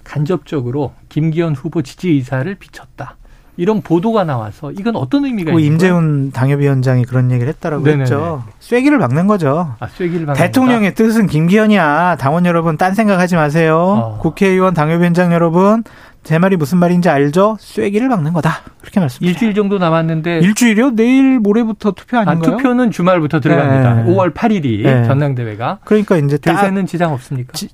간접적으로 0.04 0.92
김기현 1.08 1.54
후보 1.54 1.82
지지 1.82 2.10
의사를 2.10 2.54
비쳤다. 2.56 3.16
이런 3.56 3.82
보도가 3.82 4.24
나와서 4.24 4.72
이건 4.72 4.96
어떤 4.96 5.24
의미가 5.24 5.52
그 5.52 5.60
있는? 5.60 5.72
임재훈 5.74 6.32
당협위원장이 6.32 7.04
그런 7.04 7.30
얘기를 7.30 7.48
했다라고 7.52 7.84
네네네. 7.84 8.02
했죠. 8.02 8.42
쐐기를 8.58 8.98
막는 8.98 9.28
거죠. 9.28 9.74
아, 9.78 9.86
쐐기를 9.86 10.26
박는 10.26 10.34
대통령의 10.42 10.94
뜻은 10.96 11.28
김기현이야. 11.28 12.16
당원 12.18 12.46
여러분 12.46 12.76
딴 12.76 12.94
생각하지 12.94 13.36
마세요. 13.36 13.76
어. 13.78 14.18
국회의원 14.20 14.74
당협위원장 14.74 15.32
여러분 15.32 15.84
제 16.24 16.38
말이 16.38 16.56
무슨 16.56 16.78
말인지 16.78 17.08
알죠? 17.08 17.56
쐐기를 17.60 18.08
막는 18.08 18.32
거다. 18.32 18.62
그렇게. 18.80 18.98
말씀드려요. 18.98 19.30
일주일 19.30 19.54
정도 19.54 19.78
남았는데 19.78 20.40
일주일이요? 20.40 20.90
내일 20.96 21.38
모레부터 21.38 21.92
투표 21.92 22.16
아, 22.16 22.24
아닌가요? 22.26 22.56
투표는 22.56 22.90
주말부터 22.90 23.38
들어갑니다. 23.38 24.02
네. 24.02 24.12
5월 24.12 24.34
8일이 24.34 24.82
네. 24.82 25.04
전당대회가 25.06 25.78
그러니까 25.84 26.16
이제 26.16 26.38
딱 26.38 26.56
대세는 26.60 26.86
지장 26.86 27.12
없습니까? 27.12 27.52
지- 27.52 27.66
야- 27.66 27.68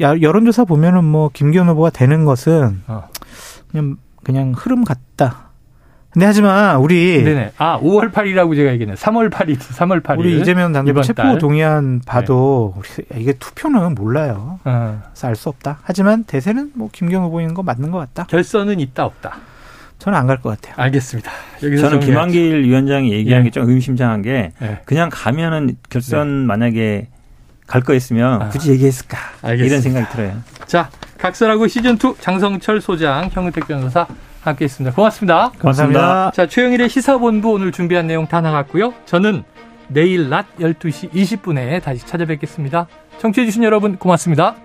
여론조사 0.00 0.64
보면은 0.64 1.04
뭐 1.04 1.30
김기현 1.32 1.68
후보가 1.68 1.90
되는 1.90 2.24
것은 2.24 2.82
어. 2.86 3.08
그냥 3.70 3.96
그냥 4.22 4.52
흐름 4.56 4.84
같다. 4.84 5.50
근데 6.10 6.26
하지만 6.26 6.76
우리 6.78 7.24
네네. 7.24 7.52
아, 7.58 7.80
5월 7.80 8.12
8일이라고 8.12 8.54
제가 8.54 8.70
얘기했네. 8.72 8.94
3월 8.94 9.30
8일, 9.30 9.58
3월 9.58 10.00
8일. 10.00 10.18
우리 10.20 10.40
이재명 10.40 10.72
당대표 10.72 11.02
체포 11.02 11.22
달. 11.22 11.38
동의안 11.38 12.00
봐도 12.06 12.72
우리 12.76 13.20
이게 13.20 13.32
투표는 13.32 13.96
몰라요. 13.96 14.60
어. 14.64 15.02
그래서 15.06 15.26
알 15.26 15.34
수 15.34 15.48
없다. 15.48 15.78
하지만 15.82 16.22
대세는 16.22 16.70
뭐 16.76 16.88
김기현 16.92 17.22
후보인 17.24 17.52
거 17.54 17.64
맞는 17.64 17.90
것 17.90 17.98
같다. 17.98 18.24
결선은 18.28 18.78
있다 18.78 19.04
없다. 19.06 19.38
저는 19.98 20.16
안 20.18 20.26
갈 20.28 20.38
것 20.40 20.50
같아요. 20.60 20.74
알겠습니다. 20.84 21.30
여기서 21.64 21.88
저는. 21.88 22.00
김한길 22.06 22.62
위원장이 22.64 23.12
얘기한 23.12 23.40
예. 23.40 23.44
게좀 23.50 23.68
의심장한 23.68 24.22
게 24.22 24.52
예. 24.62 24.80
그냥 24.84 25.08
가면은 25.12 25.76
결선 25.90 26.28
만약에 26.46 27.08
갈 27.66 27.82
거였으면 27.82 28.42
아. 28.42 28.48
굳이 28.48 28.70
얘기했을까 28.72 29.18
알겠습니다. 29.42 29.64
이런 29.64 29.80
생각이 29.80 30.08
들어요. 30.12 30.42
자, 30.66 30.90
각설하고 31.18 31.68
시즌 31.68 31.94
2 31.94 32.16
장성철 32.20 32.80
소장, 32.80 33.30
형은택 33.32 33.66
변호사 33.66 34.06
함께 34.42 34.64
했습니다. 34.66 34.94
고맙습니다. 34.94 35.52
감사합니다. 35.58 36.32
자, 36.34 36.46
최영일의 36.46 36.88
시사본부 36.90 37.52
오늘 37.52 37.72
준비한 37.72 38.06
내용 38.06 38.26
다 38.26 38.40
나갔고요. 38.40 38.92
저는 39.06 39.42
내일 39.88 40.28
낮 40.28 40.46
12시 40.58 41.12
20분에 41.12 41.82
다시 41.82 42.06
찾아뵙겠습니다. 42.06 42.86
청취해주신 43.18 43.62
여러분 43.64 43.96
고맙습니다. 43.96 44.56